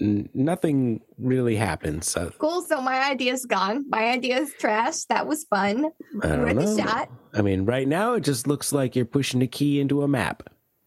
N- 0.00 0.28
nothing 0.34 1.00
really 1.18 1.56
happens. 1.56 2.16
Uh, 2.16 2.30
Cool. 2.38 2.62
So 2.62 2.80
my 2.80 3.08
idea's 3.10 3.46
gone. 3.46 3.84
My 3.88 4.10
idea's 4.10 4.52
trash. 4.58 5.04
That 5.06 5.26
was 5.26 5.44
fun. 5.44 5.86
I 6.22 6.28
don't 6.28 6.42
Worth 6.42 6.54
know. 6.56 6.74
a 6.74 6.76
shot. 6.78 7.10
I 7.34 7.42
mean, 7.42 7.64
right 7.64 7.88
now 7.88 8.14
it 8.14 8.20
just 8.20 8.46
looks 8.46 8.72
like 8.72 8.94
you're 8.94 9.04
pushing 9.04 9.40
the 9.40 9.46
key 9.48 9.80
into 9.80 10.02
a 10.02 10.08
map. 10.08 10.42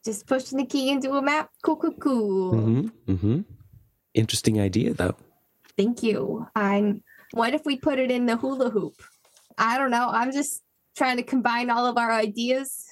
Just 0.06 0.28
pushing 0.28 0.58
the 0.58 0.66
key 0.66 0.89
into 0.89 1.12
a 1.12 1.22
map. 1.22 1.50
Cool, 1.64 1.76
cool, 1.78 1.94
cool. 1.94 2.54
Mm-hmm. 2.54 3.12
Mm-hmm. 3.14 3.39
Interesting 4.14 4.60
idea, 4.62 4.94
though. 4.94 5.16
Thank 5.78 6.04
you. 6.04 6.48
I'm. 6.56 7.04
What 7.34 7.54
if 7.54 7.66
we 7.66 7.78
put 7.78 7.98
it 8.00 8.12
in 8.12 8.26
the 8.26 8.36
hula 8.36 8.70
hoop? 8.70 8.96
I 9.58 9.78
don't 9.78 9.91
know. 9.91 10.08
I'm 10.10 10.32
just 10.32 10.62
trying 10.95 11.18
to 11.18 11.24
combine 11.24 11.70
all 11.70 11.86
of 11.86 11.97
our 11.97 12.12
ideas. 12.12 12.88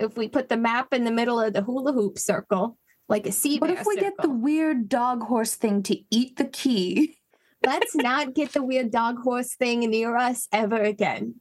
If 0.00 0.16
we 0.16 0.28
put 0.28 0.48
the 0.48 0.56
map 0.56 0.92
in 0.92 1.04
the 1.04 1.12
middle 1.12 1.40
of 1.40 1.52
the 1.52 1.62
hula 1.62 1.92
hoop 1.92 2.18
circle, 2.18 2.78
like 3.08 3.26
a 3.26 3.32
sea 3.32 3.58
What 3.58 3.70
if 3.70 3.86
we 3.86 3.96
get 3.96 4.14
the 4.20 4.30
weird 4.30 4.88
dog 4.88 5.22
horse 5.22 5.54
thing 5.54 5.82
to 5.84 5.98
eat 6.10 6.36
the 6.36 6.46
key? 6.46 7.18
Let's 7.64 7.94
not 7.94 8.34
get 8.34 8.52
the 8.52 8.62
weird 8.62 8.90
dog 8.90 9.20
horse 9.20 9.54
thing 9.54 9.80
near 9.80 10.16
us 10.16 10.48
ever 10.52 10.82
again. 10.82 11.36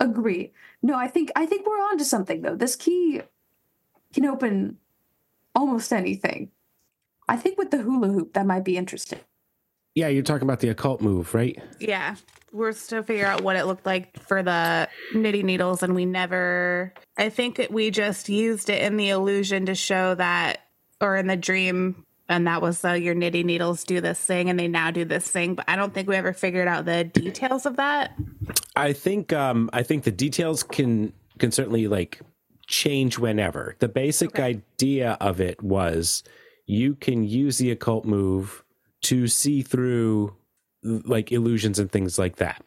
Agree. 0.00 0.52
No, 0.82 0.94
I 0.96 1.08
think 1.08 1.30
I 1.36 1.46
think 1.46 1.66
we're 1.66 1.74
on 1.74 1.98
to 1.98 2.04
something 2.04 2.42
though. 2.42 2.56
This 2.56 2.76
key 2.76 3.22
can 4.12 4.26
open 4.26 4.78
almost 5.54 5.92
anything. 5.92 6.50
I 7.28 7.36
think 7.36 7.58
with 7.58 7.70
the 7.70 7.78
hula 7.78 8.08
hoop 8.08 8.34
that 8.34 8.46
might 8.46 8.64
be 8.64 8.76
interesting. 8.76 9.20
Yeah, 9.96 10.08
you're 10.08 10.22
talking 10.22 10.42
about 10.46 10.60
the 10.60 10.68
occult 10.68 11.00
move, 11.00 11.34
right? 11.34 11.60
Yeah. 11.80 12.16
We're 12.52 12.72
still 12.72 13.02
figure 13.02 13.26
out 13.26 13.40
what 13.40 13.56
it 13.56 13.64
looked 13.64 13.86
like 13.86 14.18
for 14.22 14.42
the 14.42 14.88
knitting 15.14 15.46
needles, 15.46 15.82
and 15.82 15.94
we 15.94 16.04
never. 16.04 16.92
I 17.18 17.30
think 17.30 17.56
that 17.56 17.72
we 17.72 17.90
just 17.90 18.28
used 18.28 18.68
it 18.70 18.82
in 18.82 18.96
the 18.98 19.08
illusion 19.08 19.66
to 19.66 19.74
show 19.74 20.14
that, 20.14 20.58
or 21.00 21.16
in 21.16 21.26
the 21.26 21.36
dream, 21.36 22.04
and 22.28 22.46
that 22.46 22.60
was 22.62 22.84
uh, 22.84 22.92
your 22.92 23.14
knitting 23.14 23.46
needles 23.46 23.84
do 23.84 24.00
this 24.00 24.18
thing, 24.20 24.48
and 24.50 24.58
they 24.60 24.68
now 24.68 24.90
do 24.90 25.04
this 25.04 25.28
thing. 25.28 25.54
But 25.54 25.64
I 25.68 25.76
don't 25.76 25.92
think 25.92 26.08
we 26.08 26.16
ever 26.16 26.32
figured 26.32 26.68
out 26.68 26.84
the 26.84 27.04
details 27.04 27.66
of 27.66 27.76
that. 27.76 28.12
I 28.74 28.92
think 28.92 29.32
um 29.32 29.68
I 29.72 29.82
think 29.82 30.04
the 30.04 30.10
details 30.12 30.62
can 30.62 31.12
can 31.38 31.50
certainly 31.52 31.88
like 31.88 32.20
change 32.66 33.18
whenever. 33.18 33.76
The 33.78 33.88
basic 33.88 34.30
Okay. 34.30 34.60
idea 34.78 35.16
of 35.20 35.40
it 35.40 35.62
was 35.62 36.22
you 36.66 36.94
can 36.94 37.24
use 37.24 37.58
the 37.58 37.70
occult 37.70 38.04
move 38.04 38.62
to 39.06 39.26
see 39.28 39.62
through 39.62 40.34
like 40.82 41.32
illusions 41.32 41.78
and 41.78 41.90
things 41.90 42.18
like 42.18 42.36
that. 42.36 42.62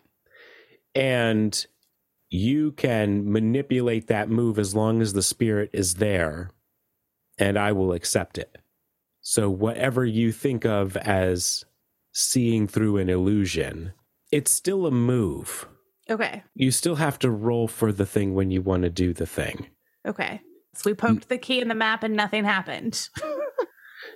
And 0.96 1.66
you 2.30 2.72
can 2.74 3.32
manipulate 3.32 4.08
that 4.08 4.30
move 4.30 4.60
as 4.60 4.76
long 4.76 5.02
as 5.02 5.14
the 5.14 5.22
spirit 5.22 5.70
is 5.74 5.96
there 5.96 6.52
and 7.38 7.58
I 7.58 7.72
will 7.72 7.94
accept 7.94 8.38
it. 8.38 8.58
So 9.22 9.50
whatever 9.50 10.06
you 10.06 10.32
think 10.32 10.66
of 10.66 10.98
as 10.98 11.64
seeing 12.14 12.68
through 12.68 12.98
an 12.98 13.10
illusion, 13.10 13.94
it's 14.32 14.52
still 14.52 14.86
a 14.86 14.92
move 14.92 15.68
Okay. 16.10 16.44
you 16.56 16.72
still 16.72 16.96
have 16.96 17.20
to 17.20 17.30
roll 17.30 17.68
for 17.68 17.92
the 17.92 18.06
thing 18.06 18.34
when 18.34 18.50
you 18.50 18.62
want 18.62 18.84
to 18.84 18.90
do 18.90 19.14
the 19.14 19.28
thing. 19.28 19.68
Okay. 20.08 20.42
So 20.74 20.90
we 20.90 20.94
poked 20.96 21.30
the 21.30 21.38
key 21.38 21.62
in 21.62 21.68
the 21.68 21.76
map, 21.76 22.04
and 22.04 22.16
nothing 22.16 22.46
happened. 22.46 23.10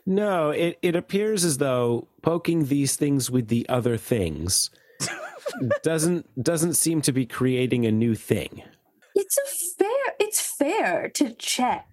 No, 0.05 0.49
it, 0.49 0.77
it 0.81 0.95
appears 0.95 1.45
as 1.45 1.57
though 1.59 2.07
poking 2.21 2.65
these 2.65 2.95
things 2.95 3.31
with 3.31 3.47
the 3.47 3.67
other 3.69 3.95
things 3.97 4.69
doesn't 5.83 6.43
doesn't 6.43 6.73
seem 6.73 7.01
to 7.03 7.11
be 7.11 7.25
creating 7.25 7.85
a 7.85 7.91
new 7.91 8.15
thing. 8.15 8.63
It's 9.15 9.37
a 9.37 9.83
fair 9.83 10.15
it's 10.19 10.41
fair 10.41 11.09
to 11.09 11.33
check. 11.35 11.87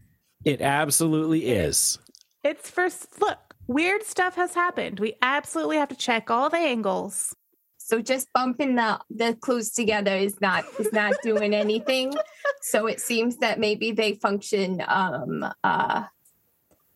It 0.45 0.61
absolutely 0.61 1.47
is. 1.51 1.99
it's 2.43 2.71
first 2.71 3.21
look. 3.21 3.39
Weird 3.67 4.03
stuff 4.03 4.35
has 4.35 4.55
happened. 4.55 4.99
We 4.99 5.15
absolutely 5.23 5.77
have 5.77 5.91
to 5.91 5.95
check 5.97 6.31
all 6.31 6.51
the 6.51 6.57
angles. 6.57 7.37
So 7.79 8.01
just 8.01 8.29
bumping 8.35 8.75
the 8.75 9.01
the 9.11 9.35
clues 9.35 9.71
together 9.71 10.17
is 10.17 10.41
not 10.41 10.65
is 10.81 10.93
not 10.93 11.15
doing 11.23 11.55
anything. 11.55 12.13
So 12.63 12.87
it 12.87 13.01
seems 13.01 13.39
that 13.39 13.59
maybe 13.59 13.91
they 13.91 14.13
function 14.15 14.83
um 14.87 15.47
uh 15.65 16.05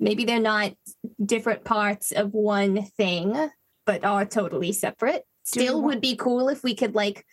maybe 0.05 0.24
they're 0.24 0.38
not 0.38 0.72
different 1.24 1.64
parts 1.64 2.12
of 2.12 2.32
one 2.34 2.82
thing, 2.96 3.50
but 3.86 4.05
are 4.05 4.24
totally 4.26 4.70
separate. 4.70 5.24
Still 5.44 5.76
want- 5.76 5.86
would 5.86 6.00
be 6.02 6.14
cool 6.14 6.48
if 6.50 6.62
we 6.62 6.74
could 6.74 6.94
like 6.94 7.26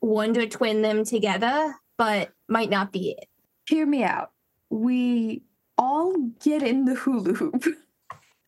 wonder 0.00 0.46
twin 0.46 0.82
them 0.82 1.04
together, 1.04 1.74
but 1.96 2.30
might 2.48 2.70
not 2.70 2.92
be 2.92 3.12
it. 3.18 3.24
Hear 3.66 3.84
me 3.86 4.04
out. 4.04 4.30
We 4.70 5.42
all 5.78 6.16
get 6.42 6.62
in 6.62 6.84
the 6.84 6.94
hula 6.94 7.32
hoop. 7.32 7.64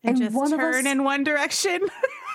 And, 0.03 0.15
And 0.15 0.17
just 0.17 0.35
one 0.35 0.53
of 0.53 0.59
turn 0.59 0.85
us- 0.87 0.91
in 0.91 1.03
one 1.03 1.23
direction. 1.23 1.81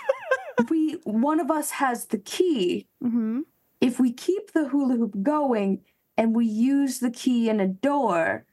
we 0.71 0.93
one 1.05 1.41
of 1.41 1.51
us 1.51 1.71
has 1.71 2.07
the 2.07 2.19
key. 2.19 2.87
hmm 3.01 3.41
If 3.81 3.99
we 4.01 4.13
keep 4.13 4.53
the 4.53 4.69
hula 4.69 4.97
hoop 4.97 5.23
going 5.23 5.81
and 6.17 6.35
we 6.35 6.47
use 6.47 6.99
the 7.01 7.11
key 7.11 7.49
in 7.49 7.61
a 7.61 7.67
door, 7.69 8.47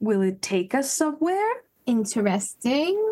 will 0.00 0.20
it 0.22 0.40
take 0.42 0.74
us 0.74 0.92
somewhere? 0.92 1.52
Interesting. 1.88 3.02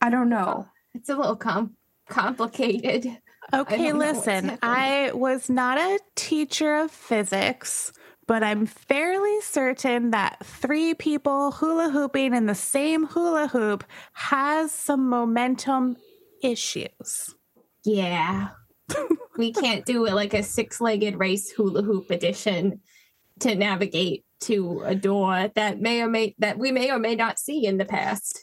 I 0.00 0.10
don't 0.10 0.28
know. 0.28 0.68
It's 0.94 1.08
a 1.08 1.16
little 1.16 1.34
com- 1.34 1.74
complicated. 2.08 3.18
Okay, 3.52 3.76
don't 3.76 3.98
know 3.98 4.06
what's 4.06 4.26
listen. 4.26 4.58
I 4.62 5.10
was 5.12 5.50
not 5.50 5.76
a 5.76 5.98
teacher 6.14 6.76
of 6.76 6.92
physics, 6.92 7.92
but 8.28 8.44
I'm 8.44 8.66
fairly 8.66 9.40
certain 9.40 10.12
that 10.12 10.38
three 10.44 10.94
people 10.94 11.50
hula 11.50 11.90
hooping 11.90 12.32
in 12.32 12.46
the 12.46 12.54
same 12.54 13.06
hula 13.08 13.48
hoop 13.48 13.82
has 14.12 14.70
some 14.70 15.08
momentum 15.08 15.96
issues. 16.44 17.34
Yeah. 17.84 18.50
we 19.36 19.52
can't 19.52 19.84
do 19.84 20.06
it 20.06 20.14
like 20.14 20.32
a 20.32 20.44
six 20.44 20.80
legged 20.80 21.18
race 21.18 21.50
hula 21.50 21.82
hoop 21.82 22.12
edition 22.12 22.82
to 23.40 23.56
navigate 23.56 24.24
to 24.40 24.82
a 24.84 24.94
door 24.94 25.50
that 25.54 25.80
may 25.80 26.02
or 26.02 26.08
may 26.08 26.34
that 26.38 26.58
we 26.58 26.72
may 26.72 26.90
or 26.90 26.98
may 26.98 27.14
not 27.14 27.38
see 27.38 27.66
in 27.66 27.78
the 27.78 27.84
past. 27.84 28.42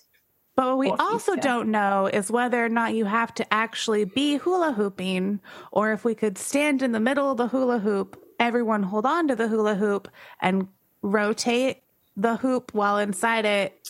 But 0.56 0.68
what 0.68 0.78
we 0.78 0.90
also 0.92 1.36
don't 1.36 1.72
know 1.72 2.06
is 2.06 2.30
whether 2.30 2.64
or 2.64 2.70
not 2.70 2.94
you 2.94 3.06
have 3.06 3.34
to 3.36 3.54
actually 3.54 4.06
be 4.06 4.38
hula 4.38 4.74
hooping, 4.74 5.40
or 5.72 5.94
if 5.94 6.06
we 6.06 6.14
could 6.14 6.38
stand 6.38 6.84
in 6.84 6.92
the 6.92 7.00
middle 7.00 7.32
of 7.32 7.38
the 7.38 7.48
hula 7.48 7.80
hoop, 7.80 8.24
everyone 8.40 8.84
hold 8.84 9.06
on 9.06 9.28
to 9.30 9.36
the 9.36 9.48
hula 9.48 9.76
hoop 9.76 10.08
and 10.42 10.68
rotate 11.02 11.82
the 12.16 12.38
hoop 12.38 12.72
while 12.74 13.00
inside 13.00 13.46
it 13.46 13.90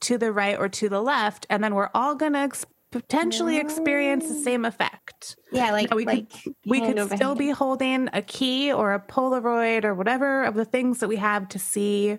to 0.00 0.18
the 0.18 0.30
right 0.30 0.58
or 0.58 0.68
to 0.68 0.88
the 0.88 1.02
left, 1.02 1.46
and 1.50 1.64
then 1.64 1.74
we're 1.74 1.90
all 1.94 2.14
going 2.14 2.34
to 2.34 2.38
ex- 2.38 2.66
potentially 2.94 3.56
experience 3.58 4.28
the 4.28 4.34
same 4.34 4.64
effect. 4.64 5.34
Yeah, 5.50 5.72
like 5.72 5.90
Yeah, 5.90 5.96
we 5.96 6.04
could- 6.04 6.26
We 6.64 6.80
could 6.80 6.98
still 7.12 7.28
hand. 7.30 7.38
be 7.38 7.50
holding 7.50 8.08
a 8.12 8.22
key 8.22 8.72
or 8.72 8.94
a 8.94 9.00
Polaroid 9.00 9.84
or 9.84 9.94
whatever 9.94 10.44
of 10.44 10.54
the 10.54 10.64
things 10.64 11.00
that 11.00 11.08
we 11.08 11.16
have 11.16 11.48
to 11.48 11.58
see 11.58 12.18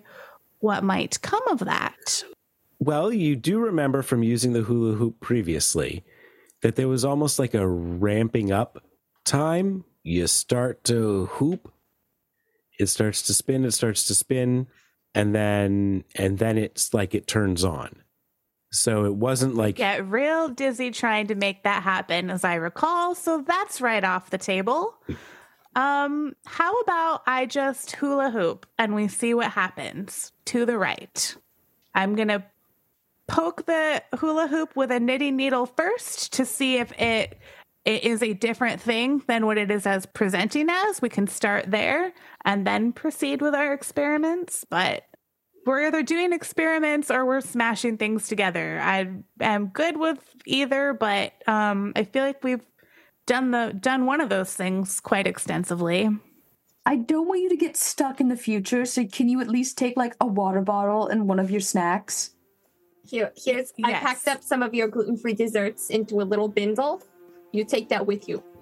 what 0.60 0.84
might 0.84 1.20
come 1.22 1.46
of 1.48 1.60
that. 1.60 2.24
Well, 2.78 3.10
you 3.10 3.36
do 3.36 3.58
remember 3.58 4.02
from 4.02 4.22
using 4.22 4.52
the 4.52 4.62
hula 4.62 4.96
hoop 4.96 5.18
previously 5.20 6.04
that 6.60 6.76
there 6.76 6.88
was 6.88 7.04
almost 7.06 7.38
like 7.38 7.54
a 7.54 7.66
ramping 7.66 8.52
up 8.52 8.84
time. 9.24 9.84
You 10.02 10.26
start 10.26 10.84
to 10.84 11.26
hoop, 11.26 11.72
it 12.78 12.86
starts 12.86 13.22
to 13.22 13.34
spin, 13.34 13.64
it 13.64 13.72
starts 13.72 14.06
to 14.08 14.14
spin, 14.14 14.66
and 15.14 15.34
then 15.34 16.04
and 16.14 16.38
then 16.38 16.58
it's 16.58 16.92
like 16.92 17.14
it 17.14 17.26
turns 17.26 17.64
on. 17.64 18.02
So 18.70 19.04
it 19.04 19.14
wasn't 19.14 19.54
like 19.54 19.76
Get 19.76 20.06
real 20.08 20.48
dizzy 20.48 20.90
trying 20.90 21.28
to 21.28 21.34
make 21.34 21.62
that 21.62 21.82
happen, 21.82 22.30
as 22.30 22.44
I 22.44 22.54
recall. 22.54 23.14
So 23.14 23.42
that's 23.46 23.80
right 23.80 24.04
off 24.04 24.30
the 24.30 24.38
table. 24.38 24.94
Um, 25.74 26.34
how 26.46 26.80
about 26.80 27.22
I 27.26 27.46
just 27.46 27.92
hula 27.92 28.30
hoop 28.30 28.66
and 28.78 28.94
we 28.94 29.08
see 29.08 29.34
what 29.34 29.50
happens 29.52 30.32
to 30.46 30.64
the 30.64 30.78
right? 30.78 31.36
I'm 31.94 32.14
gonna 32.14 32.44
poke 33.26 33.66
the 33.66 34.02
hula 34.18 34.46
hoop 34.48 34.74
with 34.74 34.90
a 34.90 35.00
knitting 35.00 35.36
needle 35.36 35.66
first 35.66 36.32
to 36.34 36.46
see 36.46 36.76
if 36.76 36.92
it 36.92 37.38
it 37.84 38.02
is 38.02 38.22
a 38.22 38.32
different 38.34 38.80
thing 38.80 39.22
than 39.28 39.46
what 39.46 39.58
it 39.58 39.70
is 39.70 39.86
as 39.86 40.06
presenting 40.06 40.68
as. 40.68 41.00
We 41.00 41.08
can 41.08 41.28
start 41.28 41.70
there 41.70 42.12
and 42.44 42.66
then 42.66 42.92
proceed 42.92 43.40
with 43.40 43.54
our 43.54 43.72
experiments. 43.72 44.66
But 44.68 45.04
we're 45.66 45.86
either 45.86 46.02
doing 46.02 46.32
experiments 46.32 47.10
or 47.10 47.26
we're 47.26 47.40
smashing 47.40 47.98
things 47.98 48.28
together. 48.28 48.80
I 48.80 49.08
am 49.40 49.66
good 49.66 49.96
with 49.96 50.20
either, 50.46 50.94
but 50.94 51.32
um, 51.48 51.92
I 51.96 52.04
feel 52.04 52.24
like 52.24 52.42
we've 52.42 52.64
done 53.26 53.50
the 53.50 53.76
done 53.78 54.06
one 54.06 54.20
of 54.20 54.28
those 54.28 54.54
things 54.54 55.00
quite 55.00 55.26
extensively. 55.26 56.08
I 56.86 56.94
don't 56.94 57.26
want 57.26 57.40
you 57.40 57.48
to 57.48 57.56
get 57.56 57.76
stuck 57.76 58.20
in 58.20 58.28
the 58.28 58.36
future, 58.36 58.84
so 58.84 59.04
can 59.04 59.28
you 59.28 59.40
at 59.40 59.48
least 59.48 59.76
take 59.76 59.96
like 59.96 60.14
a 60.20 60.26
water 60.26 60.62
bottle 60.62 61.08
and 61.08 61.26
one 61.26 61.40
of 61.40 61.50
your 61.50 61.60
snacks? 61.60 62.30
Here, 63.04 63.32
here's 63.36 63.72
I 63.84 63.92
packed 63.94 64.28
up 64.28 64.42
some 64.42 64.62
of 64.62 64.72
your 64.72 64.86
gluten-free 64.88 65.34
desserts 65.34 65.90
into 65.90 66.20
a 66.20 66.24
little 66.24 66.48
bindle. 66.48 67.02
You 67.52 67.64
take 67.64 67.88
that 67.88 68.06
with 68.06 68.28
you. 68.28 68.42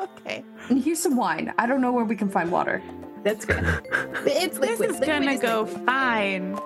Okay. 0.00 0.42
And 0.70 0.82
here's 0.82 0.98
some 0.98 1.14
wine. 1.14 1.52
I 1.58 1.66
don't 1.66 1.82
know 1.82 1.92
where 1.92 2.06
we 2.06 2.16
can 2.16 2.30
find 2.30 2.50
water. 2.50 2.82
That's 3.22 3.44
good. 3.44 3.64
it's 4.26 4.58
This 4.58 4.80
is 4.80 4.80
Liquid 4.80 5.06
gonna 5.06 5.30
is 5.32 5.40
go 5.40 5.62
liquid. 5.62 5.84
fine. 5.86 6.58